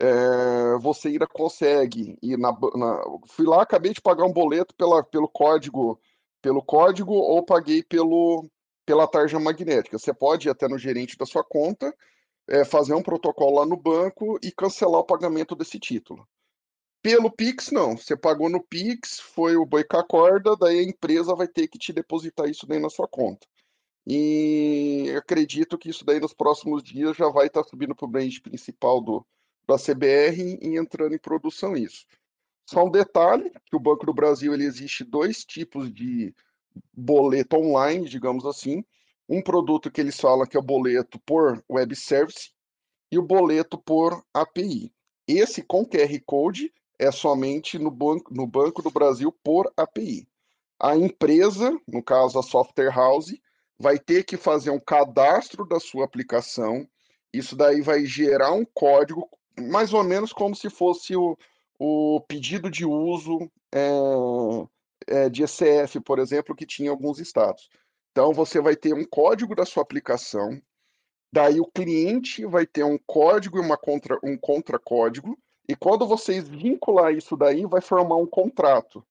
[0.00, 5.04] É, você ainda consegue ir na, na, Fui lá, acabei de pagar um boleto pela,
[5.04, 6.00] pelo código,
[6.42, 8.44] pelo código ou paguei pelo,
[8.84, 9.98] pela tarja magnética.
[9.98, 11.94] Você pode ir até no gerente da sua conta,
[12.48, 16.28] é, fazer um protocolo lá no banco e cancelar o pagamento desse título.
[17.02, 17.96] Pelo Pix, não.
[17.96, 21.68] Você pagou no Pix, foi o boi com a corda, daí a empresa vai ter
[21.68, 23.46] que te depositar isso daí na sua conta.
[24.06, 28.38] E acredito que isso daí nos próximos dias já vai estar subindo para o brand
[28.40, 29.26] principal do,
[29.66, 32.06] da CBR e entrando em produção isso.
[32.68, 36.34] Só um detalhe, que o Banco do Brasil ele existe dois tipos de
[36.92, 38.84] boleto online, digamos assim.
[39.28, 42.50] Um produto que eles falam que é o boleto por web service
[43.10, 44.92] e o boleto por API.
[45.26, 50.28] Esse com QR Code é somente no banco, no banco do Brasil por API.
[50.78, 53.34] A empresa, no caso a software house,
[53.78, 56.86] vai ter que fazer um cadastro da sua aplicação.
[57.32, 59.28] Isso daí vai gerar um código,
[59.58, 61.36] mais ou menos como se fosse o,
[61.78, 63.90] o pedido de uso é,
[65.06, 67.68] é, de ECF, por exemplo, que tinha alguns estados.
[68.10, 70.60] Então, você vai ter um código da sua aplicação,
[71.32, 75.36] daí o cliente vai ter um código e uma contra, um contracódigo,
[75.68, 79.04] e quando vocês vincular isso daí, vai formar um contrato.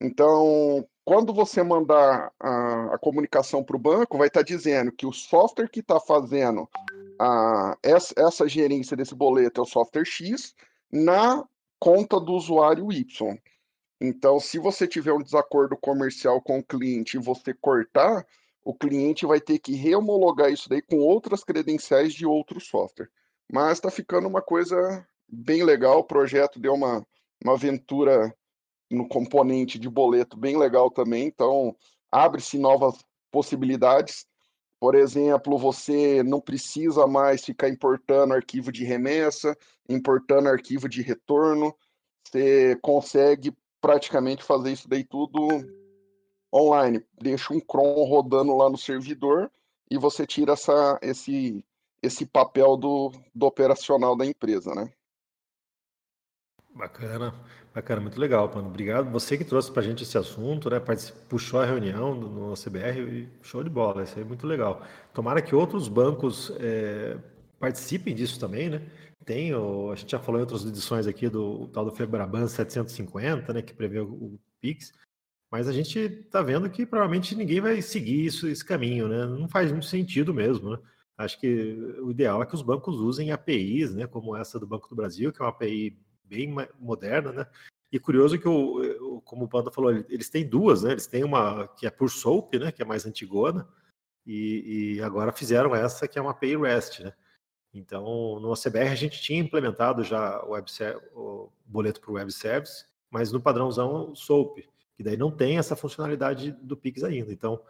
[0.00, 5.06] Então, quando você mandar a, a comunicação para o banco, vai estar tá dizendo que
[5.06, 6.68] o software que está fazendo
[7.18, 10.54] a, essa, essa gerência desse boleto é o software X
[10.90, 11.44] na
[11.78, 13.38] conta do usuário Y.
[14.00, 18.26] Então, se você tiver um desacordo comercial com o cliente e você cortar,
[18.64, 23.10] o cliente vai ter que reomologar isso daí com outras credenciais de outro software.
[23.52, 25.98] Mas está ficando uma coisa bem legal.
[25.98, 27.06] O projeto deu uma,
[27.44, 28.34] uma aventura
[28.90, 31.26] no componente de boleto bem legal também.
[31.26, 31.76] Então,
[32.10, 34.26] abre-se novas possibilidades.
[34.78, 39.56] Por exemplo, você não precisa mais ficar importando arquivo de remessa,
[39.88, 41.74] importando arquivo de retorno.
[42.24, 45.48] Você consegue praticamente fazer isso daí tudo
[46.52, 47.04] online.
[47.20, 49.50] Deixa um cron rodando lá no servidor
[49.90, 51.64] e você tira essa, esse,
[52.02, 54.90] esse papel do, do operacional da empresa, né?
[56.74, 57.34] Bacana,
[57.74, 58.68] bacana, muito legal, Pano.
[58.68, 59.10] Obrigado.
[59.10, 60.80] Você que trouxe para a gente esse assunto, né?
[61.28, 64.82] Puxou a reunião no CBR, show de bola, isso aí é muito legal.
[65.12, 67.18] Tomara que outros bancos é,
[67.58, 68.82] participem disso também, né?
[69.24, 73.52] Tem, o, a gente já falou em outras edições aqui do tal do Febraban 750,
[73.52, 73.62] né?
[73.62, 74.92] Que prevê o, o Pix,
[75.50, 79.26] mas a gente está vendo que provavelmente ninguém vai seguir isso, esse caminho, né?
[79.26, 80.78] Não faz muito sentido mesmo, né?
[81.18, 84.06] Acho que o ideal é que os bancos usem APIs, né?
[84.06, 87.46] Como essa do Banco do Brasil, que é uma API bem moderna, né?
[87.92, 90.92] E curioso que, o, como o Panda falou, eles têm duas, né?
[90.92, 92.72] Eles têm uma que é por SOAP, né?
[92.72, 93.68] Que é mais antigona,
[94.24, 97.12] e, e agora fizeram essa que é uma API REST, né?
[97.72, 100.66] Então, no CBR a gente tinha implementado já o, web,
[101.14, 105.76] o boleto para o web service, mas no padrãozão SOAP, que daí não tem essa
[105.76, 107.32] funcionalidade do Pix ainda.
[107.32, 107.60] Então,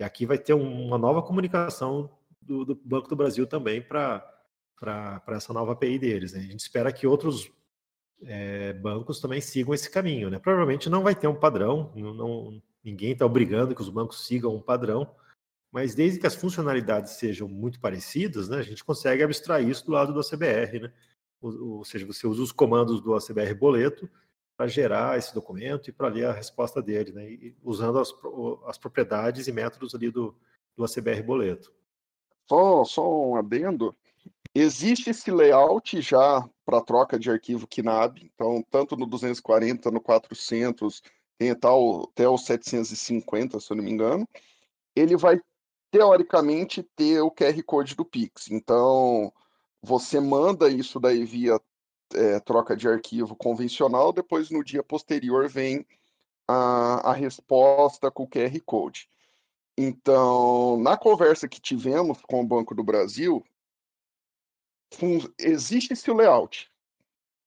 [0.00, 2.10] aqui vai ter uma nova comunicação
[2.40, 4.24] do, do Banco do Brasil também para
[5.28, 6.32] essa nova API deles.
[6.32, 6.40] Né?
[6.40, 7.50] A gente espera que outros
[8.22, 10.30] é, bancos também sigam esse caminho.
[10.30, 10.38] Né?
[10.38, 14.54] Provavelmente não vai ter um padrão, não, não ninguém está obrigando que os bancos sigam
[14.54, 15.10] um padrão,
[15.72, 19.92] mas desde que as funcionalidades sejam muito parecidas, né, a gente consegue abstrair isso do
[19.92, 20.80] lado do ACBR.
[20.80, 20.92] Né?
[21.40, 24.10] Ou, ou seja, você usa os comandos do ACBR Boleto
[24.56, 27.30] para gerar esse documento e para ler a resposta dele, né?
[27.30, 28.12] E usando as,
[28.66, 30.36] as propriedades e métodos ali do,
[30.76, 31.72] do ACBR Boleto.
[32.46, 33.96] Só, só um adendo.
[34.54, 41.00] Existe esse layout já para troca de arquivo KNAB, então tanto no 240, no 400,
[41.38, 44.28] tem tal, até o 750, se eu não me engano,
[44.94, 45.40] ele vai
[45.90, 48.50] teoricamente ter o QR Code do Pix.
[48.50, 49.32] Então,
[49.82, 51.60] você manda isso daí via
[52.14, 55.86] é, troca de arquivo convencional, depois no dia posterior vem
[56.48, 59.08] a, a resposta com o QR Code.
[59.78, 63.44] Então, na conversa que tivemos com o Banco do Brasil,
[65.38, 66.70] existe-se o layout,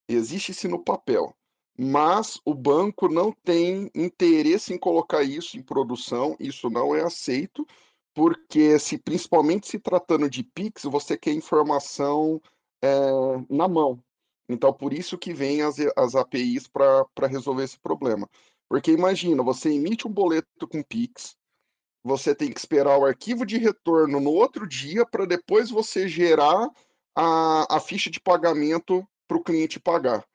[0.07, 1.35] existe-se no papel,
[1.77, 7.67] mas o banco não tem interesse em colocar isso em produção, isso não é aceito,
[8.13, 12.41] porque se principalmente se tratando de Pix, você quer informação
[12.81, 12.87] é,
[13.49, 14.03] na mão.
[14.47, 18.29] Então, por isso que vem as, as APIs para resolver esse problema.
[18.69, 21.35] Porque imagina, você emite um boleto com Pix,
[22.03, 26.69] você tem que esperar o arquivo de retorno no outro dia para depois você gerar
[27.15, 30.25] a, a ficha de pagamento para o cliente pagar.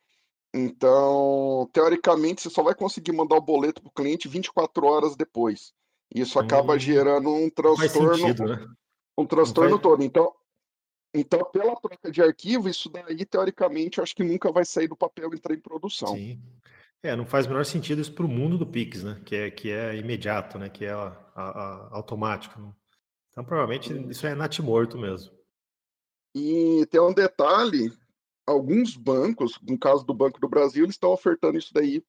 [0.55, 5.75] Então, teoricamente, você só vai conseguir mandar o boleto para o cliente 24 horas depois.
[6.15, 8.67] Isso acaba hum, gerando um transtorno, sentido, né?
[9.17, 9.83] um transtorno faz...
[9.83, 10.03] todo.
[10.03, 10.33] Então,
[11.15, 14.97] então, pela troca de arquivo, isso daí, teoricamente, eu acho que nunca vai sair do
[14.97, 16.15] papel e entrar em produção.
[16.15, 16.41] Sim.
[17.03, 19.21] É, não faz o menor sentido isso para o mundo do Pix, né?
[19.25, 20.69] Que é, que é imediato, né?
[20.69, 22.75] Que é a, a, a, automático.
[23.31, 25.33] Então, provavelmente, isso é natimorto mesmo.
[26.35, 27.93] E tem um detalhe,
[28.45, 32.05] alguns bancos, no caso do Banco do Brasil, eles estão ofertando isso daí.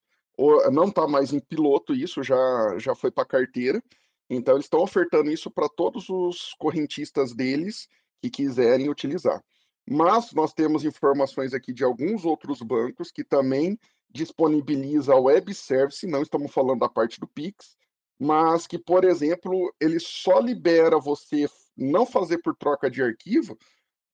[0.72, 3.84] Não está mais em piloto isso, já, já foi para carteira.
[4.30, 7.88] Então, eles estão ofertando isso para todos os correntistas deles
[8.22, 9.44] que quiserem utilizar.
[9.90, 13.78] Mas nós temos informações aqui de alguns outros bancos que também
[14.10, 17.76] disponibiliza web service, não estamos falando da parte do Pix,
[18.20, 23.57] mas que, por exemplo, ele só libera você não fazer por troca de arquivo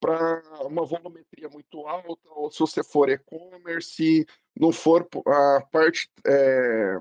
[0.05, 4.23] para uma volumetria muito alta, ou se você for e-commerce,
[4.55, 6.99] não for a parte, é,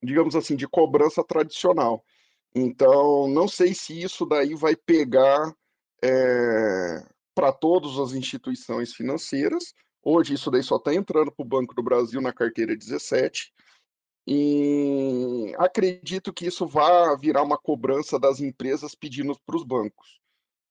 [0.00, 2.04] digamos assim, de cobrança tradicional.
[2.54, 5.52] Então, não sei se isso daí vai pegar
[6.04, 7.04] é,
[7.34, 9.74] para todas as instituições financeiras.
[10.00, 13.52] Hoje isso daí só está entrando para o Banco do Brasil na carteira 17.
[14.24, 20.23] E acredito que isso vá virar uma cobrança das empresas pedindo para os bancos.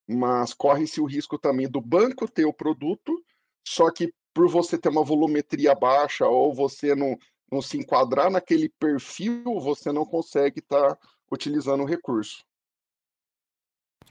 [0.08, 3.22] Mas corre-se o risco também do banco ter o produto,
[3.66, 7.16] só que por você ter uma volumetria baixa ou você não,
[7.50, 10.98] não se enquadrar naquele perfil, você não consegue estar tá
[11.30, 12.44] utilizando o recurso.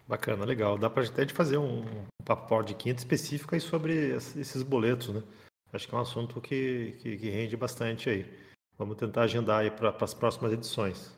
[0.08, 0.78] Bacana, legal.
[0.78, 1.86] Dá para até de fazer um,
[2.26, 5.24] papo de 500 específico aí sobre esses boletos, né?
[5.72, 8.26] Acho que é um assunto que, que, que rende bastante aí.
[8.78, 11.12] Vamos tentar agendar aí para as próximas edições.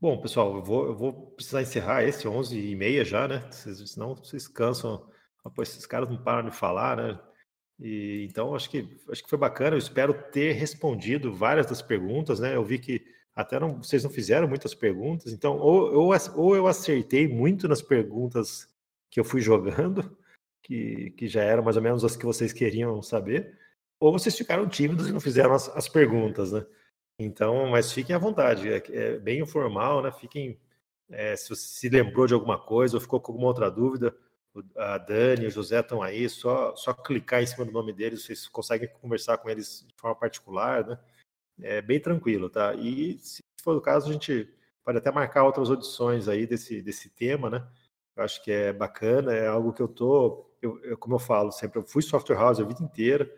[0.00, 3.46] Bom, pessoal, eu vou, eu vou precisar encerrar esse 11 e meia já, né?
[3.52, 5.06] Senão vocês cansam.
[5.54, 7.20] Pô, esses caras não param de falar, né?
[7.78, 9.74] E, então, acho que, acho que foi bacana.
[9.76, 12.56] Eu espero ter respondido várias das perguntas, né?
[12.56, 13.04] Eu vi que
[13.34, 17.82] até não, vocês não fizeram muitas perguntas, então ou, ou, ou eu acertei muito nas
[17.82, 18.68] perguntas
[19.10, 20.16] que eu fui jogando,
[20.62, 23.58] que, que já eram mais ou menos as que vocês queriam saber,
[23.98, 26.64] ou vocês ficaram tímidos e não fizeram as, as perguntas, né?
[27.22, 30.10] Então, mas fiquem à vontade, é, é bem informal, né?
[30.10, 30.58] Fiquem,
[31.10, 34.16] é, se você se lembrou de alguma coisa ou ficou com alguma outra dúvida,
[34.76, 38.48] a Dani, o José estão aí, só, só clicar em cima do nome deles, vocês
[38.48, 40.98] conseguem conversar com eles de forma particular, né?
[41.62, 42.74] é bem tranquilo, tá?
[42.74, 44.48] E se for o caso, a gente
[44.82, 47.66] pode até marcar outras audições aí desse, desse tema, né?
[48.16, 51.52] Eu acho que é bacana, é algo que eu tô, eu, eu como eu falo
[51.52, 53.30] sempre, eu fui software house a vida inteira,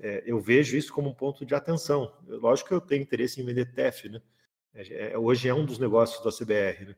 [0.00, 2.12] é, eu vejo isso como um ponto de atenção.
[2.26, 4.22] Lógico que eu tenho interesse em vender TEF, né?
[4.74, 6.96] É, é hoje é um dos negócios da CBR, né?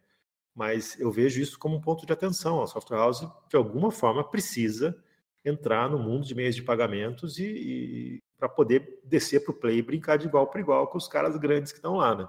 [0.55, 2.62] Mas eu vejo isso como um ponto de atenção.
[2.62, 4.97] A software house, de alguma forma, precisa
[5.45, 9.79] entrar no mundo de meios de pagamentos e, e para poder descer para o play
[9.79, 12.29] e brincar de igual para igual com os caras grandes que estão lá, né?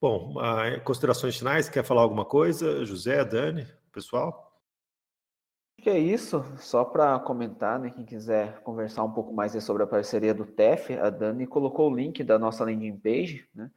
[0.00, 0.34] Bom,
[0.84, 2.84] considerações finais, quer falar alguma coisa?
[2.84, 4.45] José, Dani, pessoal?
[5.86, 9.86] Que é isso, só para comentar, né, quem quiser conversar um pouco mais sobre a
[9.86, 13.70] parceria do TEF, a Dani colocou o link da nossa landing page, né,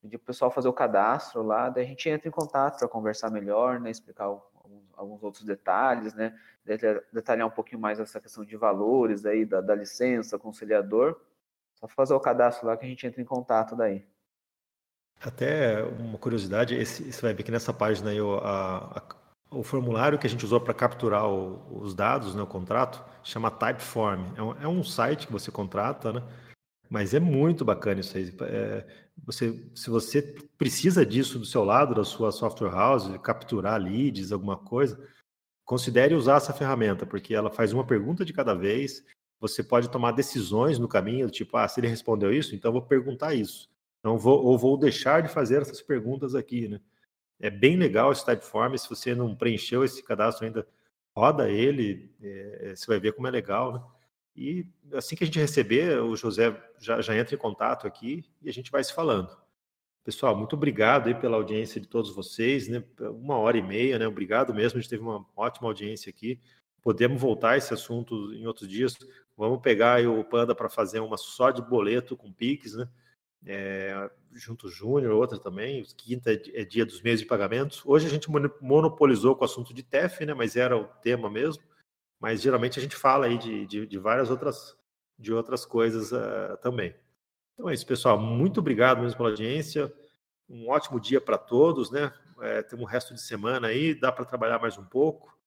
[0.00, 2.86] pediu para o pessoal fazer o cadastro lá, daí a gente entra em contato para
[2.86, 4.26] conversar melhor, né, explicar
[4.94, 6.38] alguns, outros detalhes, né,
[7.12, 11.20] detalhar um pouquinho mais essa questão de valores aí, da, da licença, conciliador,
[11.74, 14.06] só fazer o cadastro lá que a gente entra em contato daí.
[15.20, 19.19] Até uma curiosidade, esse, você vai que nessa página aí, a, a,
[19.50, 23.50] o formulário que a gente usou para capturar o, os dados, né, o contrato, chama
[23.50, 24.20] Typeform.
[24.36, 26.22] É um, é um site que você contrata, né?
[26.88, 28.34] Mas é muito bacana isso aí.
[28.42, 28.86] É,
[29.24, 30.22] você, se você
[30.56, 34.98] precisa disso do seu lado, da sua software house, capturar leads, alguma coisa,
[35.64, 39.04] considere usar essa ferramenta, porque ela faz uma pergunta de cada vez.
[39.40, 42.82] Você pode tomar decisões no caminho, tipo, ah, se ele respondeu isso, então eu vou
[42.82, 43.68] perguntar isso.
[44.02, 46.80] Não vou, ou vou deixar de fazer essas perguntas aqui, né?
[47.40, 48.76] É bem legal esse Typeform.
[48.76, 50.66] Se você não preencheu esse cadastro ainda,
[51.16, 53.82] roda ele, é, você vai ver como é legal, né?
[54.36, 58.48] E assim que a gente receber, o José já, já entra em contato aqui e
[58.48, 59.36] a gente vai se falando.
[60.04, 62.82] Pessoal, muito obrigado aí pela audiência de todos vocês, né?
[63.00, 64.06] Uma hora e meia, né?
[64.06, 66.40] Obrigado mesmo, a gente teve uma ótima audiência aqui.
[66.82, 68.96] Podemos voltar a esse assunto em outros dias.
[69.36, 72.88] Vamos pegar o Panda para fazer uma só de boleto com Pix, né?
[73.46, 75.84] É, junto Júnior, outra também.
[75.96, 77.82] Quinta é dia dos meses de pagamentos.
[77.84, 78.30] Hoje a gente
[78.60, 80.34] monopolizou com o assunto de TEF, né?
[80.34, 81.62] Mas era o tema mesmo.
[82.20, 84.76] Mas geralmente a gente fala aí de, de, de várias outras,
[85.18, 86.94] de outras coisas uh, também.
[87.54, 88.18] Então é isso, pessoal.
[88.18, 89.92] Muito obrigado mesmo pela audiência.
[90.48, 92.12] Um ótimo dia para todos, né?
[92.42, 95.38] É, temos um resto de semana aí, dá para trabalhar mais um pouco.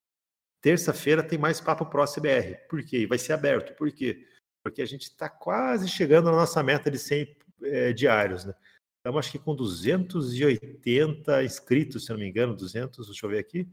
[0.61, 2.57] terça-feira tem mais Papo Pro CBR.
[2.69, 3.05] Por quê?
[3.05, 3.75] Vai ser aberto.
[3.75, 4.25] Por quê?
[4.63, 8.53] Porque a gente está quase chegando na nossa meta de 100 é, diários, né?
[8.97, 13.67] Estamos acho que com 280 inscritos, se não me engano, 200, deixa eu ver aqui.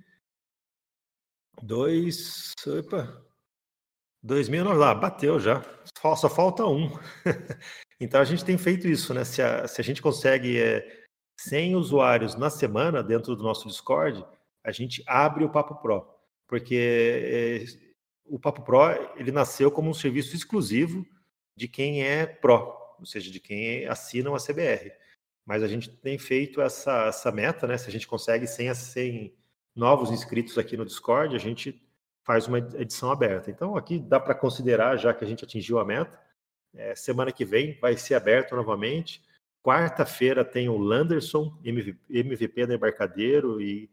[1.63, 3.25] Dois, opa,
[4.23, 5.63] 2009, lá, bateu já,
[6.01, 6.91] só, só falta um.
[8.01, 9.25] então a gente tem feito isso, né?
[9.25, 11.07] Se a, se a gente consegue é,
[11.39, 14.25] 100 usuários na semana dentro do nosso Discord,
[14.65, 16.07] a gente abre o Papo Pro,
[16.49, 17.65] porque é,
[18.27, 18.81] o Papo Pro
[19.17, 21.07] ele nasceu como um serviço exclusivo
[21.57, 24.93] de quem é Pro, ou seja, de quem assina a CBR.
[25.45, 27.77] Mas a gente tem feito essa, essa meta, né?
[27.77, 29.35] Se a gente consegue 100 a 100
[29.75, 31.83] novos inscritos aqui no Discord, a gente
[32.25, 33.51] faz uma edição aberta.
[33.51, 36.21] Então aqui dá para considerar, já que a gente atingiu a meta,
[36.75, 39.23] é, semana que vem vai ser aberto novamente.
[39.63, 43.91] Quarta-feira tem o Landerson, MVP da Embarcadeiro, e,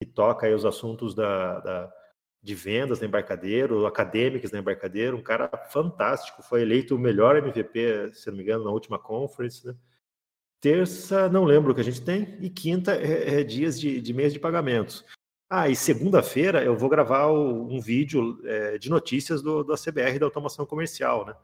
[0.00, 1.92] e toca os assuntos da, da,
[2.42, 8.12] de vendas da Embarcadeiro, acadêmicos da Embarcadeiro, um cara fantástico, foi eleito o melhor MVP,
[8.14, 9.66] se não me engano, na última conference.
[9.66, 9.74] Né?
[10.60, 14.12] Terça, não lembro o que a gente tem, e quinta é, é dias de, de
[14.14, 15.04] mês de pagamentos.
[15.48, 20.18] Ah, e segunda-feira eu vou gravar o, um vídeo é, de notícias do, da CBR
[20.18, 21.34] da automação comercial, né?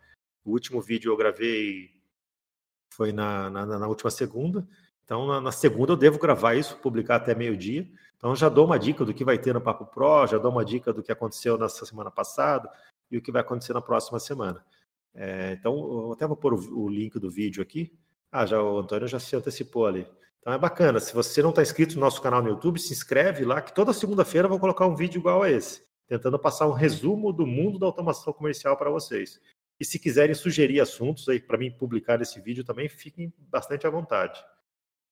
[0.45, 1.91] O último vídeo eu gravei
[2.95, 4.67] foi na, na, na última segunda.
[5.05, 7.87] Então, na, na, segunda eu devo gravar isso, publicar até meio-dia.
[8.17, 10.65] Então, já dou uma dica do que vai ter no Papo Pro, já dou uma
[10.65, 12.71] dica do que aconteceu nessa semana passada
[13.11, 14.65] e o que vai acontecer na próxima semana.
[15.15, 17.93] É, então, eu até vou pôr o, o, link do vídeo aqui.
[18.31, 20.07] Ah, já o Antônio já se antecipou ali.
[20.41, 21.01] Então é bacana.
[21.01, 23.93] Se você não está inscrito no nosso canal no YouTube, se inscreve lá, que toda
[23.93, 27.79] segunda-feira eu vou colocar um vídeo igual a esse, tentando passar um resumo do mundo
[27.79, 29.41] da automação comercial para vocês.
[29.81, 33.91] E se quiserem sugerir assuntos aí para mim publicar esse vídeo também, fiquem bastante à
[33.91, 34.43] vontade.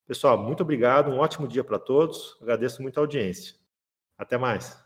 [0.06, 2.36] Pessoal, muito obrigado, um ótimo dia para todos.
[2.40, 3.56] Agradeço muito a audiência.
[4.18, 4.82] Até mais.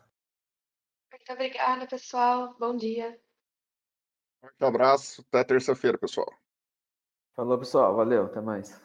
[1.11, 2.55] Muito obrigada, pessoal.
[2.57, 3.19] Bom dia.
[4.61, 6.31] Um abraço, até terça-feira, pessoal.
[7.35, 7.95] Falou, pessoal.
[7.95, 8.81] Valeu, até mais.